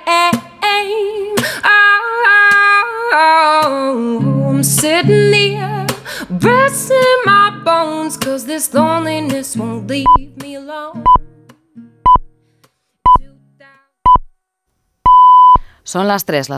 Oh, 3.12 4.48
I'm 4.50 4.64
sitting 4.64 5.34
here, 5.34 5.86
resting 6.30 7.22
my 7.26 7.62
bones, 7.66 8.16
cause 8.16 8.46
this 8.46 8.74
loneliness 8.74 9.58
won't 9.58 9.88
leave 9.88 10.38
me 10.38 10.56
alone. 10.56 11.04
Son 15.90 16.08
las 16.08 16.24
3, 16.24 16.50
las 16.50 16.58